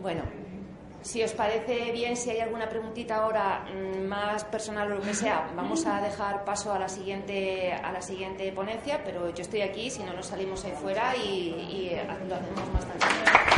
Bueno, 0.01 0.21
si 1.01 1.23
os 1.23 1.33
parece 1.33 1.91
bien, 1.91 2.15
si 2.15 2.29
hay 2.29 2.39
alguna 2.39 2.69
preguntita 2.69 3.17
ahora 3.17 3.65
mm, 3.65 4.05
más 4.05 4.43
personal 4.45 4.91
o 4.91 4.95
lo 4.95 5.01
que 5.01 5.13
sea, 5.13 5.49
vamos 5.55 5.85
a 5.85 5.99
dejar 5.99 6.45
paso 6.45 6.71
a 6.71 6.79
la 6.79 6.87
siguiente 6.87 7.73
a 7.73 7.91
la 7.91 8.01
siguiente 8.01 8.51
ponencia, 8.51 9.01
pero 9.03 9.29
yo 9.29 9.41
estoy 9.41 9.61
aquí, 9.61 9.89
si 9.89 10.03
no 10.03 10.13
nos 10.13 10.27
salimos 10.27 10.63
ahí 10.65 10.73
fuera 10.73 11.15
y, 11.15 11.49
y 11.49 11.99
lo 12.27 12.35
hacemos 12.35 12.73
más 12.73 12.85
tranquilo. 12.85 13.48